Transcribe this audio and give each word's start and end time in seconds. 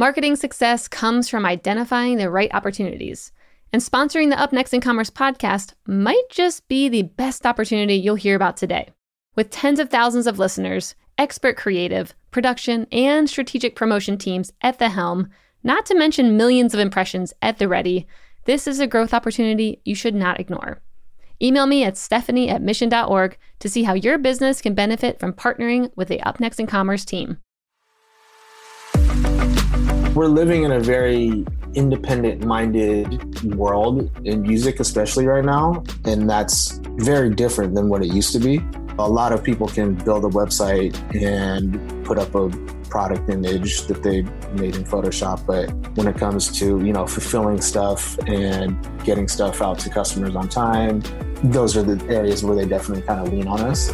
Marketing 0.00 0.34
success 0.34 0.88
comes 0.88 1.28
from 1.28 1.44
identifying 1.44 2.16
the 2.16 2.30
right 2.30 2.48
opportunities. 2.54 3.32
And 3.70 3.82
sponsoring 3.82 4.30
the 4.30 4.40
Up 4.40 4.50
Next 4.50 4.72
in 4.72 4.80
Commerce 4.80 5.10
podcast 5.10 5.74
might 5.86 6.24
just 6.30 6.66
be 6.68 6.88
the 6.88 7.02
best 7.02 7.44
opportunity 7.44 7.96
you'll 7.96 8.14
hear 8.14 8.34
about 8.34 8.56
today. 8.56 8.88
With 9.36 9.50
tens 9.50 9.78
of 9.78 9.90
thousands 9.90 10.26
of 10.26 10.38
listeners, 10.38 10.94
expert 11.18 11.58
creative, 11.58 12.14
production, 12.30 12.86
and 12.90 13.28
strategic 13.28 13.76
promotion 13.76 14.16
teams 14.16 14.54
at 14.62 14.78
the 14.78 14.88
helm, 14.88 15.28
not 15.62 15.84
to 15.84 15.94
mention 15.94 16.34
millions 16.34 16.72
of 16.72 16.80
impressions 16.80 17.34
at 17.42 17.58
the 17.58 17.68
ready, 17.68 18.06
this 18.46 18.66
is 18.66 18.80
a 18.80 18.86
growth 18.86 19.12
opportunity 19.12 19.82
you 19.84 19.94
should 19.94 20.14
not 20.14 20.40
ignore. 20.40 20.80
Email 21.42 21.66
me 21.66 21.84
at 21.84 21.98
stephanie 21.98 22.48
at 22.48 22.62
mission.org 22.62 23.36
to 23.58 23.68
see 23.68 23.82
how 23.82 23.92
your 23.92 24.16
business 24.16 24.62
can 24.62 24.72
benefit 24.72 25.20
from 25.20 25.34
partnering 25.34 25.94
with 25.94 26.08
the 26.08 26.22
Up 26.22 26.40
Next 26.40 26.58
in 26.58 26.66
Commerce 26.66 27.04
team. 27.04 27.36
We're 30.14 30.26
living 30.26 30.64
in 30.64 30.72
a 30.72 30.80
very 30.80 31.46
independent 31.74 32.44
minded 32.44 33.44
world 33.54 34.10
in 34.24 34.42
music, 34.42 34.80
especially 34.80 35.26
right 35.26 35.44
now. 35.44 35.84
And 36.04 36.28
that's 36.28 36.80
very 36.96 37.32
different 37.32 37.76
than 37.76 37.88
what 37.88 38.02
it 38.02 38.08
used 38.12 38.32
to 38.32 38.40
be. 38.40 38.60
A 38.98 39.08
lot 39.08 39.32
of 39.32 39.44
people 39.44 39.68
can 39.68 39.94
build 39.94 40.24
a 40.24 40.28
website 40.28 40.94
and 41.14 42.04
put 42.04 42.18
up 42.18 42.34
a 42.34 42.48
product 42.88 43.30
image 43.30 43.82
that 43.82 44.02
they 44.02 44.22
made 44.60 44.74
in 44.74 44.82
Photoshop. 44.82 45.46
But 45.46 45.70
when 45.96 46.08
it 46.08 46.16
comes 46.16 46.50
to, 46.58 46.84
you 46.84 46.92
know, 46.92 47.06
fulfilling 47.06 47.60
stuff 47.60 48.18
and 48.26 48.76
getting 49.04 49.28
stuff 49.28 49.62
out 49.62 49.78
to 49.78 49.90
customers 49.90 50.34
on 50.34 50.48
time, 50.48 51.02
those 51.44 51.76
are 51.76 51.84
the 51.84 52.04
areas 52.12 52.42
where 52.42 52.56
they 52.56 52.66
definitely 52.66 53.02
kind 53.02 53.26
of 53.26 53.32
lean 53.32 53.46
on 53.46 53.60
us. 53.60 53.90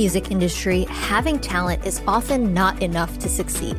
Music 0.00 0.30
industry, 0.30 0.86
having 0.88 1.38
talent 1.38 1.84
is 1.84 2.00
often 2.06 2.54
not 2.54 2.82
enough 2.82 3.18
to 3.18 3.28
succeed. 3.28 3.76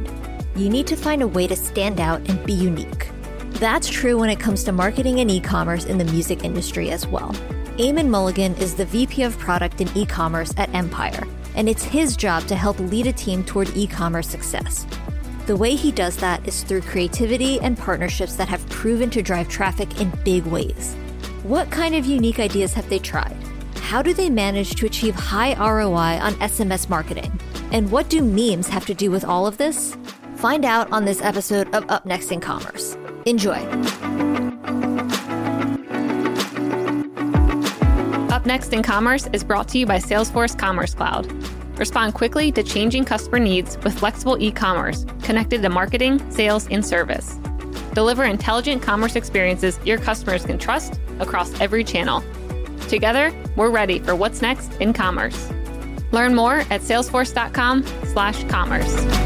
You 0.55 0.69
need 0.69 0.85
to 0.85 0.95
find 0.95 1.23
a 1.23 1.27
way 1.27 1.47
to 1.47 1.55
stand 1.55 1.99
out 1.99 2.21
and 2.29 2.45
be 2.45 2.53
unique. 2.53 3.09
That's 3.53 3.89
true 3.89 4.19
when 4.19 4.29
it 4.29 4.39
comes 4.39 4.63
to 4.65 4.71
marketing 4.71 5.19
and 5.19 5.31
e 5.31 5.39
commerce 5.39 5.85
in 5.85 5.97
the 5.97 6.05
music 6.05 6.43
industry 6.43 6.91
as 6.91 7.07
well. 7.07 7.31
Eamon 7.79 8.07
Mulligan 8.07 8.53
is 8.57 8.75
the 8.75 8.85
VP 8.85 9.23
of 9.23 9.39
Product 9.39 9.81
and 9.81 9.97
E 9.97 10.05
commerce 10.05 10.53
at 10.57 10.71
Empire, 10.75 11.23
and 11.55 11.67
it's 11.67 11.83
his 11.83 12.15
job 12.15 12.43
to 12.43 12.55
help 12.55 12.77
lead 12.79 13.07
a 13.07 13.13
team 13.13 13.43
toward 13.43 13.75
e 13.75 13.87
commerce 13.87 14.29
success. 14.29 14.85
The 15.47 15.57
way 15.57 15.73
he 15.73 15.91
does 15.91 16.17
that 16.17 16.47
is 16.47 16.61
through 16.61 16.81
creativity 16.81 17.59
and 17.61 17.75
partnerships 17.75 18.35
that 18.35 18.47
have 18.47 18.69
proven 18.69 19.09
to 19.09 19.23
drive 19.23 19.49
traffic 19.49 19.99
in 19.99 20.13
big 20.23 20.45
ways. 20.45 20.93
What 21.41 21.71
kind 21.71 21.95
of 21.95 22.05
unique 22.05 22.39
ideas 22.39 22.75
have 22.75 22.87
they 22.89 22.99
tried? 22.99 23.40
How 23.91 24.01
do 24.01 24.13
they 24.13 24.29
manage 24.29 24.75
to 24.75 24.85
achieve 24.85 25.15
high 25.15 25.53
ROI 25.55 26.17
on 26.21 26.35
SMS 26.35 26.87
marketing? 26.87 27.29
And 27.73 27.91
what 27.91 28.09
do 28.09 28.23
memes 28.23 28.69
have 28.69 28.85
to 28.85 28.93
do 28.93 29.11
with 29.11 29.25
all 29.25 29.45
of 29.45 29.57
this? 29.57 29.97
Find 30.37 30.63
out 30.63 30.89
on 30.93 31.03
this 31.03 31.21
episode 31.21 31.67
of 31.75 31.91
Up 31.91 32.05
Next 32.05 32.31
in 32.31 32.39
Commerce. 32.39 32.95
Enjoy. 33.25 33.57
Up 38.29 38.45
Next 38.45 38.71
in 38.71 38.81
Commerce 38.81 39.27
is 39.33 39.43
brought 39.43 39.67
to 39.67 39.77
you 39.77 39.85
by 39.85 39.97
Salesforce 39.97 40.57
Commerce 40.57 40.93
Cloud. 40.93 41.29
Respond 41.77 42.13
quickly 42.13 42.49
to 42.53 42.63
changing 42.63 43.03
customer 43.03 43.39
needs 43.39 43.77
with 43.79 43.99
flexible 43.99 44.41
e 44.41 44.53
commerce 44.53 45.05
connected 45.21 45.61
to 45.63 45.69
marketing, 45.69 46.31
sales, 46.31 46.65
and 46.71 46.85
service. 46.85 47.37
Deliver 47.93 48.23
intelligent 48.23 48.81
commerce 48.81 49.17
experiences 49.17 49.77
your 49.83 49.97
customers 49.97 50.45
can 50.45 50.57
trust 50.57 50.97
across 51.19 51.59
every 51.59 51.83
channel 51.83 52.23
Together, 52.91 53.31
we're 53.55 53.69
ready 53.69 53.99
for 53.99 54.15
what's 54.15 54.41
next 54.41 54.73
in 54.81 54.93
commerce. 54.93 55.51
Learn 56.11 56.35
more 56.35 56.65
at 56.69 56.81
salesforce.com/commerce. 56.81 59.21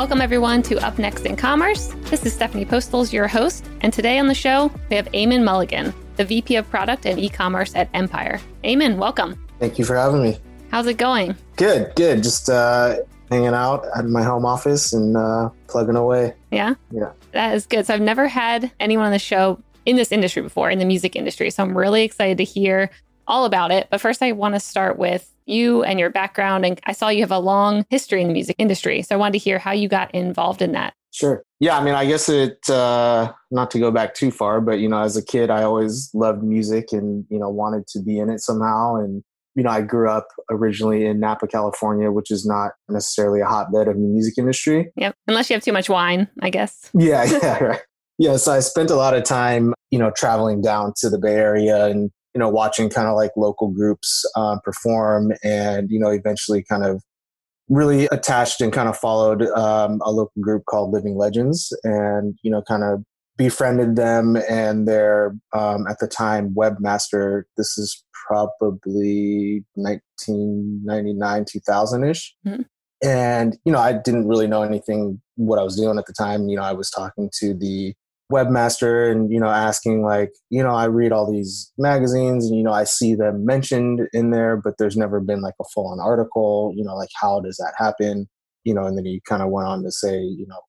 Welcome 0.00 0.22
everyone 0.22 0.62
to 0.62 0.78
Up 0.78 0.98
Next 0.98 1.26
in 1.26 1.36
Commerce. 1.36 1.88
This 2.04 2.24
is 2.24 2.32
Stephanie 2.32 2.64
Postles, 2.64 3.12
your 3.12 3.28
host, 3.28 3.66
and 3.80 3.92
today 3.92 4.18
on 4.18 4.28
the 4.28 4.34
show 4.34 4.72
we 4.88 4.96
have 4.96 5.06
Eamon 5.12 5.44
Mulligan, 5.44 5.92
the 6.16 6.24
VP 6.24 6.56
of 6.56 6.70
Product 6.70 7.06
and 7.06 7.18
E-commerce 7.18 7.74
at 7.74 7.88
Empire. 7.92 8.40
Eamon, 8.64 8.96
welcome. 8.96 9.38
Thank 9.58 9.78
you 9.78 9.84
for 9.84 9.96
having 9.96 10.22
me. 10.22 10.38
How's 10.70 10.86
it 10.86 10.96
going? 10.96 11.36
Good, 11.56 11.92
good. 11.96 12.22
Just 12.22 12.48
uh, 12.48 12.96
hanging 13.30 13.54
out 13.54 13.86
at 13.96 14.06
my 14.06 14.22
home 14.22 14.44
office 14.44 14.92
and 14.92 15.16
uh, 15.16 15.48
plugging 15.68 15.96
away. 15.96 16.34
Yeah. 16.50 16.74
Yeah. 16.90 17.12
That 17.32 17.54
is 17.54 17.66
good. 17.66 17.86
So 17.86 17.94
I've 17.94 18.00
never 18.00 18.26
had 18.26 18.72
anyone 18.80 19.06
on 19.06 19.12
the 19.12 19.18
show 19.18 19.60
in 19.86 19.96
this 19.96 20.12
industry 20.12 20.42
before, 20.42 20.70
in 20.70 20.78
the 20.78 20.84
music 20.84 21.16
industry. 21.16 21.50
So 21.50 21.62
I'm 21.62 21.76
really 21.76 22.02
excited 22.02 22.38
to 22.38 22.44
hear 22.44 22.90
all 23.26 23.44
about 23.44 23.70
it. 23.70 23.86
But 23.90 24.00
first, 24.00 24.22
I 24.22 24.32
want 24.32 24.54
to 24.54 24.60
start 24.60 24.98
with 24.98 25.32
you 25.46 25.82
and 25.84 25.98
your 25.98 26.10
background. 26.10 26.66
And 26.66 26.80
I 26.84 26.92
saw 26.92 27.08
you 27.08 27.20
have 27.22 27.30
a 27.30 27.38
long 27.38 27.86
history 27.88 28.20
in 28.20 28.28
the 28.28 28.34
music 28.34 28.56
industry. 28.58 29.02
So 29.02 29.14
I 29.14 29.18
wanted 29.18 29.32
to 29.32 29.38
hear 29.38 29.58
how 29.58 29.72
you 29.72 29.88
got 29.88 30.14
involved 30.14 30.60
in 30.60 30.72
that. 30.72 30.94
Sure. 31.12 31.42
Yeah. 31.58 31.76
I 31.76 31.82
mean, 31.82 31.94
I 31.94 32.06
guess 32.06 32.28
it, 32.28 32.68
uh, 32.70 33.32
not 33.50 33.70
to 33.72 33.78
go 33.78 33.90
back 33.90 34.14
too 34.14 34.30
far, 34.30 34.60
but, 34.60 34.78
you 34.78 34.88
know, 34.88 35.00
as 35.00 35.16
a 35.16 35.24
kid, 35.24 35.50
I 35.50 35.62
always 35.62 36.10
loved 36.14 36.42
music 36.42 36.92
and, 36.92 37.24
you 37.30 37.38
know, 37.38 37.48
wanted 37.48 37.86
to 37.88 38.00
be 38.00 38.18
in 38.18 38.30
it 38.30 38.40
somehow. 38.40 38.96
And 38.96 39.24
you 39.54 39.62
know, 39.62 39.70
I 39.70 39.82
grew 39.82 40.08
up 40.08 40.28
originally 40.50 41.06
in 41.06 41.20
Napa, 41.20 41.46
California, 41.46 42.10
which 42.10 42.30
is 42.30 42.46
not 42.46 42.72
necessarily 42.88 43.40
a 43.40 43.46
hotbed 43.46 43.88
of 43.88 43.94
the 43.94 44.00
music 44.00 44.34
industry. 44.38 44.90
Yep. 44.96 45.14
Unless 45.26 45.50
you 45.50 45.54
have 45.54 45.62
too 45.62 45.72
much 45.72 45.88
wine, 45.88 46.28
I 46.40 46.50
guess. 46.50 46.90
Yeah, 46.94 47.24
yeah, 47.42 47.64
right. 47.64 47.80
Yeah, 48.18 48.36
so 48.36 48.52
I 48.52 48.60
spent 48.60 48.90
a 48.90 48.96
lot 48.96 49.14
of 49.14 49.24
time, 49.24 49.72
you 49.90 49.98
know, 49.98 50.10
traveling 50.10 50.60
down 50.60 50.92
to 50.98 51.08
the 51.08 51.18
Bay 51.18 51.36
Area 51.36 51.86
and, 51.86 52.10
you 52.34 52.38
know, 52.38 52.50
watching 52.50 52.90
kind 52.90 53.08
of 53.08 53.16
like 53.16 53.30
local 53.36 53.68
groups 53.68 54.24
uh, 54.36 54.58
perform 54.62 55.32
and, 55.42 55.88
you 55.90 55.98
know, 55.98 56.10
eventually 56.10 56.62
kind 56.68 56.84
of 56.84 57.02
really 57.70 58.06
attached 58.12 58.60
and 58.60 58.72
kind 58.72 58.88
of 58.88 58.96
followed 58.96 59.42
um, 59.56 60.00
a 60.04 60.10
local 60.10 60.42
group 60.42 60.64
called 60.68 60.92
Living 60.92 61.16
Legends 61.16 61.72
and, 61.82 62.36
you 62.42 62.50
know, 62.50 62.62
kind 62.62 62.84
of 62.84 63.02
befriended 63.36 63.96
them 63.96 64.36
and 64.48 64.86
their, 64.86 65.36
um, 65.54 65.86
at 65.88 65.98
the 66.00 66.08
time, 66.08 66.54
webmaster. 66.54 67.44
This 67.56 67.78
is 67.78 68.04
probably 68.26 69.64
1999, 69.74 71.44
2000 71.50 72.04
ish. 72.04 72.34
Mm-hmm. 72.46 72.62
And, 73.02 73.56
you 73.64 73.72
know, 73.72 73.78
I 73.78 73.94
didn't 73.94 74.28
really 74.28 74.46
know 74.46 74.62
anything 74.62 75.20
what 75.36 75.58
I 75.58 75.62
was 75.62 75.76
doing 75.76 75.98
at 75.98 76.06
the 76.06 76.12
time. 76.12 76.48
You 76.48 76.56
know, 76.56 76.62
I 76.62 76.72
was 76.72 76.90
talking 76.90 77.30
to 77.38 77.54
the 77.54 77.94
webmaster 78.30 79.10
and, 79.10 79.32
you 79.32 79.40
know, 79.40 79.48
asking, 79.48 80.02
like, 80.02 80.32
you 80.50 80.62
know, 80.62 80.74
I 80.74 80.84
read 80.84 81.10
all 81.10 81.30
these 81.30 81.72
magazines 81.78 82.46
and, 82.46 82.56
you 82.56 82.62
know, 82.62 82.72
I 82.72 82.84
see 82.84 83.14
them 83.14 83.44
mentioned 83.44 84.02
in 84.12 84.30
there, 84.30 84.56
but 84.56 84.74
there's 84.78 84.96
never 84.96 85.20
been 85.20 85.40
like 85.40 85.54
a 85.60 85.64
full 85.74 85.88
on 85.88 85.98
article, 85.98 86.72
you 86.76 86.84
know, 86.84 86.94
like, 86.94 87.08
how 87.20 87.40
does 87.40 87.56
that 87.56 87.72
happen? 87.76 88.28
You 88.64 88.74
know, 88.74 88.84
and 88.84 88.96
then 88.96 89.06
he 89.06 89.22
kind 89.26 89.42
of 89.42 89.48
went 89.48 89.66
on 89.66 89.82
to 89.82 89.90
say, 89.90 90.20
you 90.20 90.46
know, 90.46 90.60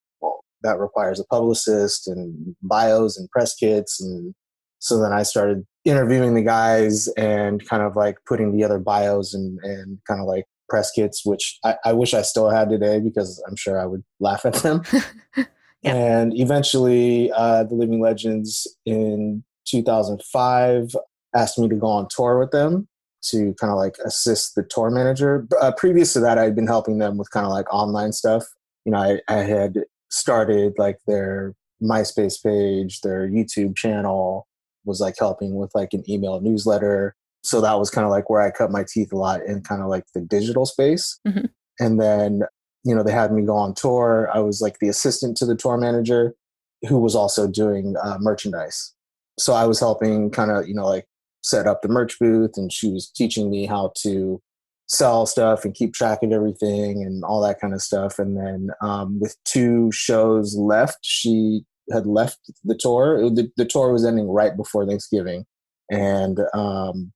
that 0.64 0.80
requires 0.80 1.20
a 1.20 1.26
publicist 1.26 2.08
and 2.08 2.56
bios 2.62 3.18
and 3.18 3.30
press 3.30 3.56
kits. 3.56 4.02
And 4.02 4.34
so 4.80 5.00
then 5.00 5.14
I 5.14 5.24
started 5.24 5.66
interviewing 5.86 6.36
the 6.36 6.42
guys 6.42 7.08
and 7.10 7.66
kind 7.68 7.84
of 7.84 7.96
like 7.96 8.18
putting 8.28 8.52
together 8.52 8.80
bios 8.80 9.34
and, 9.34 9.60
and 9.64 10.00
kind 10.08 10.22
of 10.22 10.28
like 10.28 10.46
press 10.70 10.92
kits, 10.92 11.26
which 11.26 11.60
I, 11.64 11.76
I 11.86 11.94
wish 11.94 12.14
I 12.14 12.22
still 12.22 12.50
had 12.50 12.70
today 12.70 13.00
because 13.00 13.44
I'm 13.48 13.56
sure 13.56 13.80
I 13.80 13.86
would 13.86 14.04
laugh 14.20 14.46
at 14.46 14.56
them. 14.56 14.84
yeah. 15.38 15.46
And 15.84 16.38
eventually, 16.40 17.32
uh, 17.32 17.64
the 17.64 17.76
Living 17.76 18.02
Legends 18.02 18.68
in 18.86 19.44
2005 19.66 20.96
asked 21.36 21.60
me 21.60 21.68
to 21.68 21.76
go 21.76 21.88
on 21.88 22.08
tour 22.10 22.40
with 22.40 22.52
them 22.52 22.88
to 23.24 23.54
kind 23.60 23.72
of 23.72 23.78
like 23.78 23.98
assist 24.06 24.56
the 24.56 24.64
tour 24.64 24.90
manager. 24.90 25.48
Uh, 25.62 25.72
previous 25.76 26.14
to 26.14 26.20
that, 26.22 26.38
I'd 26.38 26.56
been 26.56 26.68
helping 26.68 26.98
them 26.98 27.18
with 27.18 27.30
kind 27.32 27.46
of 27.46 27.52
like 27.52 27.72
online 27.74 28.12
stuff. 28.12 28.46
You 28.86 28.94
know, 28.94 28.98
I, 28.98 29.20
I 29.28 29.44
had 29.44 29.84
started 30.12 30.74
like 30.78 31.00
their 31.08 31.56
MySpace 31.82 32.42
page, 32.44 33.02
their 33.02 33.28
YouTube 33.28 33.76
channel, 33.76 34.48
was 34.86 35.00
like 35.00 35.16
helping 35.18 35.56
with 35.56 35.72
like 35.74 35.94
an 35.94 36.04
email 36.10 36.40
newsletter. 36.42 37.16
So 37.44 37.62
that 37.62 37.80
was 37.80 37.90
kind 37.90 38.06
of 38.06 38.12
like 38.12 38.30
where 38.30 38.42
I 38.42 38.52
cut 38.52 38.72
my 38.72 38.86
teeth 38.88 39.12
a 39.12 39.18
lot 39.18 39.42
in 39.44 39.62
kind 39.62 39.82
of 39.82 39.88
like 39.88 40.06
the 40.14 40.22
digital 40.22 40.66
space. 40.66 41.20
Mm-hmm. 41.28 41.46
And 41.80 42.00
then, 42.00 42.42
you 42.84 42.94
know, 42.94 43.04
they 43.04 43.12
had 43.12 43.32
me 43.32 43.44
go 43.44 43.56
on 43.56 43.74
tour. 43.74 44.30
I 44.34 44.40
was 44.40 44.62
like 44.62 44.78
the 44.80 44.90
assistant 44.90 45.38
to 45.38 45.46
the 45.46 45.56
tour 45.56 45.78
manager 45.78 46.36
who 46.88 47.00
was 47.00 47.16
also 47.16 47.48
doing 47.48 47.96
uh, 48.04 48.18
merchandise. 48.20 48.94
So 49.40 49.54
I 49.54 49.66
was 49.66 49.80
helping 49.80 50.30
kind 50.30 50.52
of, 50.52 50.68
you 50.68 50.76
know, 50.76 50.86
like 50.86 51.06
set 51.44 51.68
up 51.68 51.82
the 51.82 51.88
merch 51.88 52.20
booth 52.20 52.58
and 52.58 52.72
she 52.72 52.92
was 52.92 53.10
teaching 53.10 53.50
me 53.50 53.66
how 53.66 53.92
to 54.02 54.42
sell 54.92 55.26
stuff 55.26 55.64
and 55.64 55.74
keep 55.74 55.94
track 55.94 56.20
of 56.22 56.32
everything 56.34 57.02
and 57.04 57.24
all 57.24 57.42
that 57.42 57.62
kind 57.62 57.74
of 57.74 57.82
stuff. 57.82 58.20
And 58.20 58.38
then 58.38 58.72
um, 58.82 59.22
with 59.22 59.38
two 59.46 59.90
shows 59.94 60.56
left, 60.56 60.98
she 61.02 61.62
had 61.92 62.06
left 62.06 62.40
the 62.66 62.78
tour. 62.78 63.30
The, 63.30 63.50
the 63.56 63.66
tour 63.66 63.94
was 63.94 64.06
ending 64.06 64.28
right 64.28 64.56
before 64.56 64.86
Thanksgiving, 64.86 65.46
and 65.90 66.40
um, 66.54 67.14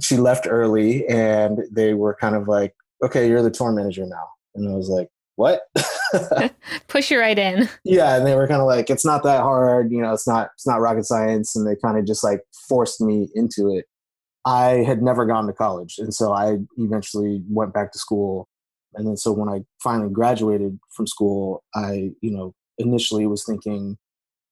she 0.00 0.16
left 0.16 0.46
early. 0.48 1.06
And 1.08 1.58
they 1.72 1.94
were 1.94 2.16
kind 2.20 2.36
of 2.36 2.46
like, 2.46 2.74
"Okay, 3.04 3.28
you're 3.28 3.42
the 3.42 3.50
tour 3.50 3.72
manager 3.72 4.06
now." 4.06 4.28
And 4.54 4.68
I 4.68 4.76
was 4.76 4.88
like, 4.88 5.08
"What?" 5.34 5.62
Push 6.88 7.10
you 7.10 7.18
right 7.18 7.38
in. 7.38 7.68
Yeah, 7.84 8.16
and 8.16 8.26
they 8.26 8.36
were 8.36 8.46
kind 8.46 8.60
of 8.60 8.66
like, 8.66 8.90
"It's 8.90 9.04
not 9.04 9.24
that 9.24 9.42
hard, 9.42 9.90
you 9.90 10.00
know. 10.00 10.12
It's 10.12 10.26
not 10.26 10.50
it's 10.54 10.66
not 10.66 10.80
rocket 10.80 11.04
science." 11.04 11.56
And 11.56 11.66
they 11.66 11.76
kind 11.76 11.98
of 11.98 12.06
just 12.06 12.22
like 12.22 12.42
forced 12.68 13.00
me 13.00 13.28
into 13.34 13.76
it. 13.76 13.86
I 14.48 14.82
had 14.84 15.02
never 15.02 15.26
gone 15.26 15.46
to 15.46 15.52
college. 15.52 15.96
And 15.98 16.14
so 16.14 16.32
I 16.32 16.56
eventually 16.78 17.42
went 17.50 17.74
back 17.74 17.92
to 17.92 17.98
school. 17.98 18.48
And 18.94 19.06
then 19.06 19.18
so 19.18 19.30
when 19.30 19.50
I 19.50 19.60
finally 19.82 20.10
graduated 20.10 20.78
from 20.94 21.06
school, 21.06 21.62
I, 21.74 22.12
you 22.22 22.30
know, 22.30 22.54
initially 22.78 23.26
was 23.26 23.44
thinking, 23.44 23.98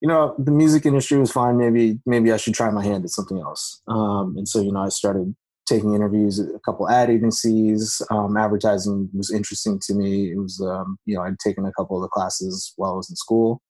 you 0.02 0.08
know, 0.08 0.34
the 0.38 0.50
music 0.50 0.84
industry 0.84 1.18
was 1.18 1.32
fine. 1.32 1.56
Maybe, 1.56 1.98
maybe 2.04 2.30
I 2.30 2.36
should 2.36 2.52
try 2.52 2.68
my 2.68 2.84
hand 2.84 3.04
at 3.04 3.10
something 3.10 3.38
else. 3.38 3.80
Um, 3.88 4.34
and 4.36 4.46
so, 4.46 4.60
you 4.60 4.70
know, 4.70 4.82
I 4.82 4.90
started 4.90 5.34
taking 5.66 5.94
interviews 5.94 6.38
at 6.38 6.54
a 6.54 6.60
couple 6.60 6.90
ad 6.90 7.08
agencies. 7.08 8.02
Um, 8.10 8.36
advertising 8.36 9.08
was 9.14 9.32
interesting 9.32 9.80
to 9.86 9.94
me. 9.94 10.30
It 10.30 10.38
was, 10.38 10.60
um, 10.60 10.98
you 11.06 11.16
know, 11.16 11.22
I'd 11.22 11.38
taken 11.38 11.64
a 11.64 11.72
couple 11.72 11.96
of 11.96 12.02
the 12.02 12.08
classes 12.08 12.74
while 12.76 12.92
I 12.92 12.96
was 12.96 13.08
in 13.08 13.16
school 13.16 13.62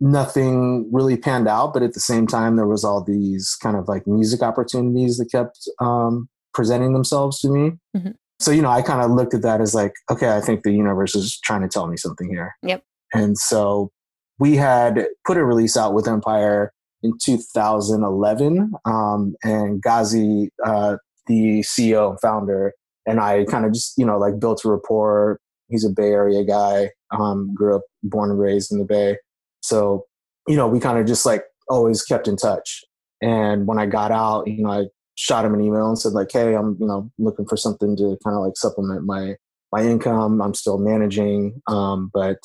nothing 0.00 0.88
really 0.92 1.16
panned 1.16 1.48
out, 1.48 1.72
but 1.72 1.82
at 1.82 1.94
the 1.94 2.00
same 2.00 2.26
time, 2.26 2.56
there 2.56 2.66
was 2.66 2.84
all 2.84 3.02
these 3.02 3.56
kind 3.62 3.76
of 3.76 3.88
like 3.88 4.06
music 4.06 4.42
opportunities 4.42 5.18
that 5.18 5.30
kept 5.30 5.58
um, 5.80 6.28
presenting 6.52 6.92
themselves 6.92 7.40
to 7.40 7.48
me. 7.48 7.72
Mm-hmm. 7.96 8.10
So, 8.40 8.50
you 8.50 8.62
know, 8.62 8.70
I 8.70 8.82
kind 8.82 9.02
of 9.02 9.10
looked 9.10 9.34
at 9.34 9.42
that 9.42 9.60
as 9.60 9.74
like, 9.74 9.92
okay, 10.10 10.36
I 10.36 10.40
think 10.40 10.62
the 10.62 10.72
universe 10.72 11.14
is 11.14 11.38
trying 11.44 11.62
to 11.62 11.68
tell 11.68 11.86
me 11.86 11.96
something 11.96 12.28
here. 12.28 12.54
Yep. 12.62 12.82
And 13.12 13.38
so 13.38 13.90
we 14.38 14.56
had 14.56 15.06
put 15.24 15.36
a 15.36 15.44
release 15.44 15.76
out 15.76 15.94
with 15.94 16.08
Empire 16.08 16.72
in 17.02 17.12
2011. 17.22 18.72
Um, 18.84 19.34
and 19.44 19.80
Ghazi, 19.80 20.50
uh, 20.64 20.96
the 21.26 21.60
CEO 21.60 22.10
and 22.10 22.20
founder, 22.20 22.72
and 23.06 23.20
I 23.20 23.44
kind 23.44 23.64
of 23.64 23.72
just, 23.72 23.94
you 23.96 24.04
know, 24.04 24.18
like 24.18 24.40
built 24.40 24.64
a 24.64 24.70
rapport. 24.70 25.38
He's 25.68 25.84
a 25.84 25.90
Bay 25.90 26.10
Area 26.10 26.44
guy, 26.44 26.90
um, 27.10 27.54
grew 27.54 27.76
up, 27.76 27.82
born 28.02 28.30
and 28.30 28.38
raised 28.38 28.72
in 28.72 28.78
the 28.78 28.84
Bay. 28.84 29.16
So, 29.64 30.04
you 30.46 30.56
know, 30.56 30.68
we 30.68 30.78
kind 30.78 30.98
of 30.98 31.06
just 31.06 31.24
like 31.24 31.42
always 31.70 32.02
kept 32.02 32.28
in 32.28 32.36
touch. 32.36 32.84
And 33.22 33.66
when 33.66 33.78
I 33.78 33.86
got 33.86 34.12
out, 34.12 34.46
you 34.46 34.62
know, 34.62 34.70
I 34.70 34.84
shot 35.14 35.44
him 35.44 35.54
an 35.54 35.62
email 35.62 35.88
and 35.88 35.98
said 35.98 36.12
like, 36.12 36.30
"Hey, 36.30 36.54
I'm 36.54 36.76
you 36.78 36.86
know 36.86 37.10
looking 37.18 37.46
for 37.46 37.56
something 37.56 37.96
to 37.96 38.18
kind 38.22 38.36
of 38.36 38.42
like 38.42 38.56
supplement 38.56 39.04
my 39.04 39.36
my 39.72 39.82
income. 39.82 40.42
I'm 40.42 40.52
still 40.52 40.78
managing, 40.78 41.62
um, 41.66 42.10
but 42.12 42.38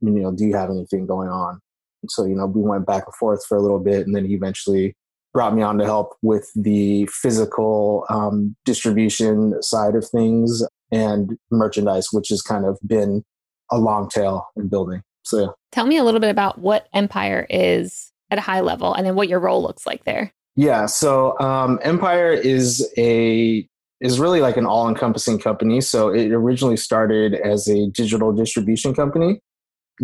you 0.00 0.10
know, 0.10 0.32
do 0.32 0.44
you 0.44 0.56
have 0.56 0.70
anything 0.70 1.06
going 1.06 1.28
on?" 1.28 1.60
So 2.08 2.24
you 2.24 2.34
know, 2.34 2.46
we 2.46 2.62
went 2.62 2.86
back 2.86 3.04
and 3.06 3.14
forth 3.14 3.44
for 3.46 3.56
a 3.56 3.62
little 3.62 3.78
bit, 3.78 4.04
and 4.06 4.16
then 4.16 4.24
he 4.24 4.34
eventually 4.34 4.96
brought 5.32 5.54
me 5.54 5.62
on 5.62 5.78
to 5.78 5.84
help 5.84 6.16
with 6.22 6.50
the 6.56 7.06
physical 7.12 8.04
um, 8.10 8.56
distribution 8.64 9.62
side 9.62 9.94
of 9.94 10.08
things 10.08 10.64
and 10.90 11.36
merchandise, 11.52 12.08
which 12.10 12.30
has 12.30 12.42
kind 12.42 12.64
of 12.64 12.78
been 12.84 13.22
a 13.70 13.78
long 13.78 14.08
tail 14.08 14.48
in 14.56 14.68
building. 14.68 15.02
So 15.28 15.54
tell 15.72 15.86
me 15.86 15.96
a 15.96 16.04
little 16.04 16.20
bit 16.20 16.30
about 16.30 16.58
what 16.58 16.88
Empire 16.92 17.46
is 17.50 18.12
at 18.30 18.38
a 18.38 18.42
high 18.42 18.60
level 18.60 18.94
and 18.94 19.06
then 19.06 19.14
what 19.14 19.28
your 19.28 19.40
role 19.40 19.62
looks 19.62 19.86
like 19.86 20.04
there. 20.04 20.32
Yeah. 20.56 20.86
So 20.86 21.38
um, 21.38 21.78
Empire 21.82 22.32
is 22.32 22.92
a 22.98 23.68
is 24.00 24.20
really 24.20 24.40
like 24.40 24.56
an 24.56 24.66
all 24.66 24.88
encompassing 24.88 25.38
company. 25.38 25.80
So 25.80 26.08
it 26.08 26.32
originally 26.32 26.76
started 26.76 27.34
as 27.34 27.68
a 27.68 27.88
digital 27.88 28.32
distribution 28.32 28.94
company. 28.94 29.40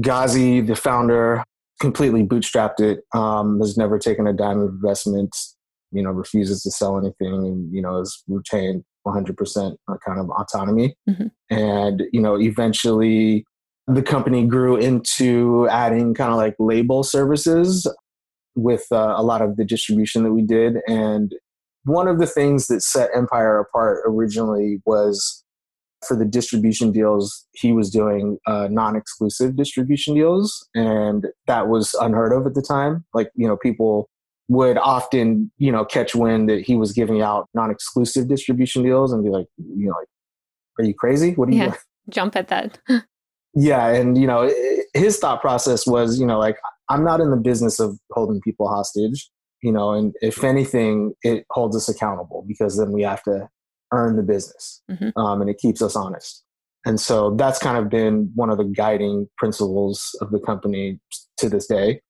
Ghazi, 0.00 0.61
the 0.61 0.75
founder, 0.75 1.44
completely 1.81 2.25
bootstrapped 2.25 2.81
it. 2.81 3.00
Um, 3.15 3.61
has 3.61 3.76
never 3.76 3.99
taken 3.99 4.26
a 4.26 4.32
dime 4.32 4.61
of 4.61 4.71
investment. 4.71 5.37
You 5.93 6.03
know, 6.03 6.11
refuses 6.11 6.62
to 6.62 6.73
sell 6.73 6.99
anything, 6.99 7.32
and 7.35 7.73
you 7.73 7.81
know, 7.81 7.99
has 7.99 8.23
retained 8.26 8.85
100% 9.06 9.76
kind 10.05 10.21
of 10.21 10.31
autonomy. 10.31 10.97
Mm-hmm. 11.09 11.26
And 11.55 12.03
you 12.12 12.21
know, 12.21 12.38
eventually 12.41 13.44
the 13.87 14.03
company 14.03 14.47
grew 14.47 14.77
into 14.77 15.69
adding 15.69 16.15
kind 16.15 16.31
of 16.31 16.37
like 16.37 16.55
label 16.59 17.03
services 17.03 17.87
with 18.55 18.87
uh, 18.93 19.15
a 19.17 19.23
lot 19.23 19.43
of 19.43 19.57
the 19.57 19.65
distribution 19.65 20.23
that 20.23 20.33
we 20.33 20.43
did. 20.43 20.79
And 20.87 21.35
one 21.85 22.09
of 22.09 22.19
the 22.19 22.27
things 22.27 22.69
that 22.69 22.83
set 22.83 23.11
Empire 23.15 23.59
apart 23.59 24.01
originally 24.07 24.81
was 24.87 25.45
for 26.07 26.17
the 26.17 26.25
distribution 26.25 26.93
deals, 26.93 27.47
he 27.53 27.73
was 27.73 27.91
doing 27.91 28.39
uh, 28.47 28.69
non 28.71 28.97
exclusive 28.97 29.57
distribution 29.57 30.15
deals. 30.15 30.67
And 30.75 31.27
that 31.47 31.69
was 31.69 31.95
unheard 32.01 32.33
of 32.33 32.47
at 32.47 32.55
the 32.55 32.63
time. 32.63 33.05
Like, 33.13 33.31
you 33.35 33.47
know, 33.47 33.57
people 33.57 34.09
would 34.49 34.77
often, 34.79 35.51
you 35.59 35.73
know, 35.73 35.85
catch 35.85 36.15
wind 36.15 36.49
that 36.49 36.61
he 36.61 36.77
was 36.77 36.93
giving 36.93 37.23
out 37.23 37.49
non 37.55 37.71
exclusive 37.71 38.29
distribution 38.29 38.83
deals 38.83 39.13
and 39.13 39.23
be 39.23 39.31
like, 39.31 39.47
you 39.57 39.87
know, 39.87 39.95
like, 39.99 40.09
are 40.79 40.85
you 40.85 40.95
crazy? 40.95 41.33
What 41.35 41.49
are 41.49 41.53
you 41.53 41.59
yeah, 41.59 41.65
doing? 41.67 41.79
Jump 42.11 42.37
at 42.37 42.49
that. 42.49 42.79
yeah 43.55 43.89
and 43.89 44.19
you 44.19 44.27
know 44.27 44.51
his 44.95 45.19
thought 45.19 45.41
process 45.41 45.87
was 45.87 46.19
you 46.19 46.27
know 46.27 46.39
like 46.39 46.56
i'm 46.89 47.05
not 47.05 47.21
in 47.21 47.31
the 47.31 47.37
business 47.37 47.81
of 47.81 47.99
holding 48.11 48.41
people 48.41 48.69
hostage 48.69 49.31
you 49.62 49.73
know 49.73 49.93
and 49.93 50.15
if 50.21 50.45
anything 50.45 51.15
it 51.23 51.45
holds 51.51 51.75
us 51.75 51.89
accountable 51.89 52.45
because 52.47 52.77
then 52.77 52.93
we 52.93 53.03
have 53.03 53.23
to 53.23 53.49
earn 53.93 54.17
the 54.17 54.23
business 54.23 54.83
mm-hmm. 54.91 55.19
um, 55.19 55.41
and 55.41 55.49
it 55.49 55.59
keeps 55.59 55.81
us 55.81 55.97
honest. 55.97 56.43
And 56.87 57.01
so 57.01 57.35
that's 57.37 57.59
kind 57.59 57.79
of 57.79 57.89
been 57.89 58.31
one 58.35 58.51
of 58.51 58.59
the 58.59 58.65
guiding 58.65 59.27
principles 59.39 60.15
of 60.21 60.31
the 60.31 60.39
company 60.39 61.00
to 61.39 61.49
this 61.49 61.67
day. 61.67 62.03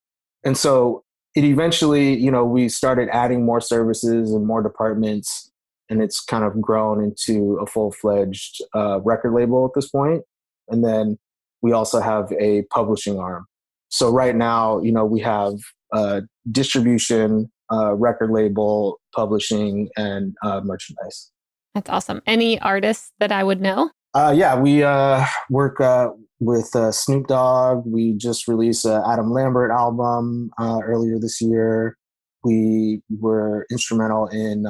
And 0.45 0.57
so 0.57 1.05
it 1.37 1.45
eventually 1.45 2.15
you 2.15 2.31
know 2.31 2.45
we 2.45 2.69
started 2.69 3.09
adding 3.13 3.45
more 3.45 3.61
services 3.61 4.33
and 4.33 4.47
more 4.47 4.63
departments 4.63 5.51
and 5.91 6.03
it's 6.03 6.21
kind 6.21 6.45
of 6.45 6.61
grown 6.61 7.05
into 7.05 7.59
a 7.61 7.67
full-fledged 7.67 8.63
uh, 8.75 9.01
record 9.03 9.35
label 9.35 9.67
at 9.67 9.73
this 9.75 9.89
point. 9.91 10.23
And 10.69 10.83
then 10.83 11.19
we 11.65 11.73
also 11.73 11.99
have 11.99 12.31
a 12.39 12.63
publishing 12.65 13.19
arm. 13.19 13.47
So 13.89 14.11
right 14.11 14.37
now, 14.37 14.83
you 14.83 14.93
know, 14.93 15.07
we 15.07 15.21
have 15.21 15.55
uh, 15.95 16.21
distribution, 16.53 17.51
uh, 17.73 17.95
record 17.95 18.31
label, 18.31 19.01
publishing, 19.15 19.89
and 19.97 20.35
uh, 20.45 20.61
merchandise. 20.63 21.31
That's 21.75 21.89
awesome. 21.89 22.21
Any 22.27 22.61
artists 22.61 23.13
that 23.19 23.33
I 23.33 23.43
would 23.43 23.63
know? 23.63 23.91
Uh, 24.13 24.35
yeah, 24.37 24.61
we 24.61 24.83
uh, 24.83 25.25
work 25.49 25.81
uh, 25.81 26.11
with 26.39 26.69
Snoop 26.91 27.29
Dogg. 27.29 27.85
We 27.87 28.13
just 28.13 28.47
released 28.47 28.85
an 28.85 29.03
Adam 29.07 29.33
Lambert 29.33 29.71
album 29.71 30.51
earlier 30.61 31.19
this 31.19 31.41
year. 31.41 31.97
We 32.45 33.01
were 33.09 33.67
instrumental 33.71 34.27
in 34.27 34.65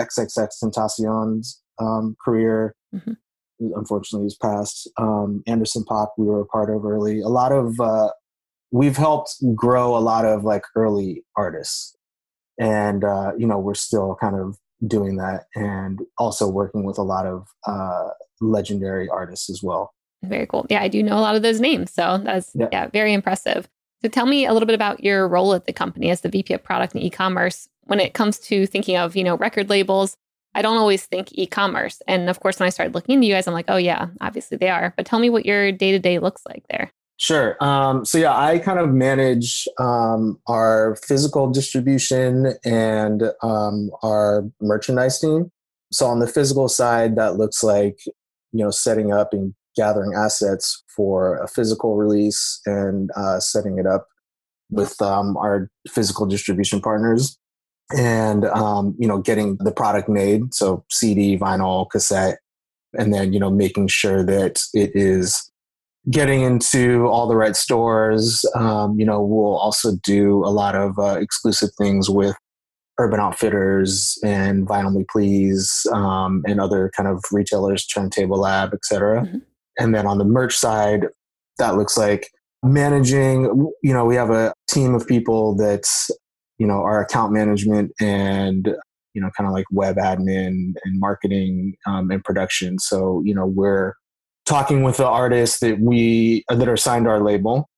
XXX 0.00 0.48
Tentacion's 0.58 1.60
um, 1.78 2.16
career. 2.24 2.74
Mm-hmm 2.94 3.12
unfortunately 3.74 4.26
has 4.26 4.36
passed. 4.36 4.90
Um, 4.98 5.42
Anderson 5.46 5.84
.Paak, 5.88 6.08
we 6.18 6.26
were 6.26 6.40
a 6.40 6.46
part 6.46 6.74
of 6.74 6.84
early. 6.84 7.20
A 7.20 7.28
lot 7.28 7.52
of 7.52 7.78
uh, 7.80 8.10
we've 8.70 8.96
helped 8.96 9.36
grow 9.54 9.96
a 9.96 10.00
lot 10.00 10.24
of 10.24 10.44
like 10.44 10.64
early 10.76 11.24
artists, 11.36 11.96
and 12.58 13.04
uh, 13.04 13.32
you 13.38 13.46
know 13.46 13.58
we're 13.58 13.74
still 13.74 14.16
kind 14.20 14.36
of 14.36 14.56
doing 14.86 15.16
that, 15.16 15.44
and 15.54 16.00
also 16.18 16.48
working 16.48 16.84
with 16.84 16.98
a 16.98 17.02
lot 17.02 17.26
of 17.26 17.46
uh, 17.66 18.08
legendary 18.40 19.08
artists 19.08 19.48
as 19.50 19.60
well. 19.62 19.92
Very 20.22 20.46
cool. 20.46 20.66
Yeah, 20.70 20.82
I 20.82 20.88
do 20.88 21.02
know 21.02 21.18
a 21.18 21.20
lot 21.20 21.36
of 21.36 21.42
those 21.42 21.60
names, 21.60 21.92
so 21.92 22.18
that's 22.18 22.50
yeah, 22.54 22.68
yeah 22.72 22.86
very 22.88 23.12
impressive. 23.12 23.68
So 24.02 24.08
tell 24.08 24.26
me 24.26 24.44
a 24.44 24.52
little 24.52 24.66
bit 24.66 24.74
about 24.74 25.02
your 25.02 25.26
role 25.26 25.54
at 25.54 25.66
the 25.66 25.72
company 25.72 26.10
as 26.10 26.20
the 26.20 26.28
VP 26.28 26.52
of 26.52 26.62
product 26.62 26.94
and 26.94 27.02
e-commerce 27.02 27.68
when 27.84 28.00
it 28.00 28.12
comes 28.12 28.38
to 28.38 28.66
thinking 28.66 28.98
of, 28.98 29.16
you 29.16 29.24
know, 29.24 29.36
record 29.36 29.70
labels 29.70 30.18
I 30.54 30.62
don't 30.62 30.76
always 30.76 31.06
think 31.06 31.28
e 31.32 31.46
commerce. 31.46 32.00
And 32.06 32.30
of 32.30 32.40
course, 32.40 32.58
when 32.58 32.66
I 32.66 32.70
started 32.70 32.94
looking 32.94 33.14
into 33.14 33.26
you 33.26 33.34
guys, 33.34 33.46
I'm 33.46 33.54
like, 33.54 33.66
oh, 33.68 33.76
yeah, 33.76 34.08
obviously 34.20 34.56
they 34.56 34.68
are. 34.68 34.94
But 34.96 35.06
tell 35.06 35.18
me 35.18 35.30
what 35.30 35.46
your 35.46 35.72
day 35.72 35.92
to 35.92 35.98
day 35.98 36.18
looks 36.18 36.42
like 36.46 36.64
there. 36.70 36.92
Sure. 37.16 37.56
Um, 37.62 38.04
so, 38.04 38.18
yeah, 38.18 38.36
I 38.36 38.58
kind 38.58 38.78
of 38.78 38.90
manage 38.90 39.68
um, 39.78 40.40
our 40.48 40.96
physical 40.96 41.48
distribution 41.48 42.54
and 42.64 43.22
um, 43.42 43.90
our 44.02 44.44
merchandise 44.60 45.20
team. 45.20 45.50
So, 45.92 46.06
on 46.06 46.18
the 46.18 46.26
physical 46.26 46.68
side, 46.68 47.16
that 47.16 47.36
looks 47.36 47.62
like, 47.62 47.98
you 48.52 48.64
know, 48.64 48.70
setting 48.70 49.12
up 49.12 49.32
and 49.32 49.54
gathering 49.76 50.14
assets 50.14 50.82
for 50.94 51.36
a 51.38 51.48
physical 51.48 51.96
release 51.96 52.60
and 52.66 53.10
uh, 53.16 53.38
setting 53.38 53.78
it 53.78 53.86
up 53.86 54.06
with 54.70 55.00
um, 55.00 55.36
our 55.36 55.70
physical 55.88 56.26
distribution 56.26 56.80
partners 56.80 57.38
and 57.92 58.44
um, 58.46 58.94
you 58.98 59.06
know 59.06 59.18
getting 59.18 59.56
the 59.60 59.72
product 59.72 60.08
made 60.08 60.54
so 60.54 60.84
cd 60.90 61.38
vinyl 61.38 61.88
cassette 61.90 62.38
and 62.98 63.12
then 63.12 63.32
you 63.32 63.40
know 63.40 63.50
making 63.50 63.88
sure 63.88 64.24
that 64.24 64.60
it 64.72 64.90
is 64.94 65.50
getting 66.10 66.42
into 66.42 67.06
all 67.06 67.26
the 67.26 67.36
right 67.36 67.56
stores 67.56 68.44
um, 68.54 68.98
you 68.98 69.04
know 69.04 69.22
we'll 69.22 69.56
also 69.56 69.92
do 70.02 70.44
a 70.44 70.50
lot 70.50 70.74
of 70.74 70.98
uh, 70.98 71.18
exclusive 71.18 71.70
things 71.76 72.08
with 72.08 72.36
urban 72.98 73.20
outfitters 73.20 74.18
and 74.24 74.66
vinyl 74.66 74.94
me 74.94 75.04
please 75.10 75.86
um, 75.92 76.42
and 76.46 76.60
other 76.60 76.90
kind 76.96 77.08
of 77.08 77.22
retailers 77.32 77.86
turntable 77.86 78.38
lab 78.38 78.72
etc 78.72 79.22
mm-hmm. 79.22 79.38
and 79.78 79.94
then 79.94 80.06
on 80.06 80.18
the 80.18 80.24
merch 80.24 80.56
side 80.56 81.06
that 81.58 81.76
looks 81.76 81.96
like 81.96 82.30
managing 82.62 83.70
you 83.82 83.92
know 83.92 84.06
we 84.06 84.14
have 84.14 84.30
a 84.30 84.54
team 84.68 84.94
of 84.94 85.06
people 85.06 85.54
that's 85.54 86.10
you 86.58 86.66
know 86.66 86.82
our 86.82 87.00
account 87.00 87.32
management 87.32 87.92
and 88.00 88.74
you 89.14 89.20
know 89.20 89.30
kind 89.36 89.46
of 89.46 89.52
like 89.52 89.66
web 89.70 89.96
admin 89.96 90.74
and 90.84 91.00
marketing 91.00 91.74
um, 91.86 92.10
and 92.10 92.24
production 92.24 92.78
so 92.78 93.22
you 93.24 93.34
know 93.34 93.46
we're 93.46 93.94
talking 94.46 94.82
with 94.82 94.96
the 94.98 95.06
artists 95.06 95.60
that 95.60 95.80
we 95.80 96.44
that 96.48 96.68
are 96.68 96.76
signed 96.76 97.04
to 97.04 97.10
our 97.10 97.22
label 97.22 97.68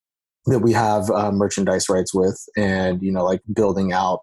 that 0.46 0.60
we 0.60 0.72
have 0.72 1.10
uh, 1.10 1.32
merchandise 1.32 1.88
rights 1.88 2.14
with 2.14 2.40
and 2.56 3.02
you 3.02 3.12
know 3.12 3.24
like 3.24 3.40
building 3.54 3.92
out 3.92 4.22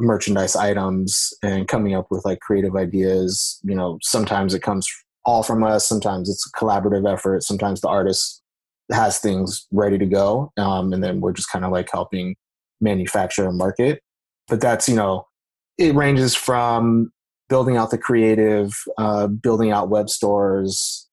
merchandise 0.00 0.56
items 0.56 1.32
and 1.42 1.68
coming 1.68 1.94
up 1.94 2.06
with 2.10 2.24
like 2.24 2.40
creative 2.40 2.76
ideas. 2.76 3.60
You 3.62 3.74
know, 3.74 3.98
sometimes 4.02 4.54
it 4.54 4.62
comes 4.62 4.88
all 5.24 5.42
from 5.42 5.62
us, 5.62 5.86
sometimes 5.86 6.28
it's 6.28 6.46
a 6.46 6.58
collaborative 6.58 7.10
effort, 7.10 7.42
sometimes 7.42 7.80
the 7.80 7.88
artist 7.88 8.42
has 8.90 9.18
things 9.18 9.66
ready 9.70 9.98
to 9.98 10.06
go. 10.06 10.50
Um, 10.56 10.92
and 10.92 11.04
then 11.04 11.20
we're 11.20 11.32
just 11.32 11.50
kind 11.50 11.64
of 11.64 11.70
like 11.70 11.88
helping 11.92 12.34
manufacture 12.80 13.48
and 13.48 13.58
market. 13.58 14.00
But 14.48 14.60
that's, 14.60 14.88
you 14.88 14.96
know, 14.96 15.26
it 15.78 15.94
ranges 15.94 16.34
from 16.34 17.10
building 17.48 17.76
out 17.76 17.90
the 17.90 17.98
creative, 17.98 18.72
uh, 18.98 19.26
building 19.26 19.70
out 19.70 19.90
web 19.90 20.08
stores, 20.08 21.08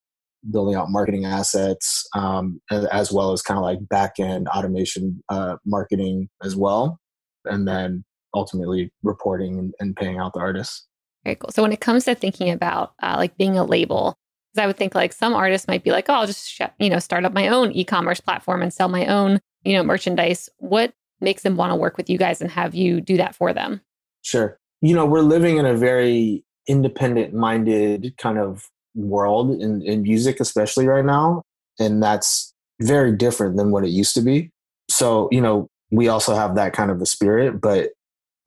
building 0.49 0.75
out 0.75 0.89
marketing 0.89 1.25
assets, 1.25 2.07
um, 2.15 2.61
as 2.71 3.11
well 3.11 3.31
as 3.31 3.41
kind 3.41 3.57
of 3.57 3.63
like 3.63 3.79
back 3.89 4.19
end 4.19 4.47
automation 4.47 5.23
uh, 5.29 5.57
marketing 5.65 6.29
as 6.43 6.55
well. 6.55 6.99
And 7.45 7.67
then 7.67 8.03
ultimately 8.33 8.91
reporting 9.03 9.71
and, 9.79 9.95
paying 9.95 10.17
out 10.17 10.33
the 10.33 10.39
artists. 10.39 10.85
Very 11.23 11.35
cool. 11.35 11.51
So 11.51 11.63
when 11.63 11.73
it 11.73 11.81
comes 11.81 12.05
to 12.05 12.15
thinking 12.15 12.51
about 12.51 12.93
uh, 13.01 13.15
like 13.17 13.37
being 13.37 13.57
a 13.57 13.63
label, 13.63 14.15
because 14.53 14.63
I 14.63 14.67
would 14.67 14.77
think 14.77 14.95
like 14.95 15.11
some 15.11 15.33
artists 15.33 15.67
might 15.67 15.83
be 15.83 15.91
like, 15.91 16.05
oh, 16.09 16.13
I'll 16.13 16.27
just 16.27 16.47
sh- 16.47 16.61
you 16.79 16.89
know 16.89 16.99
start 16.99 17.25
up 17.25 17.33
my 17.33 17.47
own 17.47 17.71
e-commerce 17.71 18.19
platform 18.19 18.61
and 18.61 18.73
sell 18.73 18.89
my 18.89 19.07
own 19.07 19.39
you 19.63 19.73
know 19.73 19.83
merchandise. 19.83 20.49
What 20.57 20.93
makes 21.19 21.43
them 21.43 21.55
want 21.55 21.71
to 21.71 21.75
work 21.75 21.97
with 21.97 22.09
you 22.09 22.17
guys 22.17 22.41
and 22.41 22.51
have 22.51 22.75
you 22.75 23.01
do 23.01 23.17
that 23.17 23.35
for 23.35 23.53
them? 23.53 23.81
Sure. 24.21 24.59
You 24.81 24.93
know, 24.93 25.05
we're 25.05 25.21
living 25.21 25.57
in 25.57 25.65
a 25.65 25.75
very 25.75 26.43
independent 26.67 27.33
minded 27.33 28.13
kind 28.17 28.37
of 28.37 28.65
world 28.95 29.61
in, 29.61 29.81
in 29.81 30.03
music, 30.03 30.39
especially 30.39 30.87
right 30.87 31.05
now. 31.05 31.43
And 31.79 32.01
that's 32.01 32.53
very 32.81 33.15
different 33.15 33.57
than 33.57 33.71
what 33.71 33.83
it 33.83 33.89
used 33.89 34.13
to 34.15 34.21
be. 34.21 34.51
So, 34.89 35.29
you 35.31 35.41
know, 35.41 35.67
we 35.91 36.07
also 36.07 36.35
have 36.35 36.55
that 36.55 36.73
kind 36.73 36.91
of 36.91 37.01
a 37.01 37.05
spirit, 37.05 37.61
but 37.61 37.91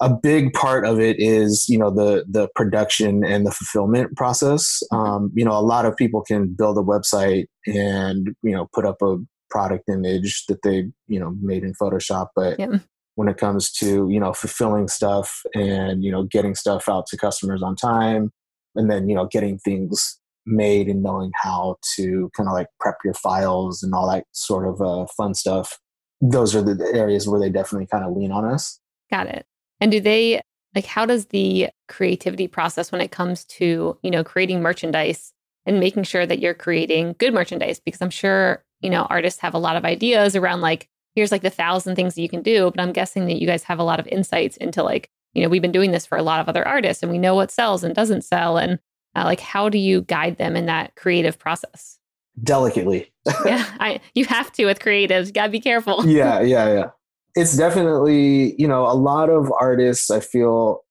a 0.00 0.08
big 0.08 0.52
part 0.54 0.86
of 0.86 0.98
it 0.98 1.16
is 1.18 1.66
you 1.68 1.78
know 1.78 1.90
the 1.90 2.24
the 2.28 2.48
production 2.54 3.22
and 3.22 3.46
the 3.46 3.50
fulfillment 3.50 4.16
process 4.16 4.82
mm-hmm. 4.92 4.96
um, 4.96 5.32
you 5.34 5.44
know 5.44 5.52
a 5.52 5.60
lot 5.60 5.84
of 5.84 5.96
people 5.96 6.22
can 6.22 6.48
build 6.48 6.78
a 6.78 6.82
website 6.82 7.44
and 7.66 8.28
you 8.42 8.52
know 8.52 8.68
put 8.72 8.86
up 8.86 8.96
a 9.02 9.16
product 9.50 9.88
image 9.88 10.44
that 10.46 10.62
they 10.62 10.90
you 11.08 11.18
know 11.20 11.34
made 11.40 11.62
in 11.62 11.72
photoshop 11.74 12.28
but 12.34 12.58
yeah. 12.58 12.78
when 13.14 13.28
it 13.28 13.36
comes 13.36 13.70
to 13.70 14.08
you 14.10 14.20
know 14.20 14.32
fulfilling 14.32 14.88
stuff 14.88 15.42
and 15.54 16.04
you 16.04 16.10
know 16.10 16.24
getting 16.24 16.54
stuff 16.54 16.88
out 16.88 17.06
to 17.06 17.16
customers 17.16 17.62
on 17.62 17.74
time 17.76 18.30
and 18.74 18.90
then 18.90 19.08
you 19.08 19.14
know 19.14 19.26
getting 19.26 19.58
things 19.58 20.18
made 20.46 20.88
and 20.88 21.02
knowing 21.02 21.30
how 21.42 21.76
to 21.94 22.30
kind 22.36 22.48
of 22.48 22.54
like 22.54 22.66
prep 22.80 22.96
your 23.04 23.14
files 23.14 23.82
and 23.82 23.94
all 23.94 24.10
that 24.10 24.24
sort 24.32 24.66
of 24.66 24.80
uh, 24.80 25.06
fun 25.16 25.34
stuff 25.34 25.78
those 26.20 26.54
are 26.54 26.62
the 26.62 26.86
areas 26.94 27.26
where 27.26 27.40
they 27.40 27.50
definitely 27.50 27.86
kind 27.86 28.04
of 28.04 28.16
lean 28.16 28.32
on 28.32 28.44
us. 28.44 28.78
Got 29.10 29.28
it. 29.28 29.46
And 29.80 29.90
do 29.90 30.00
they 30.00 30.40
like 30.74 30.84
how 30.84 31.06
does 31.06 31.26
the 31.26 31.68
creativity 31.88 32.46
process 32.46 32.92
when 32.92 33.00
it 33.00 33.10
comes 33.10 33.44
to, 33.44 33.98
you 34.02 34.10
know, 34.10 34.22
creating 34.22 34.62
merchandise 34.62 35.32
and 35.66 35.80
making 35.80 36.04
sure 36.04 36.26
that 36.26 36.38
you're 36.38 36.54
creating 36.54 37.16
good 37.18 37.34
merchandise? 37.34 37.80
Because 37.80 38.00
I'm 38.02 38.10
sure, 38.10 38.64
you 38.80 38.90
know, 38.90 39.06
artists 39.10 39.40
have 39.40 39.54
a 39.54 39.58
lot 39.58 39.76
of 39.76 39.84
ideas 39.84 40.36
around 40.36 40.60
like 40.60 40.88
here's 41.14 41.32
like 41.32 41.42
the 41.42 41.50
thousand 41.50 41.96
things 41.96 42.14
that 42.14 42.22
you 42.22 42.28
can 42.28 42.42
do, 42.42 42.70
but 42.70 42.80
I'm 42.80 42.92
guessing 42.92 43.26
that 43.26 43.40
you 43.40 43.46
guys 43.46 43.64
have 43.64 43.78
a 43.78 43.84
lot 43.84 44.00
of 44.00 44.06
insights 44.06 44.56
into 44.56 44.82
like, 44.82 45.10
you 45.34 45.42
know, 45.42 45.48
we've 45.48 45.62
been 45.62 45.72
doing 45.72 45.90
this 45.90 46.06
for 46.06 46.16
a 46.16 46.22
lot 46.22 46.40
of 46.40 46.48
other 46.48 46.66
artists 46.66 47.02
and 47.02 47.10
we 47.10 47.18
know 47.18 47.34
what 47.34 47.50
sells 47.50 47.82
and 47.84 47.94
doesn't 47.94 48.22
sell 48.22 48.58
and 48.58 48.78
uh, 49.16 49.24
like 49.24 49.40
how 49.40 49.68
do 49.68 49.78
you 49.78 50.02
guide 50.02 50.38
them 50.38 50.56
in 50.56 50.66
that 50.66 50.94
creative 50.94 51.38
process? 51.38 51.98
Delicately. 52.42 53.12
yeah, 53.44 53.66
I 53.80 54.00
you 54.14 54.24
have 54.26 54.52
to 54.52 54.66
with 54.66 54.78
creatives. 54.78 55.26
You 55.26 55.32
got 55.32 55.46
to 55.46 55.52
be 55.52 55.60
careful. 55.60 56.06
yeah, 56.08 56.40
yeah, 56.40 56.72
yeah 56.72 56.90
it's 57.34 57.56
definitely 57.56 58.54
you 58.58 58.66
know 58.66 58.86
a 58.86 58.94
lot 58.94 59.30
of 59.30 59.52
artists 59.60 60.10
i 60.10 60.20
feel 60.20 60.84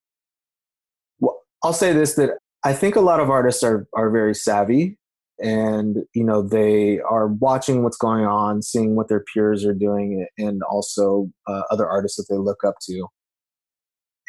well, 1.20 1.42
i'll 1.64 1.74
say 1.74 1.92
this 1.92 2.16
that 2.16 2.32
i 2.64 2.74
think 2.74 2.96
a 2.96 3.02
lot 3.02 3.20
of 3.20 3.30
artists 3.30 3.64
are 3.64 3.88
are 3.96 4.10
very 4.10 4.34
savvy 4.34 4.98
and 5.42 5.98
you 6.14 6.24
know 6.24 6.42
they 6.42 7.00
are 7.00 7.28
watching 7.28 7.84
what's 7.84 7.98
going 7.98 8.26
on 8.26 8.62
seeing 8.62 8.96
what 8.96 9.08
their 9.08 9.24
peers 9.34 9.66
are 9.66 9.74
doing 9.74 10.28
and 10.38 10.62
also 10.64 11.30
uh, 11.48 11.62
other 11.72 11.88
artists 11.88 12.18
that 12.18 12.26
they 12.30 12.38
look 12.38 12.64
up 12.64 12.76
to. 12.82 13.08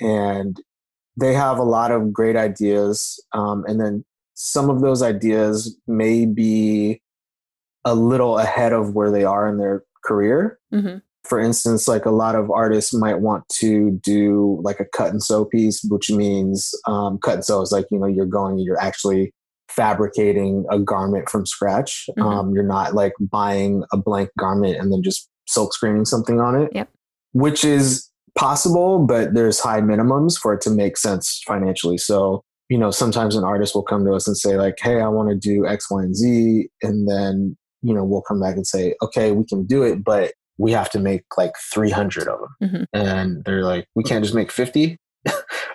And 0.01 0.57
they 1.19 1.35
have 1.35 1.59
a 1.59 1.65
lot 1.65 1.91
of 1.91 2.13
great 2.13 2.37
ideas 2.37 3.23
um, 3.33 3.65
and 3.67 3.81
then 3.81 4.05
some 4.43 4.71
of 4.71 4.81
those 4.81 5.03
ideas 5.03 5.77
may 5.87 6.25
be 6.25 7.03
a 7.85 7.95
little 7.95 8.39
ahead 8.39 8.73
of 8.73 8.95
where 8.95 9.11
they 9.11 9.23
are 9.23 9.47
in 9.47 9.59
their 9.59 9.85
career. 10.03 10.59
Mm-hmm. 10.73 10.99
For 11.25 11.39
instance, 11.39 11.87
like 11.87 12.07
a 12.07 12.11
lot 12.11 12.35
of 12.35 12.51
artists 12.51 12.95
might 12.95 13.21
want 13.21 13.47
to 13.61 14.01
do 14.03 14.59
like 14.63 14.81
a 14.81 14.87
cut 14.87 15.11
and 15.11 15.23
sew 15.23 15.45
piece, 15.45 15.85
which 15.85 16.11
means 16.11 16.73
um, 16.87 17.19
cut 17.19 17.35
and 17.35 17.45
sew 17.45 17.61
is 17.61 17.71
like, 17.71 17.85
you 17.91 17.99
know, 17.99 18.07
you're 18.07 18.25
going, 18.25 18.59
you're 18.59 18.81
actually 18.81 19.35
fabricating 19.81 20.67
a 20.71 20.79
garment 20.79 21.31
from 21.31 21.47
scratch. 21.47 22.05
Mm-hmm. 22.11 22.23
Um, 22.23 22.53
you're 22.53 22.63
not 22.63 22.95
like 22.95 23.15
buying 23.19 23.83
a 23.95 23.97
blank 23.97 24.29
garment 24.39 24.77
and 24.77 24.93
then 24.93 25.03
just 25.03 25.31
silk 25.49 25.73
screening 25.73 26.05
something 26.05 26.39
on 26.39 26.55
it, 26.55 26.71
yep. 26.75 26.91
which 27.33 27.65
is 27.65 28.07
possible, 28.37 28.99
but 29.07 29.33
there's 29.33 29.59
high 29.59 29.81
minimums 29.81 30.39
for 30.39 30.53
it 30.53 30.61
to 30.61 30.71
make 30.71 30.99
sense 30.99 31.43
financially. 31.47 31.97
So, 31.97 32.45
you 32.69 32.77
know, 32.77 32.91
sometimes 32.91 33.37
an 33.37 33.43
artist 33.43 33.75
will 33.75 33.83
come 33.83 34.05
to 34.05 34.13
us 34.13 34.29
and 34.29 34.37
say, 34.37 34.59
like, 34.59 34.77
hey, 34.83 35.01
I 35.01 35.09
want 35.09 35.31
to 35.31 35.35
do 35.35 35.67
X, 35.67 35.91
Y, 35.91 36.03
and 36.03 36.15
Z. 36.15 36.69
And 36.83 37.09
then, 37.09 37.57
you 37.81 37.95
know, 37.95 38.05
we'll 38.05 38.21
come 38.21 38.39
back 38.39 38.57
and 38.57 38.67
say, 38.67 38.95
okay, 39.03 39.33
we 39.33 39.47
can 39.47 39.65
do 39.65 39.83
it, 39.83 40.05
but 40.05 40.35
we 40.59 40.73
have 40.73 40.91
to 40.91 40.99
make 40.99 41.23
like 41.39 41.53
300 41.73 42.29
of 42.29 42.39
them. 42.39 42.69
Mm-hmm. 42.69 42.83
And 42.93 43.45
they're 43.47 43.65
like, 43.65 43.87
we 43.95 44.05
can't 44.05 44.23
just 44.23 44.35
make 44.35 44.53
50. 44.53 44.99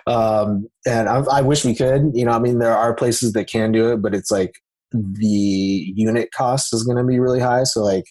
um, 0.06 0.68
and 0.86 1.08
I, 1.08 1.18
I 1.32 1.42
wish 1.42 1.64
we 1.64 1.74
could, 1.74 2.12
you 2.14 2.24
know, 2.24 2.32
I 2.32 2.38
mean, 2.38 2.58
there 2.58 2.76
are 2.76 2.94
places 2.94 3.32
that 3.32 3.48
can 3.48 3.72
do 3.72 3.92
it, 3.92 4.02
but 4.02 4.14
it's 4.14 4.30
like 4.30 4.54
the 4.92 5.92
unit 5.96 6.30
cost 6.32 6.72
is 6.72 6.84
going 6.84 6.98
to 6.98 7.04
be 7.04 7.18
really 7.18 7.40
high. 7.40 7.64
So 7.64 7.82
like, 7.82 8.04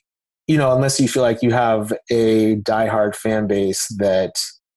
you 0.47 0.57
know, 0.57 0.75
unless 0.75 0.99
you 0.99 1.07
feel 1.07 1.23
like 1.23 1.41
you 1.41 1.51
have 1.51 1.93
a 2.11 2.57
diehard 2.57 3.15
fan 3.15 3.47
base 3.47 3.87
that 3.97 4.33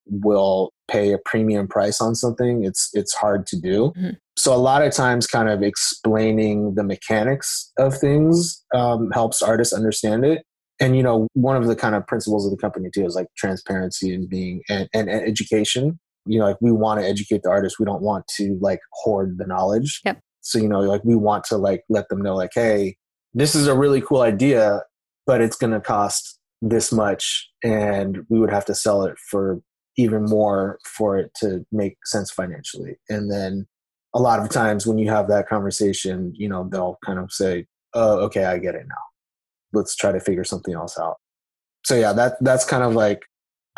will 0.07 0.73
pay 0.89 1.13
a 1.13 1.19
premium 1.19 1.69
price 1.69 2.01
on 2.01 2.15
something, 2.15 2.65
it's 2.65 2.89
it's 2.95 3.15
hard 3.15 3.47
to 3.49 3.61
do. 3.61 3.93
Mm-hmm. 3.97 4.11
So 4.39 4.55
a 4.55 4.57
lot 4.57 4.83
of 4.83 4.93
times, 4.93 5.27
kind 5.27 5.49
of 5.49 5.63
explaining 5.63 6.75
the 6.75 6.85
mechanics 6.85 7.73
of 7.79 7.99
things 7.99 8.65
um, 8.73 9.11
helps 9.11 9.43
artists 9.43 9.75
understand 9.75 10.25
it 10.25 10.45
and 10.81 10.97
you 10.97 11.03
know 11.03 11.27
one 11.35 11.57
of 11.57 11.67
the 11.67 11.77
kind 11.77 11.95
of 11.95 12.07
principles 12.07 12.45
of 12.45 12.51
the 12.51 12.57
company 12.57 12.89
too 12.93 13.05
is 13.05 13.15
like 13.15 13.27
transparency 13.37 14.15
and 14.15 14.29
being 14.29 14.63
and, 14.69 14.89
and, 14.95 15.09
and 15.09 15.27
education 15.27 15.99
you 16.29 16.39
know 16.39 16.47
like 16.47 16.61
we 16.61 16.73
want 16.73 17.01
to 17.01 17.07
educate 17.07 17.43
the 17.43 17.51
artists 17.51 17.79
we 17.79 17.87
don't 17.87 18.03
want 18.03 18.27
to 18.37 18.59
like 18.61 18.81
hoard 18.93 19.37
the 19.39 19.47
knowledge. 19.47 20.01
Yep. 20.05 20.21
so 20.41 20.59
you 20.59 20.69
know 20.69 20.81
like 20.81 21.03
we 21.05 21.17
want 21.17 21.45
to 21.45 21.57
like 21.57 21.83
let 21.89 22.09
them 22.09 22.21
know 22.21 22.37
like 22.37 22.51
hey 22.55 22.97
this 23.35 23.55
is 23.55 23.67
a 23.67 23.77
really 23.77 24.01
cool 24.01 24.23
idea 24.23 24.83
but 25.27 25.41
it's 25.41 25.57
going 25.57 25.73
to 25.73 25.81
cost 25.81 26.39
this 26.63 26.91
much 26.91 27.49
and 27.63 28.19
we 28.29 28.41
would 28.41 28.51
have 28.51 28.65
to 28.65 28.75
sell 28.75 29.03
it 29.05 29.17
for 29.31 29.61
even 29.97 30.25
more 30.25 30.79
for 30.85 31.19
it 31.19 31.31
to 31.35 31.65
make 31.71 31.97
sense 32.05 32.31
financially. 32.31 32.97
And 33.09 33.31
then 33.31 33.67
a 34.15 34.21
lot 34.21 34.41
of 34.41 34.49
times 34.49 34.87
when 34.87 34.97
you 34.97 35.11
have 35.11 35.29
that 35.29 35.49
conversation 35.49 36.33
you 36.35 36.49
know 36.49 36.67
they'll 36.73 36.99
kind 37.05 37.19
of 37.19 37.31
say 37.31 37.67
oh 37.95 38.19
okay 38.21 38.45
i 38.45 38.59
get 38.59 38.75
it 38.75 38.87
now. 38.89 38.95
Let's 39.73 39.95
try 39.95 40.13
to 40.13 40.21
figure 40.21 40.45
something 40.45 40.75
else 40.75 40.99
out. 40.99 41.17
So 41.85 41.95
yeah 41.95 42.13
that 42.15 42.37
that's 42.41 42.65
kind 42.65 42.83
of 42.83 42.95
like 42.95 43.23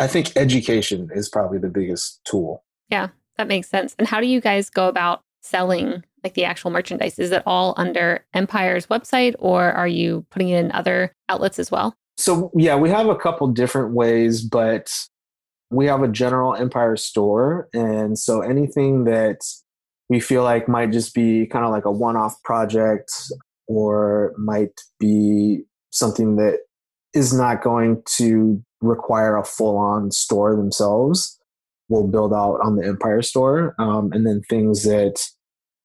i 0.00 0.06
think 0.08 0.36
education 0.36 1.08
is 1.14 1.28
probably 1.28 1.58
the 1.58 1.68
biggest 1.68 2.20
tool. 2.24 2.64
Yeah 2.88 3.10
that 3.40 3.48
makes 3.48 3.70
sense. 3.70 3.96
And 3.98 4.06
how 4.06 4.20
do 4.20 4.26
you 4.26 4.38
guys 4.38 4.68
go 4.68 4.86
about 4.86 5.22
selling 5.40 6.04
like 6.22 6.34
the 6.34 6.44
actual 6.44 6.70
merchandise? 6.70 7.18
Is 7.18 7.32
it 7.32 7.42
all 7.46 7.72
under 7.78 8.22
empire's 8.34 8.86
website 8.88 9.34
or 9.38 9.72
are 9.72 9.88
you 9.88 10.26
putting 10.28 10.50
it 10.50 10.58
in 10.58 10.72
other 10.72 11.14
outlets 11.30 11.58
as 11.58 11.70
well? 11.70 11.96
So 12.18 12.50
yeah 12.54 12.76
we 12.76 12.90
have 12.90 13.08
a 13.08 13.16
couple 13.16 13.46
different 13.48 13.94
ways 13.94 14.42
but 14.42 15.06
we 15.70 15.86
have 15.86 16.02
a 16.02 16.08
general 16.08 16.54
empire 16.54 16.96
store. 16.96 17.68
And 17.72 18.18
so 18.18 18.42
anything 18.42 19.04
that 19.04 19.38
we 20.10 20.20
feel 20.20 20.42
like 20.42 20.68
might 20.68 20.92
just 20.92 21.14
be 21.14 21.46
kind 21.46 21.64
of 21.64 21.70
like 21.70 21.86
a 21.86 21.92
one-off 21.92 22.42
project 22.42 23.10
or 23.68 24.34
might 24.36 24.78
be 24.98 25.62
something 25.90 26.36
that 26.36 26.58
is 27.14 27.32
not 27.32 27.62
going 27.62 28.02
to 28.16 28.62
require 28.80 29.36
a 29.36 29.44
full 29.44 29.76
on 29.76 30.10
store 30.10 30.56
themselves 30.56 31.38
will 31.88 32.06
build 32.06 32.32
out 32.32 32.60
on 32.62 32.76
the 32.76 32.86
Empire 32.86 33.20
store. 33.20 33.74
Um, 33.78 34.12
and 34.12 34.26
then 34.26 34.42
things 34.48 34.84
that 34.84 35.20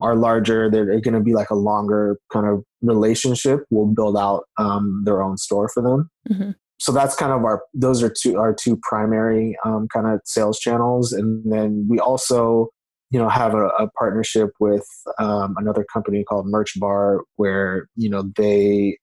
are 0.02 0.16
larger, 0.16 0.70
they're 0.70 0.86
going 1.02 1.14
to 1.14 1.20
be 1.20 1.34
like 1.34 1.50
a 1.50 1.56
longer 1.56 2.20
kind 2.32 2.46
of 2.46 2.64
relationship, 2.82 3.62
will 3.72 3.88
build 3.88 4.16
out 4.18 4.44
um, 4.58 5.02
their 5.06 5.24
own 5.24 5.38
store 5.38 5.68
for 5.68 5.82
them. 5.82 6.10
Mm-hmm. 6.30 6.52
So 6.78 6.92
that's 6.92 7.16
kind 7.16 7.32
of 7.32 7.44
our, 7.44 7.64
those 7.74 8.04
are 8.04 8.10
two, 8.10 8.38
our 8.38 8.54
two 8.54 8.78
primary 8.84 9.58
um, 9.66 9.88
kind 9.92 10.08
of 10.08 10.20
sales 10.26 10.60
channels. 10.60 11.12
And 11.12 11.52
then 11.52 11.88
we 11.90 12.00
also, 12.00 12.70
you 13.10 13.20
know, 13.20 13.30
have 13.30 13.56
a, 13.56 13.68
a 13.68 13.90
partnership 13.98 14.50
with 14.60 14.86
um, 15.18 15.56
another 15.58 15.86
company 15.92 16.24
called 16.24 16.48
Merchbar 16.48 17.20
where, 17.38 17.88
you 17.96 18.10
know, 18.10 18.24
they 18.36 18.98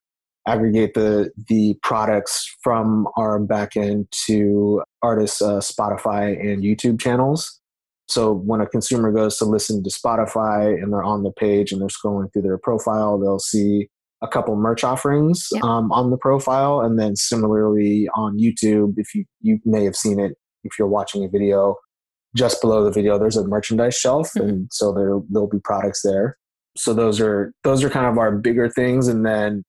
aggregate 0.47 0.95
the 0.95 1.31
the 1.49 1.77
products 1.83 2.55
from 2.63 3.07
our 3.17 3.39
backend 3.41 4.11
to 4.27 4.83
artists' 5.03 5.41
uh, 5.43 5.59
Spotify 5.59 6.39
and 6.41 6.63
YouTube 6.63 7.01
channels. 7.01 7.61
So 8.09 8.33
when 8.33 8.61
a 8.61 8.67
consumer 8.67 9.13
goes 9.13 9.39
to 9.39 9.45
listen 9.45 9.83
to 9.85 9.91
Spotify 9.91 10.75
and 10.83 10.93
they're 10.93 11.05
on 11.05 11.23
the 11.23 11.31
page 11.33 11.73
and 11.73 11.81
they're 11.81 11.89
scrolling 11.89 12.33
through 12.33 12.43
their 12.43 12.59
profile, 12.59 13.19
they'll 13.19 13.39
see 13.39 13.89
a 14.21 14.29
couple 14.29 14.55
merch 14.57 14.85
offerings 14.85 15.49
Yeah. 15.53 15.61
um, 15.63 15.91
on 15.93 16.11
the 16.11 16.17
profile, 16.19 16.81
and 16.81 16.99
then 16.99 17.17
similarly 17.17 18.09
on 18.15 18.39
YouTube, 18.39 18.95
if 18.97 19.15
you 19.15 19.25
you 19.41 19.59
may 19.65 19.85
have 19.85 19.97
seen 19.97 20.19
it 20.21 20.33
if 20.65 20.79
you're 20.79 20.89
watching 20.89 21.25
a 21.25 21.29
video, 21.29 21.77
just 22.37 22.61
below 22.61 22.85
the 22.85 22.91
video 22.93 23.19
there's 23.19 23.37
a 23.37 23.47
merchandise 23.47 23.95
shelf, 23.97 24.33
Mhm. 24.35 24.49
and 24.49 24.69
so 24.73 24.93
there 24.93 25.19
there'll 25.31 25.49
be 25.49 25.59
products 25.61 26.03
there. 26.03 26.37
So 26.77 26.95
those 26.95 27.21
are 27.21 27.53
those 27.65 27.83
are 27.85 27.91
kind 27.91 28.07
of 28.07 28.19
our 28.19 28.31
bigger 28.37 28.69
things, 28.69 29.09
and 29.09 29.25
then 29.27 29.65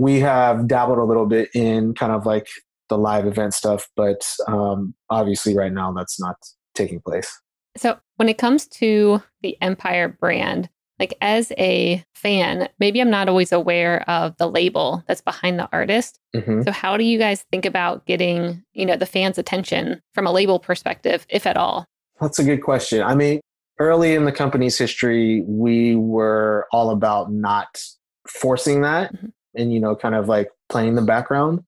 we 0.00 0.18
have 0.20 0.66
dabbled 0.66 0.98
a 0.98 1.04
little 1.04 1.26
bit 1.26 1.50
in 1.54 1.92
kind 1.94 2.12
of 2.12 2.24
like 2.24 2.48
the 2.88 2.96
live 2.96 3.26
event 3.26 3.52
stuff, 3.52 3.88
but 3.96 4.26
um, 4.48 4.94
obviously 5.10 5.54
right 5.54 5.72
now 5.72 5.92
that's 5.92 6.18
not 6.18 6.36
taking 6.74 7.00
place. 7.00 7.30
So, 7.76 7.98
when 8.16 8.28
it 8.28 8.38
comes 8.38 8.66
to 8.68 9.22
the 9.42 9.56
Empire 9.60 10.08
brand, 10.08 10.68
like 10.98 11.14
as 11.20 11.52
a 11.58 12.04
fan, 12.14 12.68
maybe 12.78 13.00
I'm 13.00 13.10
not 13.10 13.28
always 13.28 13.52
aware 13.52 14.02
of 14.08 14.36
the 14.38 14.48
label 14.48 15.04
that's 15.06 15.20
behind 15.20 15.58
the 15.58 15.68
artist. 15.72 16.18
Mhm. 16.34 16.64
So, 16.64 16.72
how 16.72 16.96
do 16.96 17.04
you 17.04 17.18
guys 17.18 17.44
think 17.52 17.66
about 17.66 18.06
getting, 18.06 18.64
you 18.72 18.86
know, 18.86 18.96
the 18.96 19.06
fans' 19.06 19.38
attention 19.38 20.00
from 20.14 20.26
a 20.26 20.32
label 20.32 20.58
perspective, 20.58 21.26
if 21.28 21.46
at 21.46 21.56
all? 21.56 21.84
That's 22.20 22.38
a 22.38 22.44
good 22.44 22.62
question. 22.62 23.02
I 23.02 23.14
mean, 23.14 23.40
early 23.78 24.14
in 24.14 24.24
the 24.24 24.32
company's 24.32 24.76
history, 24.78 25.42
we 25.46 25.94
were 25.94 26.66
all 26.72 26.90
about 26.90 27.30
not 27.32 27.80
forcing 28.26 28.82
that 28.82 29.12
Mhm. 29.14 29.32
And, 29.54 29.72
you 29.72 29.80
know, 29.80 29.94
kind 29.96 30.14
of 30.14 30.28
like 30.28 30.50
playing 30.68 30.94
the 30.94 31.02
background. 31.02 31.60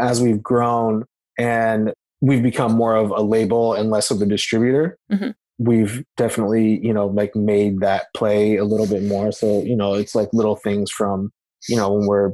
As 0.00 0.22
we've 0.22 0.42
grown 0.42 1.04
and 1.38 1.92
we've 2.20 2.42
become 2.42 2.72
more 2.72 2.96
of 2.96 3.10
a 3.10 3.20
label 3.20 3.74
and 3.74 3.90
less 3.90 4.10
of 4.10 4.22
a 4.22 4.26
distributor, 4.26 4.98
Mhm. 5.10 5.34
we've 5.58 6.04
definitely, 6.16 6.78
you 6.84 6.92
know, 6.92 7.06
like 7.06 7.34
made 7.36 7.80
that 7.80 8.06
play 8.16 8.56
a 8.56 8.64
little 8.64 8.86
bit 8.86 9.02
more. 9.02 9.32
So, 9.32 9.62
you 9.62 9.76
know, 9.76 9.94
it's 9.94 10.14
like 10.14 10.28
little 10.32 10.56
things 10.56 10.90
from, 10.90 11.30
you 11.68 11.76
know, 11.76 11.92
when 11.92 12.06
we're 12.06 12.32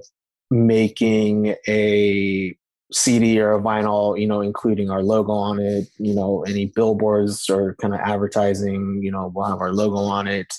making 0.51 1.55
a 1.67 2.57
CD 2.93 3.39
or 3.41 3.53
a 3.53 3.61
vinyl, 3.61 4.19
you 4.19 4.27
know, 4.27 4.41
including 4.41 4.91
our 4.91 5.03
logo 5.03 5.33
on 5.33 5.61
it, 5.61 5.89
you 5.99 6.15
know, 6.15 6.43
any 6.47 6.67
billboards 6.67 7.51
or 7.51 7.75
kind 7.83 7.93
of 7.93 8.01
advertising, 8.01 9.01
you 9.03 9.11
know, 9.11 9.31
we'll 9.35 9.45
have 9.45 9.61
our 9.61 9.73
logo 9.73 9.97
on 9.97 10.27
it. 10.27 10.55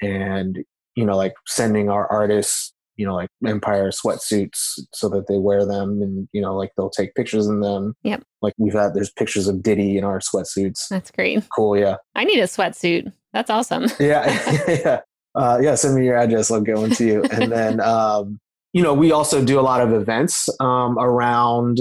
And, 0.00 0.64
you 0.94 1.04
know, 1.04 1.16
like 1.16 1.34
sending 1.46 1.90
our 1.90 2.06
artists, 2.10 2.72
you 2.96 3.06
know, 3.06 3.14
like 3.14 3.28
Empire 3.46 3.90
sweatsuits 3.90 4.80
so 4.94 5.08
that 5.10 5.26
they 5.28 5.38
wear 5.38 5.66
them 5.66 6.00
and, 6.02 6.28
you 6.32 6.40
know, 6.40 6.56
like 6.56 6.70
they'll 6.76 6.90
take 6.90 7.14
pictures 7.14 7.46
in 7.46 7.60
them. 7.60 7.94
Yep. 8.02 8.22
Like 8.42 8.54
we've 8.58 8.72
had, 8.72 8.94
there's 8.94 9.10
pictures 9.10 9.48
of 9.48 9.62
Diddy 9.62 9.98
in 9.98 10.04
our 10.04 10.20
sweatsuits. 10.20 10.88
That's 10.88 11.10
great. 11.10 11.44
Cool. 11.54 11.78
Yeah. 11.78 11.96
I 12.14 12.24
need 12.24 12.38
a 12.38 12.44
sweatsuit. 12.44 13.12
That's 13.32 13.50
awesome. 13.50 13.86
Yeah. 14.00 14.24
yeah. 14.68 15.00
Uh, 15.34 15.58
yeah. 15.60 15.74
Send 15.74 15.96
me 15.96 16.06
your 16.06 16.16
address. 16.16 16.50
I'll 16.50 16.60
get 16.60 16.78
one 16.78 16.90
to 16.90 17.06
you. 17.06 17.22
And 17.24 17.52
then, 17.52 17.80
um, 17.82 18.38
you 18.72 18.82
know, 18.82 18.94
we 18.94 19.12
also 19.12 19.44
do 19.44 19.60
a 19.60 19.62
lot 19.62 19.80
of 19.80 19.92
events 19.92 20.48
um, 20.60 20.98
around 20.98 21.78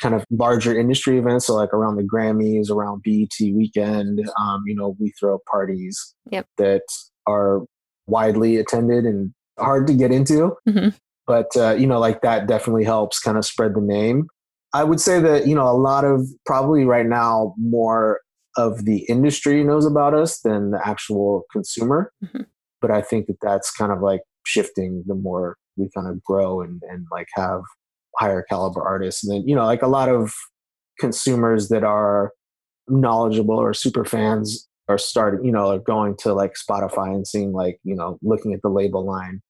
kind 0.00 0.14
of 0.14 0.24
larger 0.30 0.78
industry 0.78 1.18
events. 1.18 1.46
So, 1.46 1.54
like 1.54 1.72
around 1.72 1.96
the 1.96 2.02
Grammys, 2.02 2.70
around 2.70 3.02
BET 3.02 3.30
weekend, 3.54 4.20
um, 4.38 4.62
you 4.66 4.74
know, 4.74 4.96
we 4.98 5.12
throw 5.18 5.38
parties 5.50 6.14
Yep. 6.30 6.46
that 6.58 6.82
are 7.26 7.62
widely 8.06 8.56
attended 8.56 9.04
and 9.04 9.33
hard 9.58 9.86
to 9.86 9.94
get 9.94 10.10
into. 10.10 10.56
Mhm. 10.68 10.94
But, 11.26 11.48
uh, 11.56 11.74
you 11.78 11.86
know, 11.86 11.98
like 11.98 12.20
that 12.22 12.46
definitely 12.46 12.84
helps 12.84 13.18
kind 13.18 13.38
of 13.38 13.44
spread 13.44 13.74
the 13.74 13.80
name. 13.80 14.28
I 14.74 14.84
would 14.84 15.00
say 15.00 15.20
that, 15.20 15.46
you 15.46 15.54
know, 15.54 15.68
a 15.68 15.72
lot 15.76 16.04
of 16.04 16.26
probably 16.44 16.84
right 16.84 17.06
now 17.06 17.54
more 17.56 18.20
of 18.56 18.84
the 18.84 19.04
industry 19.08 19.64
knows 19.64 19.86
about 19.86 20.14
us 20.14 20.40
than 20.40 20.72
the 20.72 20.86
actual 20.86 21.44
consumer. 21.52 22.12
Mhm. 22.24 22.46
But 22.80 22.90
I 22.90 23.00
think 23.00 23.26
that 23.26 23.38
that's 23.40 23.70
kind 23.70 23.92
of 23.92 24.00
like 24.00 24.20
shifting 24.44 25.04
the 25.06 25.14
more 25.14 25.56
we 25.76 25.88
kind 25.94 26.08
of 26.08 26.22
grow 26.22 26.60
and, 26.60 26.82
and 26.88 27.06
like 27.10 27.28
have 27.34 27.62
higher 28.18 28.42
caliber 28.42 28.82
artists. 28.82 29.24
And 29.24 29.32
then, 29.32 29.48
you 29.48 29.56
know, 29.56 29.64
like 29.64 29.82
a 29.82 29.88
lot 29.88 30.08
of 30.08 30.32
consumers 31.00 31.68
that 31.70 31.82
are 31.82 32.32
knowledgeable 32.88 33.56
or 33.56 33.72
super 33.74 34.04
fans 34.04 34.68
are 34.88 34.98
starting, 34.98 35.44
you 35.44 35.52
know, 35.52 35.70
are 35.70 35.78
going 35.78 36.16
to 36.18 36.34
like 36.34 36.54
Spotify 36.54 37.14
and 37.14 37.26
seeing 37.26 37.52
like, 37.52 37.78
you 37.84 37.94
know, 37.94 38.18
looking 38.22 38.52
at 38.52 38.62
the 38.62 38.68
label 38.68 39.04
line 39.04 39.40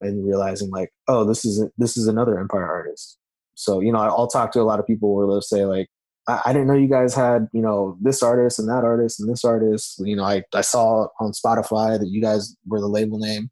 and 0.00 0.26
realizing 0.26 0.70
like, 0.70 0.90
oh, 1.08 1.24
this 1.24 1.44
is 1.44 1.64
this 1.78 1.96
is 1.96 2.06
another 2.08 2.38
Empire 2.38 2.66
artist. 2.66 3.18
So, 3.54 3.80
you 3.80 3.92
know, 3.92 3.98
I'll 4.00 4.26
talk 4.26 4.52
to 4.52 4.60
a 4.60 4.64
lot 4.64 4.80
of 4.80 4.86
people 4.86 5.14
where 5.14 5.26
they'll 5.26 5.40
say 5.42 5.64
like, 5.64 5.88
I, 6.26 6.40
I 6.46 6.52
didn't 6.52 6.68
know 6.68 6.74
you 6.74 6.88
guys 6.88 7.14
had, 7.14 7.48
you 7.52 7.62
know, 7.62 7.96
this 8.00 8.22
artist 8.22 8.58
and 8.58 8.68
that 8.68 8.84
artist 8.84 9.20
and 9.20 9.30
this 9.30 9.44
artist. 9.44 10.00
You 10.04 10.16
know, 10.16 10.24
I, 10.24 10.42
I 10.54 10.62
saw 10.62 11.06
on 11.20 11.32
Spotify 11.32 11.98
that 11.98 12.08
you 12.08 12.20
guys 12.20 12.56
were 12.66 12.80
the 12.80 12.88
label 12.88 13.18
name. 13.18 13.50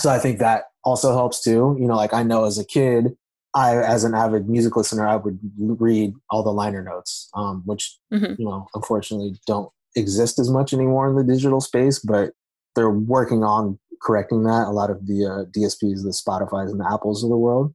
So 0.00 0.10
I 0.10 0.18
think 0.18 0.38
that 0.40 0.64
also 0.84 1.12
helps 1.12 1.42
too. 1.42 1.76
You 1.80 1.86
know, 1.86 1.96
like 1.96 2.12
I 2.12 2.22
know 2.22 2.44
as 2.44 2.58
a 2.58 2.66
kid, 2.66 3.16
I, 3.54 3.76
as 3.76 4.04
an 4.04 4.14
avid 4.14 4.48
music 4.50 4.76
listener, 4.76 5.06
I 5.06 5.16
would 5.16 5.38
read 5.56 6.12
all 6.28 6.42
the 6.42 6.52
liner 6.52 6.82
notes, 6.82 7.30
um, 7.34 7.62
which, 7.64 7.96
Mhm. 8.12 8.38
you 8.38 8.44
know, 8.44 8.66
unfortunately 8.74 9.38
don't 9.46 9.70
exist 9.96 10.38
as 10.38 10.50
much 10.50 10.72
anymore 10.72 11.08
in 11.08 11.16
the 11.16 11.24
digital 11.24 11.60
space, 11.60 11.98
but 11.98 12.32
they're 12.74 12.90
working 12.90 13.42
on 13.42 13.78
correcting 14.02 14.44
that. 14.44 14.68
A 14.68 14.70
lot 14.70 14.90
of 14.90 15.06
the 15.06 15.24
uh, 15.24 15.44
DSPs, 15.50 16.02
the 16.02 16.10
Spotify's 16.14 16.70
and 16.70 16.80
the 16.80 16.88
Apples 16.90 17.24
of 17.24 17.30
the 17.30 17.36
world 17.36 17.74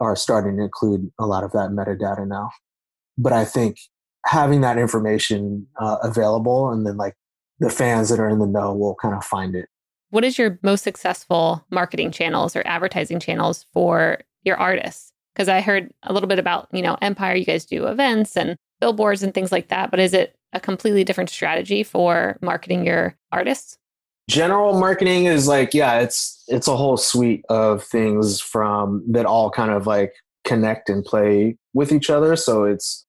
are 0.00 0.16
starting 0.16 0.56
to 0.56 0.64
include 0.64 1.10
a 1.18 1.26
lot 1.26 1.44
of 1.44 1.52
that 1.52 1.70
metadata 1.70 2.26
now. 2.26 2.50
But 3.16 3.32
I 3.32 3.44
think 3.44 3.78
having 4.26 4.60
that 4.62 4.78
information 4.78 5.66
uh, 5.80 5.98
available 6.02 6.70
and 6.70 6.86
then 6.86 6.96
like 6.96 7.14
the 7.60 7.70
fans 7.70 8.08
that 8.08 8.18
are 8.18 8.28
in 8.28 8.38
the 8.38 8.46
know 8.46 8.74
will 8.74 8.96
kind 8.96 9.14
of 9.14 9.24
find 9.24 9.54
it. 9.54 9.68
What 10.10 10.24
is 10.24 10.38
your 10.38 10.58
most 10.62 10.82
successful 10.82 11.64
marketing 11.70 12.10
channels 12.10 12.54
or 12.54 12.62
advertising 12.66 13.20
channels 13.20 13.64
for 13.72 14.18
your 14.42 14.56
artists? 14.56 15.12
Because 15.34 15.48
I 15.48 15.60
heard 15.60 15.90
a 16.02 16.12
little 16.12 16.28
bit 16.28 16.38
about, 16.38 16.68
you 16.72 16.82
know, 16.82 16.98
Empire, 17.00 17.34
you 17.34 17.44
guys 17.44 17.64
do 17.64 17.86
events 17.86 18.36
and 18.36 18.56
billboards 18.80 19.22
and 19.22 19.32
things 19.32 19.52
like 19.52 19.68
that, 19.68 19.90
but 19.90 20.00
is 20.00 20.12
it 20.12 20.36
a 20.52 20.60
completely 20.60 21.04
different 21.04 21.30
strategy 21.30 21.82
for 21.82 22.38
marketing 22.40 22.86
your 22.86 23.16
artists? 23.30 23.78
general 24.28 24.78
marketing 24.78 25.26
is 25.26 25.48
like 25.48 25.74
yeah 25.74 25.98
it's 25.98 26.42
it's 26.48 26.68
a 26.68 26.76
whole 26.76 26.96
suite 26.96 27.44
of 27.48 27.82
things 27.82 28.40
from 28.40 29.04
that 29.08 29.26
all 29.26 29.50
kind 29.50 29.70
of 29.70 29.86
like 29.86 30.14
connect 30.44 30.88
and 30.88 31.04
play 31.04 31.56
with 31.74 31.92
each 31.92 32.08
other 32.08 32.36
so 32.36 32.64
it's 32.64 33.04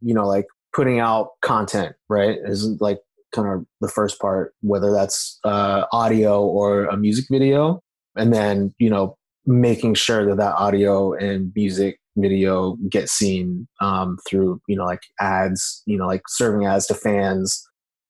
you 0.00 0.12
know 0.12 0.26
like 0.26 0.46
putting 0.74 0.98
out 0.98 1.30
content 1.42 1.94
right 2.08 2.38
is 2.44 2.66
like 2.80 2.98
kind 3.34 3.48
of 3.48 3.64
the 3.80 3.88
first 3.88 4.20
part 4.20 4.54
whether 4.60 4.92
that's 4.92 5.38
uh, 5.44 5.84
audio 5.92 6.44
or 6.44 6.86
a 6.86 6.96
music 6.96 7.26
video 7.30 7.80
and 8.16 8.32
then 8.32 8.74
you 8.78 8.90
know 8.90 9.16
making 9.46 9.94
sure 9.94 10.26
that 10.26 10.36
that 10.36 10.54
audio 10.56 11.12
and 11.14 11.52
music 11.54 11.98
video 12.16 12.76
get 12.90 13.08
seen 13.08 13.66
um, 13.80 14.16
through 14.28 14.60
you 14.68 14.76
know 14.76 14.84
like 14.84 15.02
ads 15.20 15.82
you 15.86 15.96
know 15.98 16.06
like 16.06 16.22
serving 16.28 16.66
ads 16.66 16.86
to 16.86 16.94
fans 16.94 17.62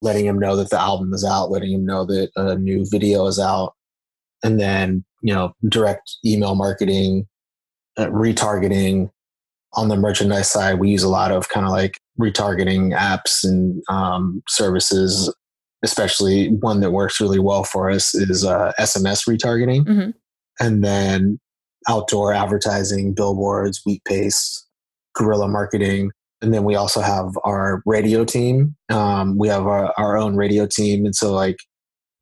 letting 0.02 0.26
him 0.26 0.38
know 0.38 0.54
that 0.56 0.68
the 0.70 0.78
album 0.78 1.12
is 1.14 1.24
out, 1.24 1.50
letting 1.50 1.72
him 1.72 1.84
know 1.86 2.04
that 2.04 2.30
a 2.36 2.54
new 2.56 2.84
video 2.90 3.26
is 3.26 3.38
out, 3.38 3.72
and 4.44 4.60
then 4.60 5.04
you 5.22 5.32
know 5.34 5.52
direct 5.68 6.16
email 6.24 6.54
marketing, 6.54 7.26
uh, 7.96 8.06
retargeting. 8.06 9.10
On 9.74 9.88
the 9.88 9.96
merchandise 9.96 10.50
side, 10.50 10.78
we 10.78 10.88
use 10.90 11.02
a 11.02 11.08
lot 11.08 11.32
of 11.32 11.48
kind 11.50 11.66
of 11.66 11.72
like 11.72 11.98
retargeting 12.18 12.96
apps 12.96 13.44
and 13.44 13.82
um, 13.88 14.42
services. 14.48 15.32
Especially 15.82 16.48
one 16.60 16.80
that 16.80 16.90
works 16.92 17.20
really 17.20 17.38
well 17.38 17.62
for 17.62 17.90
us 17.90 18.14
is 18.14 18.44
uh, 18.44 18.72
SMS 18.78 19.28
retargeting, 19.28 19.84
Mhm. 19.84 20.14
and 20.60 20.82
then 20.84 21.38
outdoor 21.88 22.32
advertising, 22.32 23.14
billboards, 23.14 23.82
wheat 23.84 24.02
paste, 24.04 24.66
guerrilla 25.14 25.48
marketing, 25.48 26.10
and 26.42 26.52
then 26.52 26.64
we 26.64 26.74
also 26.74 27.00
have 27.00 27.36
our 27.44 27.82
radio 27.86 28.24
team. 28.24 28.76
Um, 28.90 29.38
we 29.38 29.48
have 29.48 29.66
our, 29.66 29.92
our 29.96 30.16
own 30.16 30.36
radio 30.36 30.66
team. 30.66 31.04
And 31.04 31.14
so 31.14 31.32
like 31.32 31.56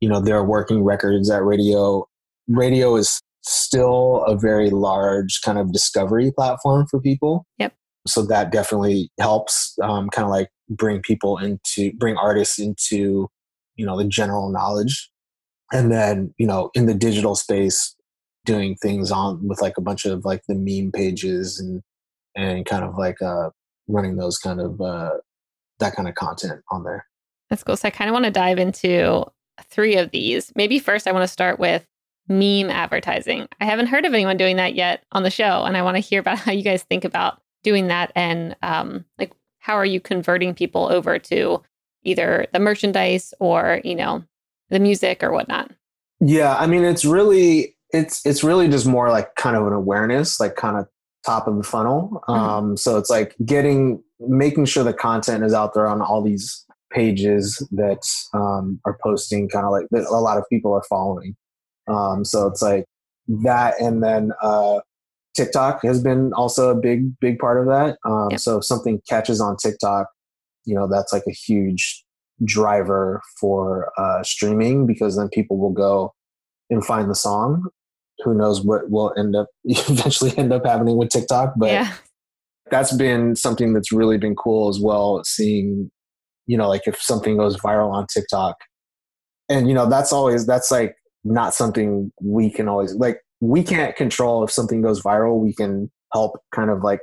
you 0.00 0.09
know 0.09 0.20
they're 0.20 0.44
working 0.44 0.85
records 0.85 1.31
at 1.31 1.44
radio. 1.44 2.07
Radio 2.48 2.96
is 2.96 3.20
still 3.42 4.24
a 4.27 4.37
very 4.37 4.70
large 4.70 5.40
kind 5.42 5.59
of 5.59 5.72
discovery 5.72 6.33
platform 6.33 6.87
for 6.90 7.00
people. 7.00 7.46
Yep. 7.59 7.74
so 8.07 8.24
that 8.27 8.53
definitely 8.53 9.11
helps 9.18 9.77
um, 9.83 10.09
kind 10.11 10.24
of 10.24 10.31
like 10.31 10.48
bring 10.68 11.00
people 11.03 11.38
into 11.38 11.92
bring 11.94 12.16
artists 12.16 12.59
into 12.59 13.29
you 13.77 13.85
know 13.85 13.98
the 13.98 14.05
general 14.05 14.50
knowledge. 14.50 15.11
And 15.72 15.90
then 15.90 16.33
you 16.38 16.46
know 16.46 16.70
in 16.74 16.87
the 16.87 16.94
digital 16.94 17.35
space 17.35 17.96
doing 18.45 18.77
things 18.77 19.11
on 19.11 19.47
with 19.47 19.61
like 19.61 19.79
a 19.79 19.83
bunch 19.83 20.05
of 20.05 20.25
like 20.25 20.43
the 20.49 20.55
meme 20.55 20.93
pages 20.93 21.59
and 21.59 21.83
and 22.37 22.67
kind 22.67 22.85
of 22.85 22.97
like 22.97 23.21
uh 23.23 23.51
running 23.89 24.17
those 24.17 24.39
kind 24.39 24.61
of 24.61 24.81
uh 24.81 25.11
that 25.79 25.95
kind 25.95 26.09
of 26.09 26.15
content 26.15 26.61
on 26.71 26.85
there 26.85 27.07
That's 27.51 27.63
cool. 27.63 27.77
So 27.77 27.89
I 27.89 27.91
kind 27.91 28.09
of 28.09 28.13
want 28.13 28.27
to 28.27 28.31
dive 28.31 28.59
into 28.59 29.25
three 29.71 29.97
of 29.97 30.11
these. 30.11 30.53
Maybe 30.55 30.79
first, 30.79 31.07
I 31.07 31.13
want 31.13 31.25
to 31.25 31.29
start 31.29 31.59
with 31.59 31.87
meme 32.29 32.71
advertising. 32.71 33.49
I 33.61 33.65
haven't 33.67 33.87
heard 33.87 34.05
of 34.05 34.15
anyone 34.15 34.37
doing 34.37 34.57
that 34.57 34.75
yet 34.75 35.05
on 35.13 35.23
the 35.23 35.31
show, 35.31 35.65
and 35.65 35.77
I 35.77 35.83
want 35.83 35.97
to 35.97 36.01
hear 36.01 36.21
about 36.21 36.39
how 36.45 36.53
you 36.53 36.63
guys 36.63 36.83
think 36.83 37.05
about 37.05 37.41
doing 37.63 37.89
that 37.89 38.13
and 38.15 38.55
um, 38.63 39.05
like 39.19 39.33
how 39.59 39.75
are 39.75 39.87
you 39.87 39.99
converting 39.99 40.55
people 40.55 40.93
over 40.93 41.19
to 41.19 41.63
either 42.03 42.47
the 42.53 42.59
merchandise 42.59 43.33
or, 43.41 43.81
you 43.83 43.95
know, 43.95 44.23
the 44.69 44.79
music 44.79 45.23
or 45.23 45.33
whatnot? 45.33 45.71
Yeah, 46.21 46.55
I 46.57 46.67
mean 46.67 46.85
it's 46.85 47.05
really 47.05 47.74
it's 47.95 48.27
it's 48.27 48.43
really 48.43 48.69
just 48.69 48.87
more 48.87 49.09
like 49.09 49.35
kind 49.37 49.57
of 49.57 49.67
an 49.67 49.73
awareness, 49.73 50.41
like 50.41 50.57
kind 50.57 50.77
of 50.77 50.87
top 51.25 51.47
of 51.47 51.57
the 51.57 51.63
funnel. 51.63 52.23
Mhm. 52.29 52.37
Um, 52.37 52.77
so 52.77 52.99
it's 52.99 53.09
like 53.09 53.35
getting 53.45 54.03
making 54.21 54.67
sure 54.67 54.85
the 54.85 54.93
content 54.93 55.45
is 55.45 55.55
out 55.55 55.75
there 55.75 55.87
on 55.87 56.03
all 56.03 56.23
these 56.23 56.67
pages 56.93 57.67
that 57.73 58.03
um, 58.35 58.81
are 58.85 58.99
posting 59.03 59.49
kind 59.49 59.65
of 59.65 59.73
like 59.73 59.87
that 59.91 60.07
a 60.07 60.21
lot 60.21 60.39
of 60.39 60.45
people 60.51 60.73
are 60.73 60.83
following. 60.89 61.37
Um, 61.89 62.25
so 62.25 62.47
it's 62.47 62.63
like 62.63 62.85
that, 63.29 63.81
and 63.81 64.03
then 64.03 64.33
uh, 64.43 64.81
TikTok 65.37 65.83
has 65.85 66.03
been 66.03 66.33
also 66.35 66.71
a 66.71 66.75
big 66.75 67.19
big 67.21 67.39
part 67.39 67.61
of 67.61 67.67
that. 67.67 67.99
Um, 68.05 68.29
Yep. 68.33 68.41
So 68.41 68.59
if 68.59 68.65
something 68.65 69.01
catches 69.09 69.41
on 69.41 69.57
TikTok, 69.57 70.09
you 70.65 70.75
know 70.75 70.89
that's 70.89 71.13
like 71.13 71.25
a 71.29 71.33
huge 71.33 72.05
driver 72.45 73.23
for 73.41 73.93
uh, 73.97 74.23
streaming 74.25 74.87
because 74.87 75.17
then 75.17 75.29
people 75.29 75.59
will 75.59 75.73
go 75.73 76.13
and 76.71 76.85
find 76.85 77.09
the 77.09 77.15
song. 77.15 77.69
Who 78.22 78.35
knows 78.35 78.64
what 78.64 78.90
will 78.90 79.12
end 79.16 79.35
up 79.35 79.48
eventually 79.64 80.37
end 80.38 80.53
up 80.53 80.64
happening 80.64 80.96
with 80.96 81.11
TikTok, 81.11 81.55
but 81.57 81.70
yeah. 81.70 81.92
that's 82.70 82.94
been 82.94 83.37
something 83.37 83.72
that's 83.72 83.92
really 83.92 84.18
been 84.18 84.37
cool 84.37 84.68
as 84.68 84.81
well. 84.81 85.22
Seeing, 85.24 85.90
you 86.46 86.57
know, 86.57 86.68
like 86.68 86.83
if 86.87 87.00
something 87.00 87.37
goes 87.37 87.57
viral 87.57 87.92
on 87.92 88.07
TikTok, 88.07 88.57
and 89.48 89.68
you 89.68 89.74
know 89.74 89.88
that's 89.88 90.12
always 90.12 90.46
that's 90.46 90.70
like 90.70 90.94
not 91.24 91.55
something 91.55 92.12
we 92.22 92.50
can 92.50 92.68
always 92.68 92.94
like. 92.94 93.20
We 93.40 93.62
can't 93.62 93.94
control 93.96 94.42
if 94.44 94.50
something 94.50 94.81
goes 94.81 95.03
viral. 95.03 95.38
We 95.38 95.53
can 95.53 95.90
help 96.12 96.40
kind 96.55 96.70
of 96.70 96.83
like 96.83 97.00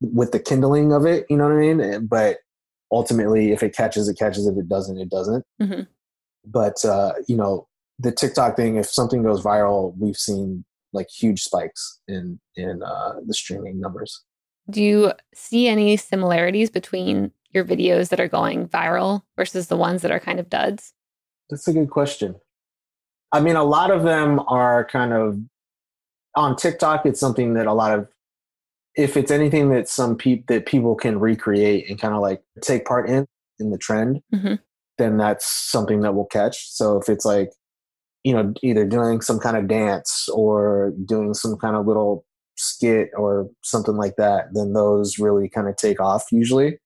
with 0.00 0.32
the 0.32 0.40
kindling 0.40 0.92
of 0.92 1.04
it. 1.06 1.26
You 1.28 1.36
know 1.36 1.44
what 1.44 1.52
I 1.52 1.74
mean? 1.74 2.06
But 2.06 2.38
ultimately, 2.90 3.52
if 3.52 3.62
it 3.62 3.74
catches, 3.74 4.08
it 4.08 4.18
catches. 4.18 4.46
If 4.46 4.56
it 4.56 4.68
doesn't, 4.68 4.98
it 4.98 5.10
doesn't. 5.10 5.44
Mhm. 5.60 5.86
But 6.44 6.84
uh, 6.84 7.12
you 7.28 7.36
know, 7.36 7.68
the 8.00 8.12
TikTok 8.12 8.56
thing. 8.56 8.76
If 8.76 8.86
something 8.86 9.22
goes 9.22 9.42
viral, 9.42 9.94
we've 9.98 10.16
seen 10.16 10.64
like 10.92 11.08
huge 11.08 11.42
spikes 11.42 12.00
in 12.08 12.40
in 12.56 12.82
uh, 12.82 13.14
the 13.26 13.34
streaming 13.34 13.78
numbers. 13.80 14.22
Do 14.68 14.82
you 14.82 15.12
see 15.34 15.68
any 15.68 15.96
similarities 15.96 16.70
between 16.70 17.32
your 17.50 17.64
videos 17.64 18.08
that 18.10 18.20
are 18.20 18.28
going 18.28 18.68
viral 18.68 19.22
versus 19.36 19.66
the 19.68 19.76
ones 19.76 20.02
that 20.02 20.10
are 20.10 20.20
kind 20.20 20.38
of 20.38 20.48
duds? 20.48 20.92
That's 21.48 21.66
a 21.66 21.72
good 21.72 21.90
question. 21.90 22.36
I 23.32 23.40
mean, 23.40 23.56
a 23.56 23.64
lot 23.64 23.90
of 23.90 24.02
them 24.04 24.40
are 24.48 24.84
kind 24.84 25.12
of 25.12 25.38
on 26.36 26.56
TikTok. 26.56 27.06
It's 27.06 27.18
something 27.20 27.54
that 27.54 27.66
a 27.66 27.72
lot 27.72 27.98
of, 27.98 28.08
if 28.94 29.16
it's 29.16 29.30
anything 29.32 29.70
that 29.70 29.88
some 29.88 30.16
people 30.16 30.44
that 30.48 30.66
people 30.66 30.94
can 30.94 31.18
recreate 31.18 31.88
and 31.90 32.00
kind 32.00 32.14
of 32.14 32.20
like 32.20 32.42
take 32.62 32.84
part 32.84 33.08
in 33.08 33.26
in 33.58 33.70
the 33.70 33.78
trend, 33.78 34.20
Mhm. 34.32 34.58
then 34.98 35.16
that's 35.18 35.46
something 35.46 36.00
that 36.02 36.14
will 36.14 36.26
catch. 36.26 36.70
So 36.70 36.96
if 36.98 37.08
it's 37.08 37.24
like, 37.24 37.50
you 38.24 38.32
know, 38.32 38.52
either 38.62 38.84
doing 38.84 39.20
some 39.20 39.38
kind 39.38 39.56
of 39.56 39.68
dance 39.68 40.28
or 40.32 40.92
doing 41.04 41.34
some 41.34 41.56
kind 41.56 41.76
of 41.76 41.86
little 41.86 42.24
skit 42.56 43.10
or 43.16 43.48
something 43.62 43.96
like 43.96 44.16
that, 44.16 44.48
then 44.52 44.72
those 44.72 45.18
really 45.18 45.48
kind 45.48 45.68
of 45.68 45.76
take 45.76 46.00
off. 46.00 46.26
Usually, 46.30 46.78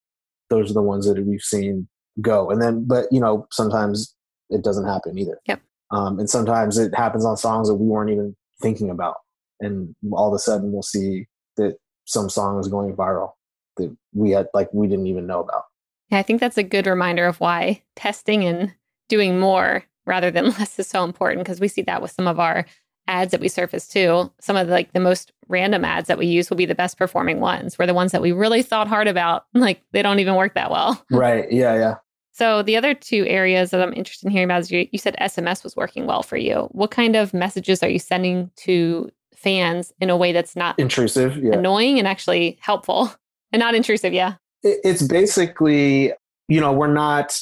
those 0.51 0.70
are 0.70 0.75
the 0.75 0.83
ones 0.83 1.07
that 1.07 1.25
we've 1.27 1.40
seen 1.40 1.88
go. 2.20 2.51
And 2.51 2.62
then, 2.62 2.85
but 2.87 3.07
you 3.11 3.20
know, 3.20 3.47
sometimes 3.51 4.14
it 4.51 4.62
doesn't 4.62 4.87
happen 4.87 5.18
either. 5.18 5.40
Yep. 5.47 5.61
Um, 5.90 6.18
and 6.18 6.31
sometimes 6.31 6.79
it 6.79 6.94
happens 6.94 7.25
on 7.25 7.37
songs 7.37 7.68
that 7.68 7.75
we 7.75 7.87
weren't 7.87 8.11
even 8.11 8.35
thinking 8.62 8.90
about, 8.90 9.16
and 9.61 9.94
all 10.12 10.29
of 10.29 10.35
a 10.35 10.38
sudden 10.38 10.73
we'll 10.73 10.83
see 10.83 11.27
that 11.57 11.77
some 12.05 12.29
song 12.29 12.59
is 12.59 12.68
going 12.68 12.94
viral 12.94 13.33
that 13.77 13.94
we 14.12 14.31
had 14.31 14.47
like 14.55 14.68
we 14.73 14.87
didn't 14.87 15.07
even 15.07 15.27
know 15.27 15.40
about. 15.40 15.64
Yeah, 16.11 16.18
I 16.18 16.23
think 16.23 16.40
that's 16.40 16.59
a 16.59 16.62
good 16.62 16.87
reminder 16.87 17.27
of 17.27 17.40
why 17.40 17.83
testing 17.97 18.44
and 18.44 18.75
doing 19.09 19.38
more 19.38 19.85
rather 20.06 20.30
than 20.30 20.46
less 20.58 20.78
is 20.78 20.86
so 20.86 21.04
important 21.04 21.44
because 21.44 21.60
we 21.60 21.68
see 21.68 21.82
that 21.82 22.02
with 22.02 22.10
some 22.10 22.26
of 22.26 22.38
our 22.40 22.64
ads 23.06 23.32
that 23.32 23.40
we 23.40 23.48
surface 23.48 23.86
too. 23.86 24.30
Some 24.40 24.56
of 24.56 24.66
the, 24.68 24.72
like 24.72 24.92
the 24.94 25.00
most 25.00 25.32
random 25.48 25.84
ads 25.84 26.08
that 26.08 26.16
we 26.18 26.26
use 26.26 26.48
will 26.48 26.56
be 26.56 26.64
the 26.66 26.74
best 26.74 26.96
performing 26.96 27.38
ones. 27.40 27.78
Where 27.78 27.86
the 27.86 27.92
ones 27.94 28.12
that 28.12 28.22
we 28.22 28.32
really 28.32 28.62
thought 28.62 28.88
hard 28.88 29.08
about, 29.08 29.44
like 29.54 29.82
they 29.92 30.02
don't 30.02 30.20
even 30.20 30.36
work 30.36 30.54
that 30.54 30.70
well. 30.70 31.04
right? 31.10 31.50
Yeah, 31.52 31.74
yeah. 31.74 31.94
So 32.32 32.62
the 32.62 32.76
other 32.76 32.94
two 32.94 33.24
areas 33.26 33.70
that 33.70 33.80
I'm 33.80 33.92
interested 33.92 34.26
in 34.26 34.32
hearing 34.32 34.46
about 34.46 34.60
is 34.62 34.70
you, 34.70 34.88
you 34.90 34.98
said 34.98 35.14
SMS 35.20 35.62
was 35.62 35.76
working 35.76 36.06
well 36.06 36.22
for 36.22 36.36
you. 36.36 36.68
What 36.72 36.90
kind 36.90 37.14
of 37.14 37.32
messages 37.32 37.80
are 37.82 37.88
you 37.88 38.00
sending 38.00 38.50
to 38.56 39.10
fans 39.36 39.92
in 40.00 40.10
a 40.10 40.16
way 40.16 40.32
that's 40.32 40.56
not 40.56 40.76
Intrusive. 40.78 41.36
Yeah. 41.36 41.52
annoying 41.52 41.98
and 41.98 42.08
actually 42.08 42.58
helpful 42.60 43.14
and 43.52 43.60
not 43.60 43.74
intrusive? 43.74 44.12
Yeah. 44.14 44.34
it- 44.64 44.80
it's 44.82 45.02
basically 45.02 46.12
you 46.48 46.60
know 46.60 46.72
we're 46.72 46.92
not 46.92 47.38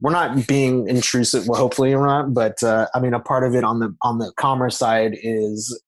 we're 0.00 0.12
not 0.12 0.46
being 0.46 0.88
intrusive 0.88 1.48
well 1.48 1.60
hopefully 1.60 1.94
we're 1.94 2.06
not 2.06 2.34
but 2.34 2.62
uh, 2.62 2.86
i 2.94 3.00
mean 3.00 3.14
a 3.14 3.20
part 3.20 3.44
of 3.44 3.54
it 3.54 3.64
on 3.64 3.80
the 3.80 3.94
on 4.02 4.18
the 4.18 4.32
commerce 4.36 4.76
side 4.76 5.16
is 5.22 5.78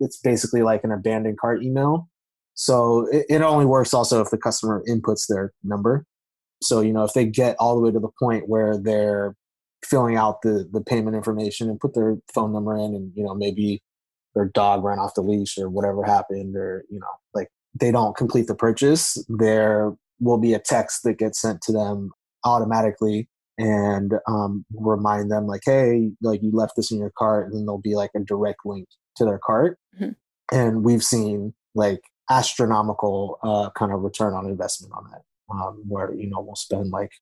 it's 0.00 0.16
basically 0.16 0.62
like 0.62 0.82
an 0.82 0.90
abandoned 0.90 1.38
cart 1.38 1.62
email. 1.62 2.08
So 2.54 3.06
it, 3.12 3.26
it 3.28 3.42
only 3.42 3.66
works 3.66 3.94
also 3.94 4.20
if 4.20 4.30
the 4.30 4.38
customer 4.38 4.82
inputs 4.88 5.26
their 5.28 5.52
number. 5.62 6.06
So 6.62 6.80
you 6.80 6.92
know 6.92 7.04
if 7.04 7.12
they 7.12 7.26
get 7.26 7.56
all 7.58 7.76
the 7.76 7.82
way 7.82 7.92
to 7.92 8.00
the 8.00 8.10
point 8.18 8.48
where 8.48 8.76
they're 8.76 9.36
filling 9.84 10.16
out 10.16 10.42
the 10.42 10.68
the 10.72 10.80
payment 10.80 11.16
information 11.16 11.70
and 11.70 11.80
put 11.80 11.94
their 11.94 12.16
phone 12.34 12.52
number 12.52 12.76
in 12.76 12.94
and 12.94 13.12
you 13.14 13.24
know 13.24 13.34
maybe 13.34 13.82
their 14.34 14.46
dog 14.46 14.84
ran 14.84 14.98
off 14.98 15.14
the 15.14 15.22
leash 15.22 15.56
or 15.56 15.70
whatever 15.70 16.04
happened 16.04 16.54
or 16.56 16.84
you 16.90 17.00
know 17.00 17.06
like 17.32 17.48
they 17.80 17.90
don't 17.90 18.14
complete 18.14 18.46
the 18.46 18.54
purchase 18.54 19.16
there 19.30 19.94
will 20.20 20.36
be 20.36 20.52
a 20.52 20.58
text 20.58 21.02
that 21.02 21.16
gets 21.16 21.40
sent 21.40 21.62
to 21.62 21.72
them 21.72 22.10
automatically 22.44 23.26
and 23.60 24.14
um, 24.26 24.64
remind 24.74 25.30
them 25.30 25.46
like 25.46 25.62
hey 25.64 26.10
like 26.22 26.42
you 26.42 26.50
left 26.52 26.74
this 26.76 26.90
in 26.90 26.98
your 26.98 27.12
cart 27.18 27.46
and 27.46 27.54
then 27.54 27.66
there'll 27.66 27.80
be 27.80 27.94
like 27.94 28.10
a 28.16 28.20
direct 28.20 28.60
link 28.64 28.86
to 29.16 29.24
their 29.24 29.38
cart 29.38 29.78
Mhm. 30.00 30.14
and 30.52 30.82
we've 30.84 31.02
seen 31.04 31.54
like 31.74 32.00
astronomical 32.30 33.38
uh, 33.42 33.70
kind 33.78 33.92
of 33.92 34.00
return 34.02 34.34
on 34.34 34.46
investment 34.46 34.92
on 34.94 35.04
that 35.10 35.22
um, 35.54 35.82
where 35.88 36.12
you 36.14 36.28
know 36.30 36.40
we'll 36.40 36.56
spend 36.56 36.90
like 36.90 37.12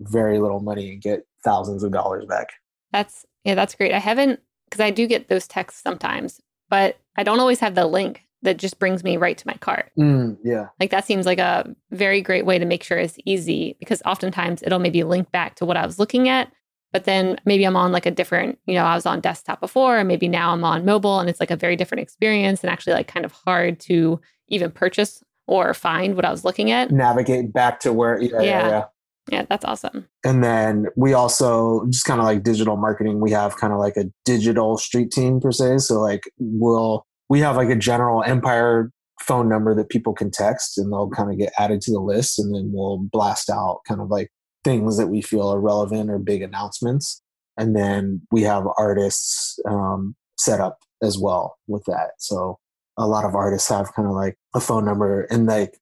very 0.00 0.38
little 0.38 0.60
money 0.60 0.92
and 0.92 1.02
get 1.02 1.26
thousands 1.44 1.82
of 1.82 1.92
dollars 1.92 2.24
back 2.26 2.48
That's 2.92 3.24
yeah, 3.44 3.54
that's 3.56 3.74
great. 3.74 3.92
I 3.92 3.98
haven't 3.98 4.40
because 4.66 4.80
I 4.80 4.90
do 4.90 5.06
get 5.06 5.28
those 5.28 5.46
texts 5.48 5.82
sometimes, 5.82 6.40
but 6.70 6.96
I 7.16 7.24
don't 7.24 7.40
always 7.40 7.60
have 7.60 7.74
the 7.74 7.86
link 7.86 8.22
that 8.42 8.56
just 8.56 8.78
brings 8.78 9.04
me 9.04 9.16
right 9.16 9.38
to 9.38 9.46
my 9.46 9.54
cart. 9.54 9.90
mm, 9.98 10.36
yeah 10.44 10.68
Like 10.80 10.90
that 10.90 11.04
seems 11.04 11.26
like 11.26 11.38
a 11.38 11.74
very 11.90 12.20
great 12.20 12.44
way 12.46 12.58
to 12.58 12.64
make 12.64 12.82
sure 12.82 12.98
it's 12.98 13.16
easy 13.24 13.76
because 13.78 14.02
oftentimes 14.04 14.62
it'll 14.62 14.78
maybe 14.80 15.04
link 15.04 15.30
back 15.30 15.54
to 15.56 15.64
what 15.64 15.76
I 15.76 15.86
was 15.86 15.98
looking 15.98 16.28
at, 16.28 16.52
but 16.92 17.04
then 17.04 17.38
maybe 17.44 17.64
I'm 17.64 17.76
on 17.76 17.92
like 17.92 18.04
a 18.06 18.10
different, 18.10 18.58
you 18.66 18.74
know, 18.74 18.84
I 18.84 18.94
was 18.94 19.06
on 19.06 19.20
desktop 19.20 19.60
before, 19.60 19.96
and 19.98 20.08
maybe 20.08 20.28
now 20.28 20.52
I'm 20.52 20.64
on 20.64 20.84
mobile 20.84 21.20
and 21.20 21.30
it's 21.30 21.40
like 21.40 21.50
a 21.50 21.56
very 21.56 21.76
different 21.76 22.02
experience 22.02 22.62
and 22.62 22.70
actually 22.70 22.94
like 22.94 23.08
kind 23.08 23.24
of 23.24 23.32
hard 23.32 23.80
to 23.80 24.20
even 24.48 24.70
purchase 24.70 25.22
or 25.46 25.72
find 25.74 26.14
what 26.16 26.24
I 26.24 26.30
was 26.30 26.44
looking 26.44 26.70
at. 26.70 26.90
navigate 26.90 27.52
back 27.52 27.80
to 27.80 27.92
where 27.92 28.20
yeah, 28.20 28.30
yeah, 28.32 28.42
Yeah. 28.42 28.68
yeah. 28.68 28.84
Yeah, 29.30 29.44
that's 29.48 29.64
awesome. 29.64 30.08
and 30.24 30.42
then 30.42 30.86
we 30.96 31.12
also 31.12 31.86
just 31.90 32.04
kind 32.04 32.18
of 32.20 32.26
like 32.26 32.42
digital 32.42 32.76
marketing 32.76 33.20
we 33.20 33.30
have 33.30 33.56
kind 33.56 33.72
of 33.72 33.78
like 33.78 33.96
a 33.96 34.06
digital 34.24 34.76
street 34.76 35.12
team 35.12 35.40
per 35.40 35.52
se 35.52 35.78
so 35.78 36.00
like 36.00 36.24
we'll 36.40 37.06
we 37.32 37.40
have 37.40 37.56
like 37.56 37.70
a 37.70 37.76
general 37.76 38.22
empire 38.24 38.92
phone 39.18 39.48
number 39.48 39.74
that 39.74 39.88
people 39.88 40.12
can 40.12 40.30
text 40.30 40.76
and 40.76 40.92
they'll 40.92 41.08
kind 41.08 41.32
of 41.32 41.38
get 41.38 41.50
added 41.58 41.80
to 41.80 41.90
the 41.90 41.98
list 41.98 42.38
and 42.38 42.54
then 42.54 42.70
we'll 42.74 42.98
blast 43.10 43.48
out 43.48 43.80
kind 43.88 44.02
of 44.02 44.10
like 44.10 44.28
things 44.64 44.98
that 44.98 45.06
we 45.06 45.22
feel 45.22 45.48
are 45.48 45.58
relevant 45.58 46.10
or 46.10 46.18
big 46.18 46.42
announcements. 46.42 47.22
And 47.56 47.74
then 47.74 48.20
we 48.30 48.42
have 48.42 48.66
artists 48.76 49.58
um, 49.66 50.14
set 50.36 50.60
up 50.60 50.80
as 51.02 51.16
well 51.16 51.56
with 51.66 51.84
that. 51.86 52.10
So 52.18 52.58
a 52.98 53.06
lot 53.06 53.24
of 53.24 53.34
artists 53.34 53.70
have 53.70 53.94
kind 53.94 54.06
of 54.06 54.14
like 54.14 54.36
a 54.54 54.60
phone 54.60 54.84
number 54.84 55.22
and 55.30 55.46
like 55.46 55.78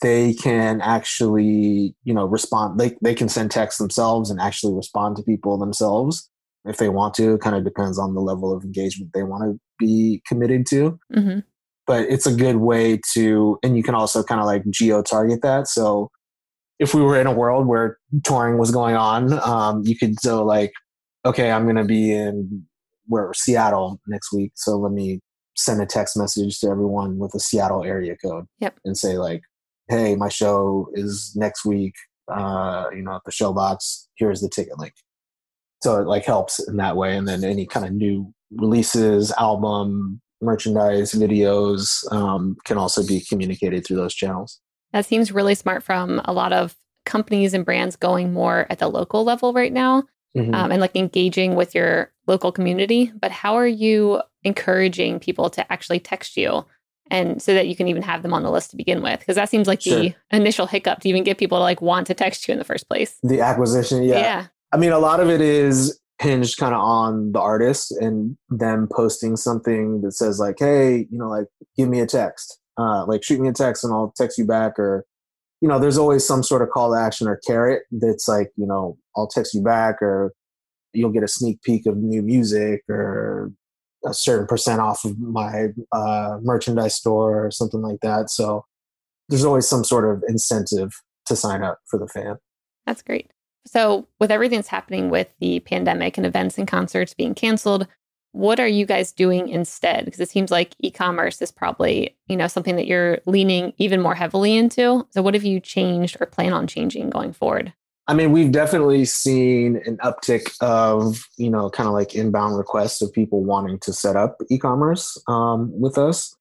they 0.00 0.32
can 0.32 0.80
actually 0.80 1.96
you 2.04 2.14
know 2.14 2.26
respond 2.26 2.78
they, 2.78 2.96
they 3.02 3.16
can 3.16 3.28
send 3.28 3.50
text 3.50 3.78
themselves 3.78 4.30
and 4.30 4.40
actually 4.40 4.74
respond 4.74 5.16
to 5.16 5.24
people 5.24 5.58
themselves 5.58 6.30
if 6.64 6.78
they 6.78 6.88
want 6.88 7.14
to 7.14 7.34
It 7.34 7.40
kind 7.40 7.56
of 7.56 7.64
depends 7.64 7.98
on 7.98 8.14
the 8.14 8.20
level 8.20 8.54
of 8.56 8.64
engagement 8.64 9.12
they 9.14 9.22
want 9.22 9.44
to 9.44 9.60
be 9.78 10.22
committed 10.26 10.66
to. 10.70 10.98
Hmm 11.12 11.38
but 11.86 12.00
it's 12.08 12.26
a 12.26 12.34
good 12.34 12.56
way 12.56 12.98
to 13.12 13.58
and 13.62 13.76
you 13.76 13.82
can 13.82 13.94
also 13.94 14.22
kind 14.22 14.40
of 14.40 14.46
like 14.46 14.64
geo 14.70 15.02
target 15.02 15.42
that. 15.42 15.68
So 15.68 16.10
if 16.78 16.94
we 16.94 17.02
were 17.02 17.20
in 17.20 17.26
a 17.26 17.32
world 17.32 17.66
where 17.66 17.98
touring 18.24 18.58
was 18.58 18.70
going 18.70 18.96
on 18.96 19.32
um, 19.40 19.82
you 19.84 19.96
could 19.96 20.18
so 20.20 20.44
like 20.44 20.72
okay 21.24 21.50
i'm 21.50 21.64
going 21.64 21.76
to 21.76 21.84
be 21.84 22.12
in 22.12 22.64
where 23.06 23.32
seattle 23.34 24.00
next 24.06 24.32
week 24.32 24.52
so 24.54 24.76
let 24.76 24.92
me 24.92 25.20
send 25.56 25.80
a 25.80 25.86
text 25.86 26.16
message 26.16 26.58
to 26.60 26.68
everyone 26.68 27.18
with 27.18 27.32
a 27.34 27.40
seattle 27.40 27.84
area 27.84 28.16
code 28.24 28.46
Yep. 28.60 28.78
and 28.84 28.96
say 28.98 29.18
like 29.18 29.42
hey 29.88 30.16
my 30.16 30.28
show 30.28 30.88
is 30.94 31.32
next 31.36 31.64
week 31.64 31.94
uh, 32.32 32.86
you 32.94 33.02
know 33.02 33.14
at 33.16 33.22
the 33.26 33.30
Showbox 33.32 34.06
here's 34.16 34.40
the 34.40 34.48
ticket 34.48 34.78
link 34.78 34.94
so 35.84 36.00
it 36.00 36.06
like 36.06 36.24
helps 36.24 36.58
in 36.68 36.76
that 36.78 36.96
way 36.96 37.16
and 37.16 37.28
then 37.28 37.44
any 37.44 37.66
kind 37.66 37.84
of 37.86 37.92
new 37.92 38.32
releases 38.56 39.30
album 39.32 40.20
merchandise 40.40 41.12
videos 41.12 42.10
um, 42.12 42.56
can 42.64 42.76
also 42.78 43.06
be 43.06 43.20
communicated 43.28 43.84
through 43.86 43.96
those 43.96 44.14
channels 44.14 44.60
That 44.92 45.06
seems 45.06 45.30
really 45.32 45.54
smart 45.54 45.82
from 45.82 46.20
a 46.24 46.32
lot 46.32 46.52
of 46.52 46.74
companies 47.04 47.52
and 47.54 47.64
brands 47.64 47.96
going 47.96 48.32
more 48.32 48.66
at 48.70 48.78
the 48.78 48.88
local 48.88 49.24
level 49.24 49.52
right 49.52 49.72
now 49.72 50.04
Mhm. 50.36 50.52
um, 50.52 50.72
and 50.72 50.80
like 50.80 50.96
engaging 50.96 51.54
with 51.54 51.76
your 51.76 52.10
local 52.26 52.50
community. 52.50 53.12
But 53.20 53.30
how 53.30 53.54
are 53.54 53.68
you 53.68 54.20
encouraging 54.42 55.20
people 55.20 55.48
to 55.50 55.72
actually 55.72 56.00
text 56.00 56.36
you? 56.36 56.64
And 57.08 57.40
so 57.40 57.54
that 57.54 57.68
you 57.68 57.76
can 57.76 57.86
even 57.86 58.02
have 58.02 58.22
them 58.22 58.34
on 58.34 58.42
the 58.42 58.50
list 58.50 58.70
to 58.70 58.76
begin 58.76 59.00
with, 59.00 59.20
because 59.20 59.36
that 59.36 59.48
seems 59.48 59.68
like 59.68 59.82
the 59.82 60.14
initial 60.32 60.66
hiccup 60.66 60.98
to 61.00 61.08
even 61.08 61.22
get 61.22 61.38
people 61.38 61.58
to 61.58 61.62
like 61.62 61.80
want 61.80 62.08
to 62.08 62.14
text 62.14 62.48
you 62.48 62.52
in 62.52 62.58
the 62.58 62.64
first 62.64 62.88
place. 62.88 63.16
the 63.22 63.40
acquisition, 63.40 64.02
yeah. 64.02 64.18
yeah. 64.18 64.46
I 64.74 64.76
mean, 64.76 64.90
a 64.90 64.98
lot 64.98 65.20
of 65.20 65.30
it 65.30 65.40
is 65.40 66.00
hinged 66.20 66.58
kind 66.58 66.74
of 66.74 66.80
on 66.80 67.30
the 67.30 67.40
artist 67.40 67.92
and 67.92 68.36
them 68.48 68.88
posting 68.92 69.36
something 69.36 70.00
that 70.02 70.12
says 70.12 70.40
like, 70.40 70.56
"Hey, 70.58 71.06
you 71.10 71.16
know, 71.16 71.28
like 71.28 71.46
give 71.76 71.88
me 71.88 72.00
a 72.00 72.06
text, 72.06 72.58
uh, 72.76 73.06
like 73.06 73.22
shoot 73.22 73.40
me 73.40 73.48
a 73.48 73.52
text 73.52 73.84
and 73.84 73.92
I'll 73.92 74.12
text 74.16 74.36
you 74.36 74.44
back," 74.44 74.76
or 74.76 75.06
you 75.60 75.68
know, 75.68 75.78
there's 75.78 75.96
always 75.96 76.26
some 76.26 76.42
sort 76.42 76.60
of 76.60 76.70
call 76.70 76.92
to 76.92 76.98
action 76.98 77.28
or 77.28 77.40
carrot 77.46 77.84
that's 77.92 78.26
like, 78.26 78.50
you 78.56 78.66
know, 78.66 78.98
I'll 79.16 79.28
text 79.28 79.54
you 79.54 79.62
back, 79.62 80.02
or 80.02 80.32
you'll 80.92 81.12
get 81.12 81.22
a 81.22 81.28
sneak 81.28 81.62
peek 81.62 81.86
of 81.86 81.96
new 81.96 82.20
music, 82.20 82.82
or 82.88 83.52
a 84.04 84.12
certain 84.12 84.48
percent 84.48 84.80
off 84.80 85.04
of 85.04 85.18
my 85.20 85.68
uh, 85.92 86.38
merchandise 86.42 86.96
store, 86.96 87.46
or 87.46 87.52
something 87.52 87.80
like 87.80 88.00
that. 88.02 88.28
So 88.28 88.64
there's 89.28 89.44
always 89.44 89.68
some 89.68 89.84
sort 89.84 90.04
of 90.04 90.24
incentive 90.28 90.90
to 91.26 91.36
sign 91.36 91.62
up 91.62 91.78
for 91.88 91.98
the 91.98 92.08
fan. 92.08 92.38
That's 92.86 93.02
great. 93.02 93.30
So, 93.66 94.06
with 94.20 94.30
everything 94.30 94.58
that's 94.58 94.68
happening 94.68 95.10
with 95.10 95.34
the 95.40 95.60
pandemic 95.60 96.16
and 96.16 96.26
events 96.26 96.58
and 96.58 96.68
concerts 96.68 97.14
being 97.14 97.34
canceled, 97.34 97.86
what 98.32 98.58
are 98.58 98.68
you 98.68 98.84
guys 98.84 99.12
doing 99.12 99.48
instead? 99.48 100.04
Because 100.04 100.20
it 100.20 100.28
seems 100.28 100.50
like 100.50 100.74
e-commerce 100.80 101.40
is 101.40 101.52
probably, 101.52 102.16
you 102.26 102.36
know, 102.36 102.48
something 102.48 102.74
that 102.76 102.86
you're 102.86 103.20
leaning 103.26 103.72
even 103.78 104.00
more 104.00 104.16
heavily 104.16 104.56
into. 104.56 105.06
So, 105.10 105.22
what 105.22 105.34
have 105.34 105.44
you 105.44 105.60
changed 105.60 106.16
or 106.20 106.26
plan 106.26 106.52
on 106.52 106.66
changing 106.66 107.10
going 107.10 107.32
forward? 107.32 107.72
I 108.06 108.12
mean, 108.12 108.32
we've 108.32 108.52
definitely 108.52 109.06
seen 109.06 109.80
an 109.86 109.96
uptick 109.98 110.54
of, 110.60 111.24
you 111.38 111.48
know, 111.48 111.70
kind 111.70 111.86
of 111.86 111.94
like 111.94 112.14
inbound 112.14 112.58
requests 112.58 113.00
of 113.00 113.12
people 113.12 113.42
wanting 113.42 113.78
to 113.80 113.92
set 113.94 114.14
up 114.14 114.36
e-commerce 114.50 115.16
um, 115.26 115.72
with 115.80 115.96
us. 115.96 116.36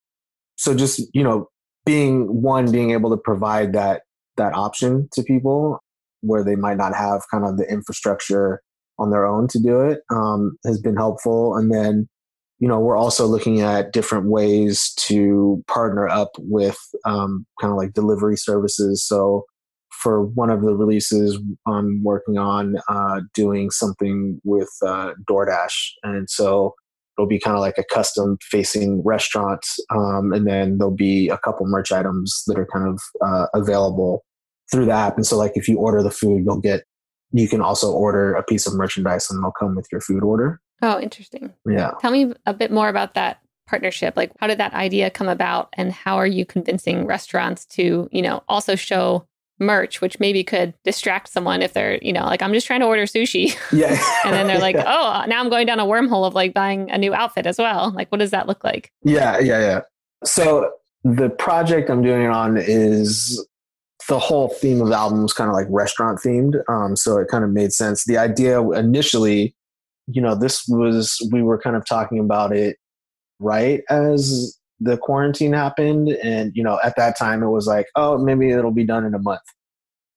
So 0.58 0.76
just, 0.76 1.02
you 1.14 1.24
know, 1.24 1.50
being 1.86 2.42
one, 2.42 2.72
being 2.72 2.92
able 2.92 3.10
to 3.12 3.18
provide 3.18 3.74
that 3.74 4.02
that 4.36 4.54
option 4.56 5.08
to 5.14 5.22
people 5.22 5.80
where 6.24 6.44
they 6.44 6.56
might 6.56 6.78
not 6.78 6.96
have 6.96 7.22
kind 7.30 7.46
of 7.46 7.58
the 7.58 7.70
infrastructure 7.70 8.62
on 9.00 9.12
their 9.12 9.26
own 9.26 9.48
to 9.50 9.60
do 9.60 9.82
it 9.82 10.02
um, 10.12 10.58
has 10.66 10.80
been 10.80 10.96
helpful. 10.96 11.56
And 11.56 11.74
then, 11.74 12.08
you 12.60 12.68
know, 12.68 12.80
we're 12.80 12.98
also 12.98 13.26
looking 13.26 13.62
at 13.62 13.92
different 13.92 14.28
ways 14.28 14.94
to 14.98 15.64
partner 15.68 16.08
up 16.08 16.32
with 16.40 16.78
um, 17.06 17.46
kind 17.60 17.72
of 17.72 17.78
like 17.78 17.94
delivery 17.94 18.38
services. 18.38 19.04
So 19.06 19.46
for 19.90 20.26
one 20.26 20.50
of 20.50 20.62
the 20.62 20.76
releases 20.76 21.40
I'm 21.68 22.04
working 22.04 22.38
on, 22.38 22.78
uh, 22.90 23.22
doing 23.34 23.70
something 23.70 24.40
with 24.44 24.70
uh, 24.86 25.14
DoorDash, 25.30 25.92
and 26.04 26.30
so 26.30 26.74
it'll 27.18 27.28
be 27.28 27.40
kind 27.40 27.56
of 27.56 27.62
like 27.62 27.78
a 27.78 27.84
custom 27.84 28.38
facing 28.42 29.02
restaurant, 29.04 29.66
um, 29.92 30.34
and 30.34 30.48
then 30.48 30.78
there'll 30.78 30.96
be 30.96 31.30
a 31.30 31.38
couple 31.38 31.66
merch 31.68 31.92
items 31.92 32.44
that 32.48 32.58
are 32.58 32.68
kind 32.74 32.88
of 32.88 33.02
uh, 33.26 33.48
available 33.54 34.24
through 34.74 34.86
the 34.88 34.92
app. 34.92 35.16
And 35.16 35.26
so, 35.26 35.38
like 35.38 35.54
if 35.56 35.70
you 35.70 35.78
order 35.78 36.04
the 36.04 36.12
food, 36.12 36.44
you'll 36.46 36.60
get 36.60 36.84
you 37.32 37.48
can 37.48 37.62
also 37.62 37.92
order 37.92 38.34
a 38.36 38.44
piece 38.44 38.68
of 38.68 38.76
merchandise, 38.76 39.30
and 39.32 39.42
they'll 39.44 39.52
come 39.52 39.76
with 39.76 39.88
your 39.92 40.02
food 40.02 40.24
order. 40.24 40.60
Oh, 40.82 41.00
interesting. 41.00 41.54
Yeah. 41.66 41.92
Tell 42.02 42.12
me 42.12 42.34
a 42.46 42.54
bit 42.54 42.72
more 42.72 42.90
about 42.90 43.14
that 43.14 43.40
partnership. 43.68 44.18
Like, 44.18 44.32
how 44.40 44.48
did 44.48 44.58
that 44.60 44.74
idea 44.74 45.10
come 45.10 45.30
about, 45.30 45.70
and 45.74 45.92
how 45.94 46.18
are 46.18 46.28
you 46.28 46.46
convincing 46.46 47.06
restaurants 47.06 47.66
to, 47.68 48.10
you 48.12 48.22
know, 48.22 48.44
also 48.50 48.76
show 48.76 49.26
merch, 49.60 50.02
which 50.02 50.20
maybe 50.20 50.44
could 50.44 50.74
distract 50.84 51.30
someone 51.30 51.62
if 51.62 51.74
they're, 51.74 51.98
you 52.02 52.12
know, 52.12 52.26
like 52.26 52.42
I'm 52.42 52.54
just 52.54 52.68
trying 52.68 52.82
to 52.82 52.86
order 52.86 53.04
sushi, 53.04 53.56
Yeah. 53.72 53.90
and 54.26 54.34
then 54.34 54.48
they're 54.48 54.60
like, 54.68 54.76
yeah. 54.76 54.84
oh, 54.86 55.26
now 55.28 55.40
I'm 55.40 55.50
going 55.50 55.66
down 55.66 55.80
a 55.80 55.86
wormhole 55.86 56.26
of 56.28 56.34
like 56.34 56.54
buying 56.54 56.92
a 56.92 56.98
new 56.98 57.14
outfit 57.14 57.46
as 57.48 57.58
well. 57.58 57.92
Like, 57.92 58.12
what 58.12 58.18
does 58.18 58.32
that 58.32 58.48
look 58.48 58.64
like? 58.64 58.92
Yeah, 59.04 59.40
yeah, 59.40 59.60
yeah. 59.60 59.82
So 60.24 60.72
the 61.04 61.30
project 61.30 61.90
I'm 61.90 62.02
doing 62.02 62.24
it 62.24 62.30
on 62.32 62.58
is 62.58 63.46
the 64.08 64.20
whole 64.20 64.50
theme 64.50 64.82
of 64.82 64.90
the 64.90 64.96
album 64.96 65.22
was 65.22 65.34
kind 65.34 65.50
of 65.50 65.56
like 65.56 65.68
restaurant 65.70 66.20
themed. 66.20 66.56
Um, 66.70 66.96
so 66.96 67.18
it 67.18 67.28
kind 67.30 67.44
of 67.44 67.52
made 67.52 67.74
sense. 67.74 68.06
The 68.06 68.18
idea 68.18 68.62
initially, 68.72 69.56
you 70.08 70.22
know, 70.22 70.36
this 70.36 70.66
was 70.68 71.18
we 71.32 71.42
were 71.42 71.58
kind 71.58 71.76
of 71.76 71.86
talking 71.86 72.20
about 72.20 72.56
it 72.56 72.78
right 73.40 73.82
as 73.90 74.58
the 74.80 74.98
quarantine 74.98 75.54
happened, 75.54 76.10
and 76.24 76.52
you 76.56 76.64
know, 76.64 76.80
at 76.84 76.96
that 76.98 77.18
time 77.18 77.44
it 77.44 77.50
was 77.50 77.68
like, 77.68 77.88
oh, 77.96 78.18
maybe 78.18 78.52
it'll 78.52 78.72
be 78.72 78.86
done 78.86 79.06
in 79.06 79.14
a 79.14 79.20
month. 79.20 79.42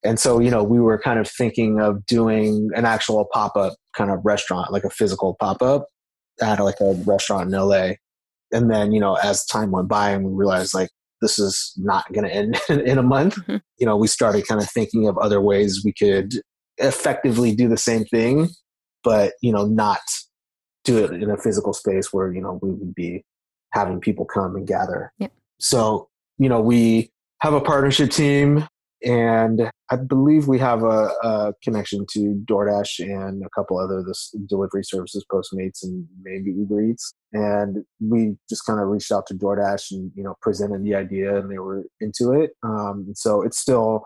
And 0.04 0.20
so, 0.20 0.38
you 0.38 0.50
know, 0.50 0.62
we 0.62 0.78
were 0.78 0.98
kind 0.98 1.18
of 1.18 1.28
thinking 1.28 1.80
of 1.80 2.04
doing 2.06 2.70
an 2.74 2.84
actual 2.84 3.26
pop 3.32 3.56
up 3.56 3.74
kind 3.96 4.10
of 4.10 4.20
restaurant, 4.24 4.72
like 4.72 4.84
a 4.84 4.90
physical 4.90 5.36
pop 5.40 5.62
up 5.62 5.88
at 6.40 6.60
like 6.60 6.80
a 6.80 6.94
restaurant 7.06 7.52
in 7.52 7.58
LA 7.58 7.92
and 8.52 8.70
then 8.70 8.92
you 8.92 9.00
know 9.00 9.14
as 9.14 9.44
time 9.46 9.70
went 9.70 9.88
by 9.88 10.10
and 10.10 10.24
we 10.24 10.32
realized 10.32 10.74
like 10.74 10.90
this 11.22 11.38
is 11.38 11.72
not 11.76 12.10
going 12.12 12.24
to 12.26 12.32
end 12.34 12.60
in 12.68 12.98
a 12.98 13.02
month 13.02 13.36
Mhm. 13.46 13.60
you 13.78 13.86
know 13.86 13.96
we 13.96 14.06
started 14.06 14.46
kind 14.46 14.60
of 14.60 14.68
thinking 14.70 15.08
of 15.08 15.16
other 15.18 15.40
ways 15.40 15.82
we 15.84 15.92
could 15.92 16.34
effectively 16.78 17.54
do 17.54 17.68
the 17.68 17.76
same 17.78 18.04
thing 18.04 18.48
but 19.02 19.32
you 19.42 19.52
know 19.52 19.64
not 19.66 20.00
do 20.84 20.98
it 21.04 21.12
in 21.12 21.30
a 21.30 21.36
physical 21.36 21.72
space 21.72 22.12
where 22.12 22.32
you 22.32 22.40
know 22.40 22.58
we 22.62 22.70
would 22.70 22.94
be 22.94 23.24
having 23.72 24.00
people 24.00 24.24
come 24.24 24.54
and 24.56 24.66
gather 24.66 25.12
Yep. 25.18 25.32
so 25.58 26.08
you 26.38 26.48
know 26.48 26.60
we 26.60 27.10
have 27.40 27.54
a 27.54 27.60
partnership 27.60 28.10
team 28.10 28.66
and 29.06 29.70
I 29.88 29.96
believe 29.96 30.48
we 30.48 30.58
have 30.58 30.82
a, 30.82 31.12
a 31.22 31.54
connection 31.62 32.04
to 32.10 32.42
DoorDash 32.44 32.98
and 32.98 33.44
a 33.44 33.48
couple 33.50 33.78
other 33.78 34.02
this 34.02 34.34
delivery 34.48 34.82
services, 34.82 35.24
Postmates 35.32 35.84
and 35.84 36.04
maybe 36.22 36.50
Uber 36.50 36.82
Eats. 36.82 37.14
And 37.32 37.84
we 38.00 38.36
just 38.50 38.66
kind 38.66 38.80
of 38.80 38.88
reached 38.88 39.12
out 39.12 39.28
to 39.28 39.34
DoorDash 39.34 39.92
and 39.92 40.10
you 40.16 40.24
know 40.24 40.34
presented 40.42 40.82
the 40.82 40.96
idea, 40.96 41.38
and 41.38 41.48
they 41.48 41.58
were 41.58 41.84
into 42.00 42.32
it. 42.32 42.50
Um, 42.64 43.12
so 43.14 43.42
it's 43.42 43.58
still 43.58 44.02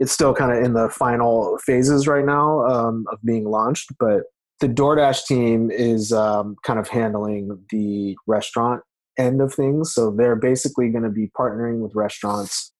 it's 0.00 0.10
still 0.10 0.34
kind 0.34 0.50
of 0.50 0.64
in 0.64 0.72
the 0.72 0.88
final 0.88 1.56
phases 1.64 2.08
right 2.08 2.24
now 2.24 2.66
um, 2.66 3.06
of 3.12 3.18
being 3.22 3.44
launched, 3.44 3.92
but 4.00 4.24
the 4.58 4.68
DoorDash 4.68 5.26
team 5.26 5.70
is 5.70 6.12
um, 6.12 6.56
kind 6.64 6.80
of 6.80 6.88
handling 6.88 7.56
the 7.70 8.16
restaurant 8.26 8.82
end 9.16 9.40
of 9.40 9.54
things. 9.54 9.94
So 9.94 10.10
they're 10.10 10.36
basically 10.36 10.88
going 10.88 11.04
to 11.04 11.10
be 11.10 11.30
partnering 11.38 11.80
with 11.80 11.94
restaurants 11.94 12.72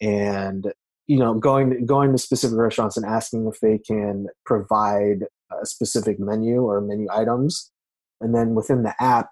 and 0.00 0.72
you 1.06 1.18
know 1.18 1.34
going 1.34 1.86
going 1.86 2.12
to 2.12 2.18
specific 2.18 2.56
restaurants 2.56 2.96
and 2.96 3.06
asking 3.06 3.46
if 3.46 3.60
they 3.60 3.78
can 3.78 4.26
provide 4.44 5.24
a 5.60 5.66
specific 5.66 6.18
menu 6.18 6.62
or 6.62 6.80
menu 6.80 7.08
items. 7.12 7.70
And 8.20 8.34
then 8.34 8.54
within 8.54 8.82
the 8.82 8.94
app 9.00 9.30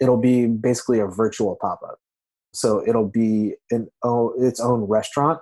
it'll 0.00 0.20
be 0.20 0.46
basically 0.46 0.98
a 0.98 1.06
virtual 1.06 1.56
pop-up. 1.60 1.98
So 2.52 2.82
it'll 2.86 3.08
be 3.08 3.54
an 3.70 3.88
oh, 4.02 4.34
its 4.38 4.60
own 4.60 4.82
restaurant 4.82 5.40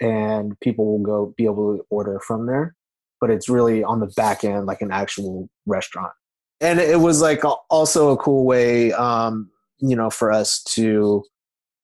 and 0.00 0.58
people 0.60 0.86
will 0.86 1.04
go 1.04 1.34
be 1.36 1.44
able 1.44 1.76
to 1.76 1.84
order 1.90 2.18
from 2.20 2.46
there. 2.46 2.74
But 3.20 3.30
it's 3.30 3.48
really 3.48 3.84
on 3.84 4.00
the 4.00 4.12
back 4.16 4.44
end 4.44 4.66
like 4.66 4.80
an 4.80 4.90
actual 4.90 5.48
restaurant. 5.66 6.12
And 6.60 6.80
it 6.80 7.00
was 7.00 7.20
like 7.20 7.42
also 7.70 8.10
a 8.10 8.16
cool 8.16 8.44
way 8.44 8.92
um 8.92 9.50
you 9.78 9.96
know 9.96 10.10
for 10.10 10.32
us 10.32 10.62
to 10.64 11.24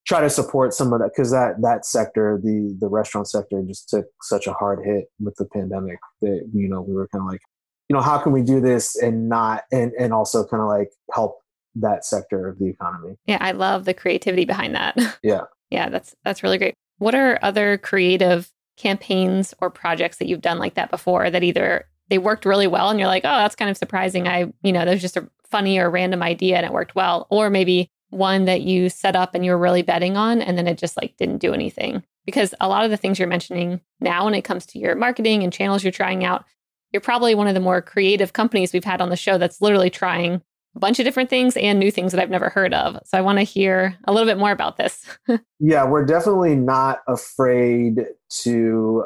try 0.06 0.20
to 0.20 0.30
support 0.30 0.72
some 0.72 0.92
of 0.92 1.00
that 1.00 1.10
because 1.14 1.30
that 1.30 1.60
that 1.62 1.84
sector 1.84 2.40
the 2.42 2.76
the 2.80 2.88
restaurant 2.88 3.28
sector 3.28 3.62
just 3.66 3.88
took 3.88 4.06
such 4.22 4.46
a 4.46 4.52
hard 4.52 4.84
hit 4.84 5.06
with 5.20 5.34
the 5.36 5.44
pandemic 5.46 5.98
that 6.22 6.48
you 6.54 6.68
know 6.68 6.80
we 6.80 6.94
were 6.94 7.08
kind 7.08 7.22
of 7.22 7.30
like 7.30 7.40
you 7.88 7.94
know 7.94 8.02
how 8.02 8.18
can 8.18 8.32
we 8.32 8.42
do 8.42 8.60
this 8.60 8.96
and 8.96 9.28
not 9.28 9.64
and 9.72 9.92
and 9.98 10.12
also 10.12 10.44
kind 10.44 10.62
of 10.62 10.68
like 10.68 10.90
help 11.12 11.38
that 11.74 12.04
sector 12.04 12.48
of 12.48 12.58
the 12.58 12.68
economy 12.68 13.16
Yeah, 13.26 13.38
I 13.40 13.52
love 13.52 13.84
the 13.84 13.94
creativity 13.94 14.44
behind 14.44 14.74
that. 14.74 14.96
Yeah. 15.22 15.42
yeah, 15.70 15.88
that's 15.88 16.14
that's 16.24 16.42
really 16.42 16.58
great. 16.58 16.74
What 16.98 17.14
are 17.14 17.38
other 17.42 17.76
creative 17.78 18.50
campaigns 18.76 19.54
or 19.60 19.70
projects 19.70 20.18
that 20.18 20.28
you've 20.28 20.40
done 20.40 20.58
like 20.58 20.74
that 20.74 20.90
before 20.90 21.30
that 21.30 21.42
either 21.42 21.86
they 22.08 22.18
worked 22.18 22.46
really 22.46 22.66
well 22.66 22.88
and 22.88 22.98
you're 22.98 23.08
like, 23.08 23.24
"Oh, 23.24 23.36
that's 23.36 23.56
kind 23.56 23.70
of 23.70 23.76
surprising. 23.76 24.28
I, 24.28 24.52
you 24.62 24.72
know, 24.72 24.84
there's 24.84 25.02
just 25.02 25.16
a 25.16 25.28
funny 25.50 25.78
or 25.78 25.90
random 25.90 26.22
idea 26.22 26.56
and 26.56 26.64
it 26.64 26.72
worked 26.72 26.94
well." 26.94 27.26
Or 27.30 27.50
maybe 27.50 27.90
one 28.10 28.44
that 28.44 28.62
you 28.62 28.88
set 28.88 29.16
up 29.16 29.34
and 29.34 29.44
you 29.44 29.50
were 29.50 29.58
really 29.58 29.82
betting 29.82 30.16
on 30.16 30.40
and 30.40 30.56
then 30.56 30.66
it 30.66 30.78
just 30.78 30.96
like 30.96 31.16
didn't 31.16 31.38
do 31.38 31.52
anything. 31.52 32.02
Because 32.24 32.54
a 32.60 32.68
lot 32.68 32.84
of 32.84 32.90
the 32.90 32.96
things 32.96 33.18
you're 33.18 33.28
mentioning 33.28 33.80
now 34.00 34.24
when 34.24 34.34
it 34.34 34.42
comes 34.42 34.66
to 34.66 34.78
your 34.78 34.94
marketing 34.94 35.42
and 35.42 35.52
channels 35.52 35.84
you're 35.84 35.92
trying 35.92 36.24
out, 36.24 36.44
you're 36.92 37.00
probably 37.00 37.34
one 37.34 37.46
of 37.46 37.54
the 37.54 37.60
more 37.60 37.82
creative 37.82 38.32
companies 38.32 38.72
we've 38.72 38.84
had 38.84 39.00
on 39.00 39.10
the 39.10 39.16
show 39.16 39.38
that's 39.38 39.60
literally 39.60 39.90
trying 39.90 40.42
a 40.74 40.78
bunch 40.78 40.98
of 40.98 41.04
different 41.04 41.30
things 41.30 41.56
and 41.56 41.78
new 41.78 41.90
things 41.90 42.12
that 42.12 42.20
I've 42.20 42.30
never 42.30 42.50
heard 42.50 42.74
of. 42.74 42.98
So 43.04 43.16
I 43.16 43.22
want 43.22 43.38
to 43.38 43.44
hear 43.44 43.96
a 44.04 44.12
little 44.12 44.28
bit 44.28 44.38
more 44.38 44.50
about 44.50 44.76
this. 44.76 45.04
yeah 45.60 45.84
we're 45.84 46.04
definitely 46.04 46.54
not 46.54 47.00
afraid 47.06 48.06
to 48.42 49.04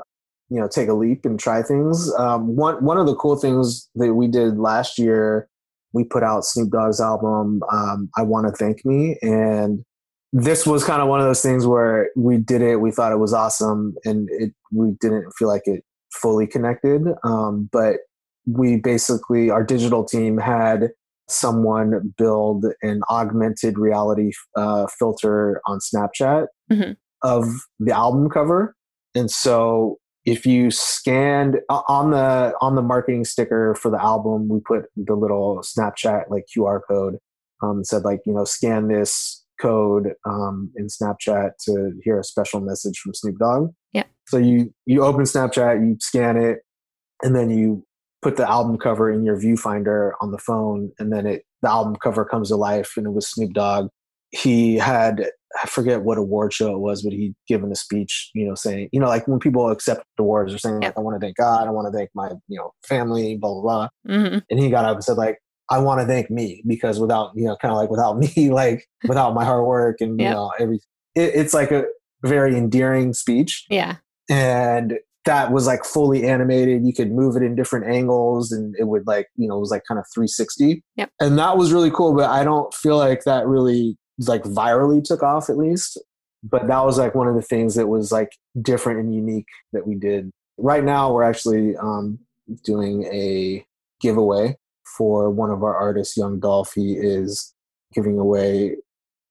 you 0.51 0.61
know 0.61 0.69
take 0.69 0.89
a 0.89 0.95
leap 0.95 1.25
and 1.25 1.39
try 1.39 1.63
things 1.63 2.13
um, 2.15 2.57
one 2.57 2.85
one 2.85 2.99
of 2.99 3.07
the 3.07 3.15
cool 3.15 3.37
things 3.37 3.89
that 3.95 4.15
we 4.15 4.27
did 4.27 4.59
last 4.59 4.99
year 4.99 5.49
we 5.93 6.05
put 6.05 6.23
out 6.23 6.45
snoop 6.45 6.71
dogg's 6.71 7.01
album 7.01 7.61
um, 7.73 8.09
i 8.17 8.23
want 8.23 8.47
to 8.47 8.53
thank 8.53 8.85
me 8.85 9.17
and 9.23 9.85
this 10.33 10.67
was 10.67 10.85
kind 10.85 11.03
of 11.03 11.09
one 11.09 11.21
of 11.21 11.27
those 11.27 11.43
things 11.43 11.67
where 11.67 12.11
we 12.17 12.37
did 12.37 12.63
it, 12.63 12.77
we 12.77 12.91
thought 12.91 13.13
it 13.13 13.19
was 13.19 13.35
awesome, 13.35 13.95
and 14.05 14.29
it 14.31 14.53
we 14.73 14.93
didn't 15.01 15.33
feel 15.37 15.49
like 15.49 15.63
it 15.65 15.85
fully 16.13 16.47
connected. 16.47 17.03
Um, 17.25 17.69
but 17.73 17.97
we 18.47 18.77
basically 18.77 19.51
our 19.51 19.65
digital 19.65 20.05
team 20.05 20.39
had 20.39 20.91
someone 21.29 22.15
build 22.17 22.67
an 22.83 23.03
augmented 23.11 23.79
reality 23.79 24.31
uh, 24.57 24.87
filter 24.99 25.61
on 25.67 25.79
Snapchat 25.79 26.47
mm-hmm. 26.71 26.93
of 27.23 27.47
the 27.81 27.93
album 27.93 28.31
cover, 28.31 28.77
and 29.17 29.31
so 29.31 29.99
if 30.25 30.45
you 30.45 30.71
scanned 30.71 31.61
on 31.69 32.11
the 32.11 32.55
on 32.61 32.75
the 32.75 32.83
marketing 32.83 33.25
sticker 33.25 33.75
for 33.75 33.91
the 33.91 34.03
album, 34.03 34.49
we 34.49 34.61
put 34.61 34.85
the 34.97 35.15
little 35.15 35.63
Snapchat 35.63 36.31
like 36.31 36.47
QR 36.55 36.81
code. 36.87 37.19
Um, 37.63 37.85
said 37.85 38.05
like 38.05 38.21
you 38.27 38.33
know 38.33 38.45
scan 38.45 38.89
this 38.89 39.45
code 39.61 40.15
um, 40.25 40.71
in 40.77 40.87
Snapchat 40.87 41.53
to 41.65 41.93
hear 42.03 42.19
a 42.19 42.25
special 42.25 42.61
message 42.61 42.99
from 42.99 43.15
Snoop 43.15 43.39
Dogg. 43.39 43.73
Yeah. 43.93 44.05
So 44.29 44.39
you 44.39 44.73
you 44.87 45.03
open 45.03 45.23
Snapchat, 45.23 45.87
you 45.87 45.97
scan 46.01 46.37
it, 46.37 46.61
and 47.23 47.35
then 47.35 47.51
you 47.51 47.85
put 48.23 48.37
the 48.37 48.49
album 48.49 48.77
cover 48.79 49.11
in 49.11 49.25
your 49.25 49.37
viewfinder 49.37 50.13
on 50.21 50.33
the 50.33 50.39
phone, 50.39 50.93
and 50.99 51.13
then 51.13 51.27
it 51.27 51.45
the 51.63 51.71
album 51.71 51.97
cover 51.97 52.25
comes 52.25 52.49
to 52.49 52.57
life, 52.57 52.93
and 52.97 53.07
it 53.07 53.11
was 53.11 53.29
Snoop 53.29 53.53
Dogg. 53.53 53.89
He 54.31 54.77
had 54.77 55.31
I 55.63 55.67
forget 55.67 56.03
what 56.03 56.19
award 56.19 56.53
show 56.53 56.73
it 56.73 56.79
was, 56.79 57.03
but 57.03 57.13
he'd 57.13 57.35
given 57.49 57.73
a 57.73 57.77
speech, 57.77 58.31
you 58.35 58.47
know, 58.47 58.55
saying, 58.55 58.89
you 58.93 59.01
know, 59.01 59.09
like 59.09 59.27
when 59.27 59.41
people 59.41 59.71
accept 59.71 60.05
awards, 60.19 60.53
they're 60.53 60.59
saying, 60.59 60.81
like, 60.81 60.97
I 60.97 61.01
want 61.01 61.21
to 61.21 61.25
thank 61.25 61.37
God, 61.37 61.67
I 61.67 61.71
want 61.71 61.93
to 61.93 61.97
thank 61.97 62.11
my, 62.15 62.31
you 62.49 62.59
know, 62.59 62.73
family, 62.87 63.37
blah, 63.37 63.55
blah, 63.55 63.63
blah. 63.63 63.89
Mm-hmm. 64.09 64.39
And 64.49 64.61
he 64.61 64.71
got 64.71 64.85
up 64.85 64.97
and 64.97 65.05
said, 65.05 65.17
like, 65.17 65.39
I 65.69 65.79
want 65.79 66.01
to 66.01 66.07
thank 66.07 66.31
me 66.31 66.63
because 66.67 67.01
without, 67.01 67.33
you 67.35 67.45
know, 67.45 67.57
kind 67.57 67.73
of 67.73 67.79
like 67.79 67.91
without 67.91 68.19
me, 68.37 68.51
like 68.51 68.87
without 69.09 69.35
my 69.35 69.45
hard 69.45 69.67
work 69.67 70.01
and, 70.01 70.21
you 70.21 70.29
know, 70.29 70.53
every, 70.59 70.81
it, 71.15 71.35
it's 71.35 71.55
like 71.55 71.73
a 71.73 71.85
very 72.23 72.57
endearing 72.57 73.13
speech. 73.13 73.67
Yeah. 73.69 73.97
And 74.29 74.99
that 75.25 75.53
was 75.53 75.67
like 75.67 75.85
fully 75.85 76.27
animated. 76.27 76.85
You 76.85 76.95
could 76.95 77.13
move 77.13 77.37
it 77.37 77.43
in 77.43 77.55
different 77.55 77.87
angles 77.87 78.53
and 78.53 78.75
it 78.79 78.85
would 78.85 79.07
like, 79.07 79.29
you 79.37 79.49
know, 79.49 79.57
it 79.57 79.61
was 79.61 79.71
like 79.71 79.83
kind 79.87 79.99
of 79.99 80.07
360. 80.15 80.83
Yep. 80.97 81.11
And 81.21 81.39
that 81.39 81.57
was 81.57 81.73
really 81.73 81.91
cool. 81.91 82.15
But 82.15 82.31
I 82.31 82.45
don't 82.45 82.73
feel 82.73 82.97
like 82.97 83.25
that 83.25 83.47
really 83.47 83.97
like 84.29 84.43
virally 84.45 85.03
took 85.03 85.23
off 85.23 85.49
at 85.49 85.57
least. 85.57 85.99
But 86.43 86.69
that 86.69 86.85
was 86.85 86.99
like 86.99 87.15
one 87.15 87.29
of 87.29 87.35
the 87.35 87.43
things 87.43 87.75
that 87.75 87.89
was 87.89 88.11
like 88.11 88.31
different 88.61 89.01
and 89.01 89.15
unique 89.15 89.49
that 89.73 89.87
we 89.87 89.95
did. 89.95 90.31
Right 90.57 90.85
now, 90.85 91.13
we're 91.13 91.23
actually 91.23 91.77
um, 91.77 92.19
doing 92.65 93.05
a 93.05 93.65
giveaway 94.01 94.57
for 94.97 95.31
one 95.31 95.51
of 95.51 95.63
our 95.63 95.77
artists, 95.77 96.17
Young 96.17 96.41
Dolph. 96.41 96.73
He 96.75 96.95
is 96.95 97.55
giving 97.93 98.19
away 98.19 98.77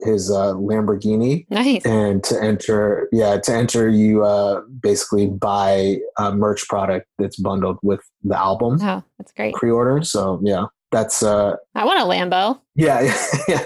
his 0.01 0.31
uh, 0.31 0.53
Lamborghini. 0.53 1.45
Nice. 1.49 1.85
And 1.85 2.23
to 2.25 2.41
enter, 2.41 3.09
yeah, 3.11 3.37
to 3.37 3.51
enter, 3.51 3.89
you 3.89 4.23
uh, 4.23 4.61
basically 4.81 5.27
buy 5.27 5.97
a 6.17 6.33
merch 6.33 6.67
product 6.67 7.07
that's 7.17 7.37
bundled 7.37 7.79
with 7.83 8.01
the 8.23 8.37
album. 8.37 8.79
Oh, 8.81 9.03
that's 9.17 9.31
great. 9.33 9.55
Pre-order. 9.55 10.03
So 10.03 10.39
yeah, 10.43 10.65
that's. 10.91 11.21
uh 11.21 11.55
I 11.75 11.85
want 11.85 11.99
a 11.99 12.03
Lambo. 12.03 12.59
Yeah, 12.75 13.01
yeah. 13.47 13.63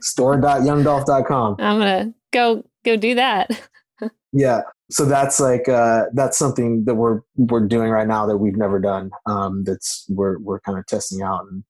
store.youngdolph.com. 0.00 1.56
I'm 1.58 1.78
gonna 1.78 2.14
go 2.32 2.64
go 2.84 2.96
do 2.96 3.14
that. 3.14 3.50
yeah. 4.32 4.62
So 4.90 5.04
that's 5.04 5.38
like 5.38 5.68
uh, 5.68 6.06
that's 6.12 6.36
something 6.36 6.84
that 6.84 6.96
we're 6.96 7.20
we're 7.36 7.66
doing 7.66 7.90
right 7.90 8.08
now 8.08 8.26
that 8.26 8.38
we've 8.38 8.56
never 8.56 8.80
done. 8.80 9.10
Um, 9.26 9.64
that's 9.64 10.04
we're 10.08 10.38
we're 10.38 10.60
kind 10.60 10.78
of 10.78 10.86
testing 10.86 11.22
out, 11.22 11.46
and 11.50 11.62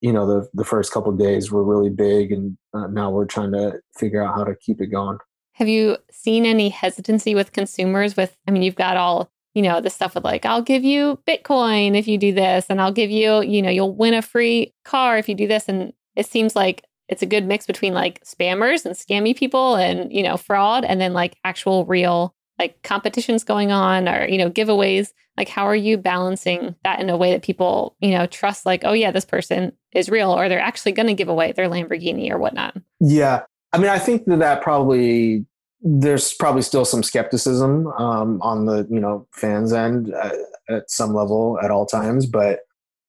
you 0.00 0.12
know 0.12 0.26
the 0.26 0.48
the 0.52 0.64
first 0.64 0.92
couple 0.92 1.12
days 1.12 1.50
were 1.50 1.64
really 1.64 1.90
big, 1.90 2.32
and 2.32 2.58
uh, 2.74 2.86
now 2.88 3.10
we're 3.10 3.26
trying 3.26 3.52
to 3.52 3.80
figure 3.96 4.22
out 4.22 4.34
how 4.34 4.44
to 4.44 4.54
keep 4.56 4.80
it 4.80 4.88
going. 4.88 5.18
Have 5.54 5.68
you 5.68 5.96
seen 6.10 6.44
any 6.46 6.68
hesitancy 6.68 7.34
with 7.34 7.52
consumers? 7.52 8.16
With 8.16 8.36
I 8.46 8.50
mean, 8.50 8.62
you've 8.62 8.76
got 8.76 8.98
all 8.98 9.30
you 9.54 9.62
know 9.62 9.80
the 9.80 9.90
stuff 9.90 10.14
with 10.14 10.24
like 10.24 10.44
I'll 10.44 10.62
give 10.62 10.84
you 10.84 11.18
Bitcoin 11.26 11.96
if 11.98 12.06
you 12.06 12.18
do 12.18 12.32
this, 12.32 12.66
and 12.68 12.80
I'll 12.80 12.92
give 12.92 13.10
you 13.10 13.42
you 13.42 13.62
know 13.62 13.70
you'll 13.70 13.94
win 13.94 14.12
a 14.12 14.22
free 14.22 14.74
car 14.84 15.16
if 15.16 15.30
you 15.30 15.34
do 15.34 15.48
this, 15.48 15.66
and 15.66 15.94
it 16.14 16.26
seems 16.26 16.54
like 16.54 16.84
it's 17.10 17.22
a 17.22 17.26
good 17.26 17.44
mix 17.44 17.66
between 17.66 17.92
like 17.92 18.24
spammers 18.24 18.86
and 18.86 18.94
scammy 18.94 19.36
people 19.36 19.74
and 19.74 20.10
you 20.12 20.22
know 20.22 20.36
fraud 20.36 20.84
and 20.84 21.00
then 21.00 21.12
like 21.12 21.36
actual 21.44 21.84
real 21.84 22.34
like 22.58 22.80
competitions 22.82 23.42
going 23.42 23.72
on 23.72 24.08
or 24.08 24.26
you 24.26 24.38
know 24.38 24.50
giveaways. 24.50 25.12
Like 25.36 25.48
how 25.48 25.64
are 25.64 25.76
you 25.76 25.98
balancing 25.98 26.76
that 26.84 27.00
in 27.00 27.10
a 27.10 27.16
way 27.16 27.32
that 27.32 27.42
people 27.42 27.96
you 28.00 28.12
know 28.12 28.26
trust 28.26 28.64
like 28.64 28.82
oh 28.84 28.92
yeah 28.92 29.10
this 29.10 29.24
person 29.24 29.72
is 29.92 30.08
real 30.08 30.30
or 30.30 30.48
they're 30.48 30.60
actually 30.60 30.92
going 30.92 31.08
to 31.08 31.14
give 31.14 31.28
away 31.28 31.52
their 31.52 31.68
lamborghini 31.68 32.30
or 32.30 32.38
whatnot? 32.38 32.76
Yeah. 33.00 33.42
I 33.72 33.78
mean 33.78 33.88
i 33.88 33.98
think 33.98 34.24
that 34.26 34.38
that 34.40 34.62
probably 34.62 35.44
there's 35.82 36.34
probably 36.34 36.62
still 36.62 36.84
some 36.84 37.02
skepticism 37.02 37.86
um, 37.98 38.40
on 38.42 38.66
the 38.66 38.86
you 38.90 39.00
know 39.00 39.26
fans 39.32 39.72
end 39.72 40.12
at, 40.14 40.34
at 40.68 40.90
some 40.90 41.14
level 41.14 41.58
at 41.62 41.70
all 41.70 41.86
times 41.86 42.26
but 42.26 42.60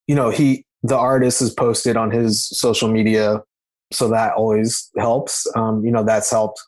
you 0.07 0.15
know 0.15 0.29
he 0.29 0.65
the 0.83 0.97
artist 0.97 1.39
has 1.39 1.53
posted 1.53 1.97
on 1.97 2.11
his 2.11 2.47
social 2.47 2.87
media 2.87 3.41
so 3.91 4.09
that 4.09 4.33
always 4.33 4.89
helps. 4.97 5.47
Um, 5.55 5.83
you 5.83 5.91
know, 5.91 6.03
that's 6.03 6.31
helped 6.31 6.61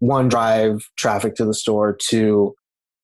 one 0.00 0.28
drive 0.28 0.88
traffic 0.96 1.34
to 1.36 1.44
the 1.44 1.54
store. 1.54 1.96
Two, 2.00 2.54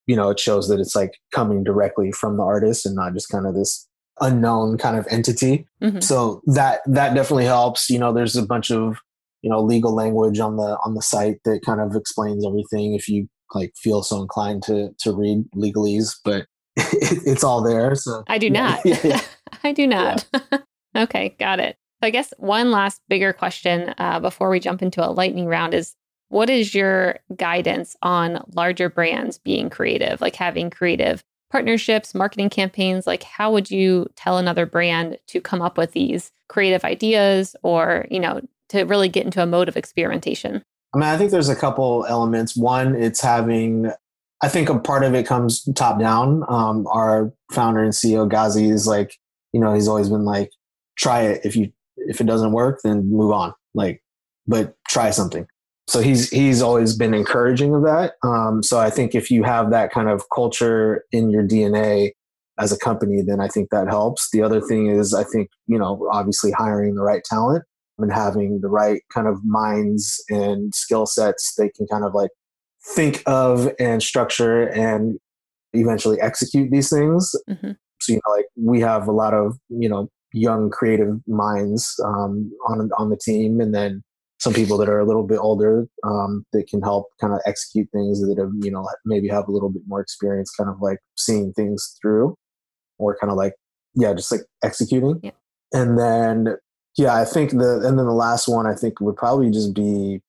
you 0.05 0.15
know, 0.15 0.29
it 0.29 0.39
shows 0.39 0.67
that 0.67 0.79
it's 0.79 0.95
like 0.95 1.13
coming 1.33 1.63
directly 1.63 2.11
from 2.11 2.37
the 2.37 2.43
artist 2.43 2.85
and 2.85 2.95
not 2.95 3.13
just 3.13 3.29
kind 3.29 3.45
of 3.45 3.55
this 3.55 3.87
unknown 4.19 4.77
kind 4.77 4.97
of 4.97 5.07
entity. 5.09 5.67
Mm-hmm. 5.81 5.99
So 5.99 6.41
that 6.47 6.81
that 6.87 7.13
definitely 7.13 7.45
helps. 7.45 7.89
You 7.89 7.99
know, 7.99 8.13
there's 8.13 8.35
a 8.35 8.45
bunch 8.45 8.71
of 8.71 8.97
you 9.41 9.49
know 9.49 9.61
legal 9.61 9.93
language 9.93 10.39
on 10.39 10.57
the 10.57 10.77
on 10.83 10.93
the 10.93 11.01
site 11.01 11.37
that 11.45 11.61
kind 11.65 11.79
of 11.79 11.95
explains 11.95 12.45
everything 12.45 12.93
if 12.95 13.07
you 13.07 13.27
like 13.53 13.73
feel 13.77 14.03
so 14.03 14.21
inclined 14.21 14.63
to 14.63 14.89
to 14.99 15.13
read 15.13 15.45
legalese, 15.55 16.15
but 16.23 16.45
it, 16.75 17.21
it's 17.25 17.43
all 17.43 17.61
there. 17.61 17.95
So 17.95 18.23
I 18.27 18.37
do 18.37 18.49
not. 18.49 18.81
Yeah, 18.85 18.99
yeah. 19.03 19.21
I 19.63 19.71
do 19.71 19.87
not. 19.87 20.25
Okay, 20.95 21.35
got 21.39 21.59
it. 21.59 21.77
So 22.01 22.07
I 22.07 22.09
guess 22.11 22.33
one 22.37 22.71
last 22.71 23.01
bigger 23.09 23.33
question 23.33 23.93
uh, 23.97 24.19
before 24.19 24.49
we 24.49 24.59
jump 24.59 24.81
into 24.81 25.05
a 25.05 25.09
lightning 25.09 25.47
round 25.47 25.73
is 25.73 25.95
what 26.29 26.49
is 26.49 26.75
your 26.75 27.19
guidance 27.35 27.95
on 28.01 28.43
larger 28.53 28.89
brands 28.89 29.37
being 29.39 29.69
creative, 29.69 30.21
like 30.21 30.35
having 30.35 30.69
creative 30.69 31.23
partnerships, 31.49 32.13
marketing 32.13 32.49
campaigns? 32.49 33.07
Like 33.07 33.23
how 33.23 33.51
would 33.51 33.71
you 33.71 34.07
tell 34.15 34.37
another 34.37 34.65
brand 34.65 35.17
to 35.27 35.41
come 35.41 35.61
up 35.61 35.77
with 35.77 35.93
these 35.93 36.31
creative 36.49 36.83
ideas 36.83 37.55
or, 37.63 38.05
you 38.11 38.19
know, 38.19 38.41
to 38.69 38.83
really 38.83 39.09
get 39.09 39.25
into 39.25 39.41
a 39.41 39.45
mode 39.45 39.69
of 39.69 39.77
experimentation? 39.77 40.61
I 40.93 40.97
mean, 40.97 41.07
I 41.07 41.17
think 41.17 41.31
there's 41.31 41.49
a 41.49 41.55
couple 41.55 42.05
elements. 42.07 42.55
One, 42.55 42.95
it's 42.95 43.21
having 43.21 43.91
I 44.41 44.49
think 44.49 44.69
a 44.69 44.77
part 44.77 45.03
of 45.03 45.15
it 45.15 45.25
comes 45.25 45.63
top 45.73 45.99
down. 45.99 46.43
Um, 46.47 46.85
our 46.87 47.33
founder 47.51 47.81
and 47.81 47.93
CEO 47.93 48.29
Ghazi 48.29 48.69
is 48.69 48.85
like, 48.85 49.17
you 49.51 49.59
know, 49.59 49.73
he's 49.73 49.87
always 49.87 50.09
been 50.09 50.25
like, 50.25 50.51
try 50.95 51.21
it. 51.21 51.41
If 51.43 51.55
you 51.55 51.71
if 52.07 52.21
it 52.21 52.27
doesn't 52.27 52.51
work, 52.51 52.79
then 52.83 53.09
move 53.09 53.31
on. 53.31 53.53
Like, 53.73 54.01
but 54.47 54.75
try 54.87 55.11
something. 55.11 55.45
So 55.87 56.01
he's 56.01 56.29
he's 56.29 56.61
always 56.61 56.95
been 56.95 57.13
encouraging 57.13 57.73
of 57.73 57.83
that. 57.83 58.13
Um, 58.23 58.61
so 58.61 58.79
I 58.79 58.89
think 58.89 59.15
if 59.15 59.31
you 59.31 59.43
have 59.43 59.71
that 59.71 59.91
kind 59.91 60.09
of 60.09 60.23
culture 60.33 61.05
in 61.11 61.29
your 61.29 61.43
DNA 61.43 62.11
as 62.59 62.71
a 62.71 62.77
company, 62.77 63.21
then 63.21 63.39
I 63.39 63.47
think 63.47 63.69
that 63.69 63.87
helps. 63.87 64.29
The 64.31 64.41
other 64.41 64.59
thing 64.59 64.87
is, 64.87 65.13
I 65.13 65.23
think 65.23 65.49
you 65.67 65.77
know, 65.77 66.09
obviously 66.11 66.51
hiring 66.51 66.95
the 66.95 67.03
right 67.03 67.23
talent 67.23 67.63
and 67.99 68.11
having 68.11 68.59
the 68.61 68.67
right 68.67 69.01
kind 69.13 69.27
of 69.27 69.43
minds 69.45 70.23
and 70.29 70.73
skill 70.75 71.05
sets 71.05 71.55
they 71.57 71.69
can 71.69 71.87
kind 71.87 72.03
of 72.03 72.13
like 72.13 72.29
think 72.93 73.23
of 73.25 73.69
and 73.79 74.03
structure 74.03 74.67
and 74.69 75.17
eventually 75.73 76.19
execute 76.21 76.69
these 76.69 76.89
things. 76.89 77.33
Mm-hmm. 77.49 77.71
So 77.99 78.13
you 78.13 78.19
know, 78.25 78.33
like 78.33 78.45
we 78.57 78.81
have 78.81 79.07
a 79.07 79.11
lot 79.11 79.33
of 79.33 79.57
you 79.69 79.87
know 79.87 80.09
young 80.33 80.69
creative 80.69 81.15
minds 81.27 81.99
um, 82.05 82.51
on 82.67 82.89
on 82.97 83.09
the 83.09 83.17
team, 83.17 83.59
and 83.59 83.73
then 83.73 84.03
some 84.39 84.53
people 84.53 84.77
that 84.77 84.89
are 84.89 84.99
a 84.99 85.05
little 85.05 85.25
bit 85.25 85.39
older 85.39 85.87
um, 86.03 86.45
that 86.53 86.67
can 86.67 86.81
help 86.81 87.07
kind 87.19 87.33
of 87.33 87.39
execute 87.45 87.87
things 87.91 88.21
that 88.21 88.37
have 88.37 88.51
you 88.61 88.71
know 88.71 88.87
maybe 89.05 89.27
have 89.27 89.47
a 89.47 89.51
little 89.51 89.69
bit 89.69 89.81
more 89.87 90.01
experience, 90.01 90.51
kind 90.51 90.69
of 90.69 90.77
like 90.81 90.99
seeing 91.17 91.53
things 91.53 91.97
through, 92.01 92.35
or 92.97 93.17
kind 93.19 93.31
of 93.31 93.37
like 93.37 93.53
yeah, 93.95 94.13
just 94.13 94.31
like 94.31 94.41
executing. 94.63 95.19
Yeah. 95.23 95.31
And 95.73 95.97
then 95.97 96.55
yeah, 96.97 97.15
I 97.15 97.25
think 97.25 97.51
the 97.51 97.81
and 97.83 97.97
then 97.97 98.05
the 98.05 98.13
last 98.13 98.47
one 98.47 98.67
I 98.67 98.73
think 98.73 99.01
would 99.01 99.15
probably 99.15 99.51
just 99.51 99.73
be 99.73 100.21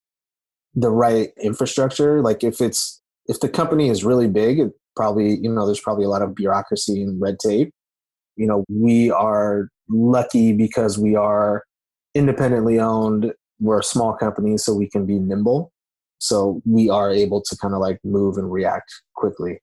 the 0.74 0.90
right 0.90 1.30
infrastructure. 1.42 2.22
Like 2.22 2.42
if 2.42 2.60
it's 2.60 3.00
if 3.26 3.40
the 3.40 3.48
company 3.48 3.88
is 3.88 4.04
really 4.04 4.28
big, 4.28 4.58
it 4.58 4.72
probably 4.96 5.38
you 5.38 5.52
know 5.52 5.66
there's 5.66 5.80
probably 5.80 6.04
a 6.04 6.08
lot 6.08 6.22
of 6.22 6.34
bureaucracy 6.34 7.02
and 7.02 7.20
red 7.20 7.38
tape. 7.38 7.70
You 8.36 8.46
know, 8.46 8.64
we 8.68 9.10
are 9.10 9.68
lucky 9.88 10.52
because 10.52 10.98
we 10.98 11.16
are 11.16 11.64
independently 12.14 12.78
owned. 12.78 13.32
We're 13.60 13.80
a 13.80 13.84
small 13.84 14.14
company, 14.14 14.56
so 14.58 14.74
we 14.74 14.88
can 14.88 15.06
be 15.06 15.18
nimble. 15.18 15.72
So 16.18 16.60
we 16.66 16.88
are 16.90 17.10
able 17.10 17.42
to 17.42 17.56
kind 17.56 17.74
of 17.74 17.80
like 17.80 17.98
move 18.04 18.36
and 18.36 18.50
react 18.52 18.92
quickly. 19.14 19.60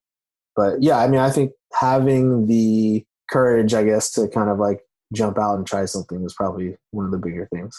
But 0.56 0.82
yeah, 0.82 0.98
I 1.00 1.08
mean, 1.08 1.20
I 1.20 1.30
think 1.30 1.52
having 1.74 2.48
the 2.48 3.06
courage, 3.30 3.74
I 3.74 3.84
guess, 3.84 4.12
to 4.12 4.28
kind 4.28 4.50
of 4.50 4.58
like 4.58 4.82
jump 5.14 5.38
out 5.38 5.56
and 5.56 5.68
try 5.68 5.86
something 5.86 6.24
is 6.24 6.34
probably 6.34 6.76
one 6.92 7.06
of 7.06 7.12
the 7.12 7.18
bigger 7.18 7.48
things. 7.54 7.78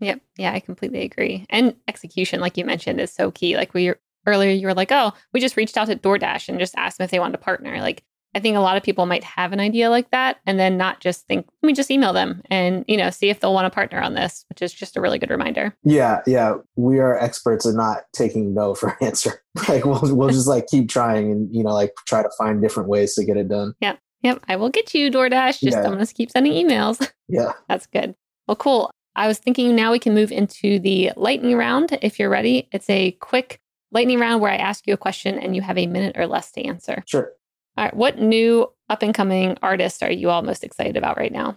Yep. 0.00 0.20
Yeah, 0.36 0.52
I 0.52 0.60
completely 0.60 1.02
agree. 1.02 1.46
And 1.50 1.74
execution, 1.88 2.40
like 2.40 2.56
you 2.56 2.64
mentioned, 2.64 3.00
is 3.00 3.12
so 3.12 3.30
key. 3.30 3.56
Like 3.56 3.74
we 3.74 3.92
earlier, 4.26 4.50
you 4.50 4.66
were 4.66 4.74
like, 4.74 4.92
oh, 4.92 5.12
we 5.32 5.40
just 5.40 5.56
reached 5.56 5.76
out 5.76 5.88
to 5.88 5.96
DoorDash 5.96 6.48
and 6.48 6.58
just 6.58 6.74
asked 6.76 6.98
them 6.98 7.04
if 7.04 7.10
they 7.10 7.18
wanted 7.18 7.32
to 7.32 7.38
partner. 7.38 7.80
Like 7.80 8.02
I 8.34 8.38
think 8.40 8.56
a 8.56 8.60
lot 8.60 8.76
of 8.76 8.82
people 8.82 9.06
might 9.06 9.24
have 9.24 9.52
an 9.52 9.58
idea 9.60 9.90
like 9.90 10.10
that 10.10 10.38
and 10.46 10.58
then 10.58 10.76
not 10.76 11.00
just 11.00 11.26
think, 11.26 11.46
let 11.62 11.66
me 11.66 11.72
just 11.72 11.90
email 11.90 12.12
them 12.12 12.42
and, 12.48 12.84
you 12.86 12.96
know, 12.96 13.10
see 13.10 13.28
if 13.28 13.40
they'll 13.40 13.52
want 13.54 13.66
to 13.66 13.74
partner 13.74 14.00
on 14.00 14.14
this, 14.14 14.44
which 14.48 14.62
is 14.62 14.72
just 14.72 14.96
a 14.96 15.00
really 15.00 15.18
good 15.18 15.30
reminder. 15.30 15.74
Yeah, 15.82 16.20
yeah. 16.26 16.54
We 16.76 17.00
are 17.00 17.18
experts 17.18 17.66
at 17.66 17.74
not 17.74 18.04
taking 18.12 18.54
no 18.54 18.74
for 18.76 18.90
an 18.90 18.96
answer. 19.08 19.42
like 19.68 19.84
we'll 19.84 20.14
we'll 20.14 20.28
just 20.28 20.46
like 20.46 20.66
keep 20.68 20.88
trying 20.88 21.30
and, 21.32 21.54
you 21.54 21.64
know, 21.64 21.72
like 21.74 21.92
try 22.06 22.22
to 22.22 22.30
find 22.38 22.62
different 22.62 22.88
ways 22.88 23.14
to 23.14 23.24
get 23.24 23.36
it 23.36 23.48
done. 23.48 23.74
Yep. 23.80 23.98
Yep. 24.22 24.44
I 24.48 24.56
will 24.56 24.70
get 24.70 24.94
you 24.94 25.10
DoorDash. 25.10 25.60
Just 25.60 25.76
Yeah. 25.76 25.82
I'm 25.82 25.92
gonna 25.92 26.06
keep 26.06 26.30
sending 26.30 26.52
emails. 26.52 27.10
Yeah. 27.32 27.52
That's 27.68 27.86
good. 27.86 28.16
Well, 28.48 28.56
cool. 28.56 28.90
I 29.14 29.28
was 29.28 29.38
thinking 29.38 29.76
now 29.76 29.92
we 29.92 30.00
can 30.00 30.14
move 30.14 30.32
into 30.32 30.80
the 30.80 31.12
lightning 31.16 31.56
round 31.56 31.96
if 32.02 32.18
you're 32.18 32.28
ready. 32.28 32.68
It's 32.72 32.90
a 32.90 33.12
quick 33.12 33.60
lightning 33.92 34.18
round 34.18 34.40
where 34.40 34.50
I 34.50 34.56
ask 34.56 34.84
you 34.86 34.94
a 34.94 34.96
question 34.96 35.38
and 35.38 35.54
you 35.54 35.62
have 35.62 35.78
a 35.78 35.86
minute 35.86 36.16
or 36.18 36.26
less 36.26 36.50
to 36.52 36.64
answer. 36.64 37.04
Sure. 37.06 37.32
All 37.76 37.84
right. 37.84 37.94
What 37.94 38.18
new 38.18 38.68
up 38.88 39.02
and 39.02 39.14
coming 39.14 39.56
artists 39.62 40.02
are 40.02 40.10
you 40.10 40.30
all 40.30 40.42
most 40.42 40.64
excited 40.64 40.96
about 40.96 41.16
right 41.16 41.32
now? 41.32 41.56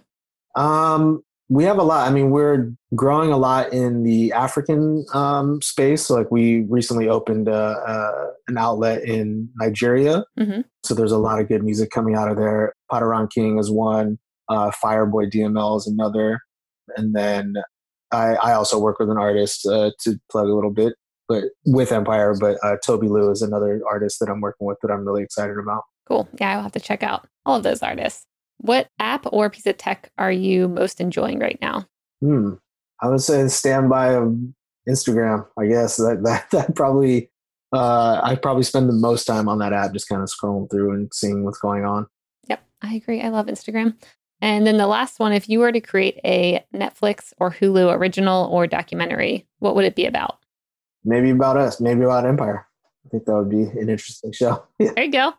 Um, 0.56 1.22
we 1.48 1.64
have 1.64 1.78
a 1.78 1.82
lot. 1.82 2.08
I 2.08 2.12
mean, 2.12 2.30
we're 2.30 2.72
growing 2.94 3.30
a 3.30 3.36
lot 3.36 3.72
in 3.72 4.02
the 4.02 4.32
African 4.32 5.04
um, 5.12 5.60
space. 5.60 6.06
So, 6.06 6.14
like, 6.14 6.30
we 6.30 6.62
recently 6.62 7.08
opened 7.08 7.48
uh, 7.48 7.76
uh, 7.86 8.26
an 8.48 8.56
outlet 8.56 9.02
in 9.04 9.50
Nigeria. 9.56 10.24
Mhm. 10.38 10.64
So, 10.84 10.94
there's 10.94 11.12
a 11.12 11.18
lot 11.18 11.40
of 11.40 11.48
good 11.48 11.62
music 11.62 11.90
coming 11.90 12.14
out 12.14 12.30
of 12.30 12.38
there. 12.38 12.72
Patoranking 12.90 13.60
is 13.60 13.70
one, 13.70 14.18
uh, 14.48 14.70
Fireboy 14.70 15.30
DML 15.30 15.76
is 15.76 15.86
another. 15.86 16.40
And 16.96 17.14
then 17.14 17.54
I, 18.12 18.34
I 18.36 18.52
also 18.52 18.78
work 18.78 18.98
with 18.98 19.10
an 19.10 19.18
artist 19.18 19.66
uh, 19.66 19.90
to 20.00 20.18
plug 20.30 20.48
a 20.48 20.54
little 20.54 20.70
bit, 20.70 20.94
but 21.28 21.44
with 21.66 21.92
Empire. 21.92 22.34
But 22.38 22.58
uh, 22.62 22.76
Tobi 22.86 23.08
Lou 23.08 23.30
is 23.30 23.42
another 23.42 23.80
artist 23.88 24.18
that 24.20 24.30
I'm 24.30 24.40
working 24.40 24.66
with 24.66 24.78
that 24.82 24.90
I'm 24.90 25.06
really 25.06 25.22
excited 25.22 25.56
about. 25.58 25.82
Cool. 26.06 26.28
Yeah, 26.38 26.56
I'll 26.56 26.62
have 26.62 26.72
to 26.72 26.80
check 26.80 27.02
out 27.02 27.26
all 27.46 27.56
of 27.56 27.62
those 27.62 27.82
artists. 27.82 28.26
What 28.58 28.88
app 28.98 29.26
or 29.32 29.50
piece 29.50 29.66
of 29.66 29.76
tech 29.76 30.10
are 30.18 30.32
you 30.32 30.68
most 30.68 31.00
enjoying 31.00 31.38
right 31.38 31.58
now? 31.60 31.86
Hmm. 32.20 32.54
I 33.00 33.08
would 33.08 33.20
say 33.20 33.42
the 33.42 33.50
standby 33.50 34.14
of 34.14 34.36
Instagram. 34.88 35.46
I 35.58 35.66
guess 35.66 35.96
that 35.96 36.22
that 36.24 36.50
that 36.52 36.74
probably 36.74 37.30
uh, 37.72 38.20
I 38.22 38.36
probably 38.36 38.62
spend 38.62 38.88
the 38.88 38.94
most 38.94 39.24
time 39.24 39.48
on 39.48 39.58
that 39.58 39.72
app, 39.72 39.92
just 39.92 40.08
kind 40.08 40.22
of 40.22 40.28
scrolling 40.28 40.70
through 40.70 40.92
and 40.92 41.12
seeing 41.12 41.44
what's 41.44 41.58
going 41.58 41.84
on. 41.84 42.06
Yep, 42.48 42.62
I 42.82 42.94
agree. 42.94 43.20
I 43.20 43.28
love 43.28 43.46
Instagram. 43.46 43.96
And 44.40 44.66
then 44.66 44.76
the 44.76 44.86
last 44.86 45.18
one, 45.18 45.32
if 45.32 45.48
you 45.48 45.58
were 45.58 45.72
to 45.72 45.80
create 45.80 46.20
a 46.24 46.64
Netflix 46.74 47.32
or 47.38 47.50
Hulu 47.50 47.92
original 47.96 48.46
or 48.52 48.66
documentary, 48.66 49.46
what 49.58 49.74
would 49.74 49.84
it 49.84 49.94
be 49.96 50.06
about? 50.06 50.38
Maybe 51.04 51.30
about 51.30 51.56
us. 51.56 51.80
Maybe 51.80 52.02
about 52.02 52.26
Empire. 52.26 52.66
I 53.04 53.08
think 53.08 53.24
that 53.24 53.34
would 53.34 53.50
be 53.50 53.62
an 53.62 53.88
interesting 53.88 54.32
show. 54.32 54.64
Yeah, 54.78 54.92
There 54.94 55.04
you 55.04 55.12
go. 55.12 55.32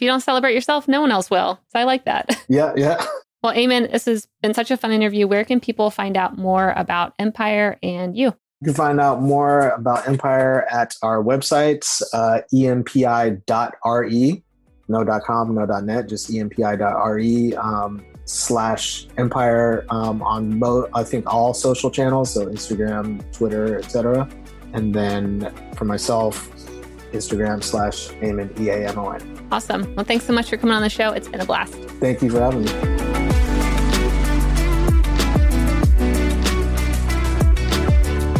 If 0.00 0.04
you 0.04 0.08
don't 0.08 0.22
celebrate 0.22 0.54
yourself, 0.54 0.88
no 0.88 1.02
one 1.02 1.12
else 1.12 1.28
will. 1.28 1.60
So 1.68 1.78
I 1.78 1.84
like 1.84 2.06
that. 2.06 2.42
yeah, 2.48 2.72
yeah. 2.74 3.04
Well, 3.42 3.52
Eamon, 3.52 3.92
this 3.92 4.06
has 4.06 4.26
been 4.40 4.54
such 4.54 4.70
a 4.70 4.78
fun 4.78 4.92
interview. 4.92 5.26
Where 5.26 5.44
can 5.44 5.60
people 5.60 5.90
find 5.90 6.16
out 6.16 6.38
more 6.38 6.72
about 6.74 7.12
Empire 7.18 7.76
and 7.82 8.16
you? 8.16 8.34
You 8.62 8.64
can 8.64 8.72
find 8.72 8.98
out 8.98 9.20
more 9.20 9.68
about 9.72 10.08
Empire 10.08 10.66
at 10.70 10.96
our 11.02 11.22
websites, 11.22 12.02
uh, 12.14 12.40
empi.re, 12.50 14.42
no 14.88 15.20
.com, 15.20 15.54
no 15.54 15.80
.net, 15.80 16.08
just 16.08 16.30
empi.re 16.30 17.54
um, 17.56 18.02
slash 18.24 19.06
Empire 19.18 19.84
um, 19.90 20.22
on, 20.22 20.58
mo- 20.58 20.88
I 20.94 21.04
think, 21.04 21.30
all 21.30 21.52
social 21.52 21.90
channels, 21.90 22.32
so 22.32 22.46
Instagram, 22.46 23.30
Twitter, 23.32 23.78
etc. 23.78 24.26
And 24.72 24.94
then 24.94 25.52
for 25.76 25.84
myself, 25.84 26.69
Instagram 27.12 27.62
slash 27.62 28.08
Eamon, 28.20 28.58
E-A-M-O-N. 28.58 29.48
Awesome. 29.52 29.94
Well, 29.94 30.04
thanks 30.04 30.24
so 30.24 30.32
much 30.32 30.50
for 30.50 30.56
coming 30.56 30.74
on 30.74 30.82
the 30.82 30.90
show. 30.90 31.12
It's 31.12 31.28
been 31.28 31.40
a 31.40 31.44
blast. 31.44 31.74
Thank 31.74 32.22
you 32.22 32.30
for 32.30 32.40
having 32.40 32.64
me. 32.64 33.00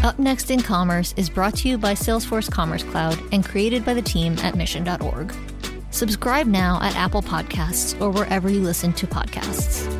Up 0.03 0.19
Next 0.19 0.51
in 0.51 0.63
Commerce 0.63 1.13
is 1.17 1.29
brought 1.29 1.55
to 1.57 1.69
you 1.69 1.77
by 1.77 1.93
Salesforce 1.93 2.51
Commerce 2.51 2.83
Cloud 2.83 3.19
and 3.33 3.45
created 3.45 3.85
by 3.85 3.93
the 3.93 4.03
team 4.03 4.37
at 4.39 4.55
mission.org. 4.55 5.35
Subscribe 5.91 6.47
now 6.47 6.79
at 6.81 6.97
Apple 6.97 7.21
Podcasts 7.21 8.01
or 8.01 8.11
wherever 8.11 8.49
you 8.49 8.61
listen 8.61 8.93
to 8.95 9.07
podcasts. 9.07 10.00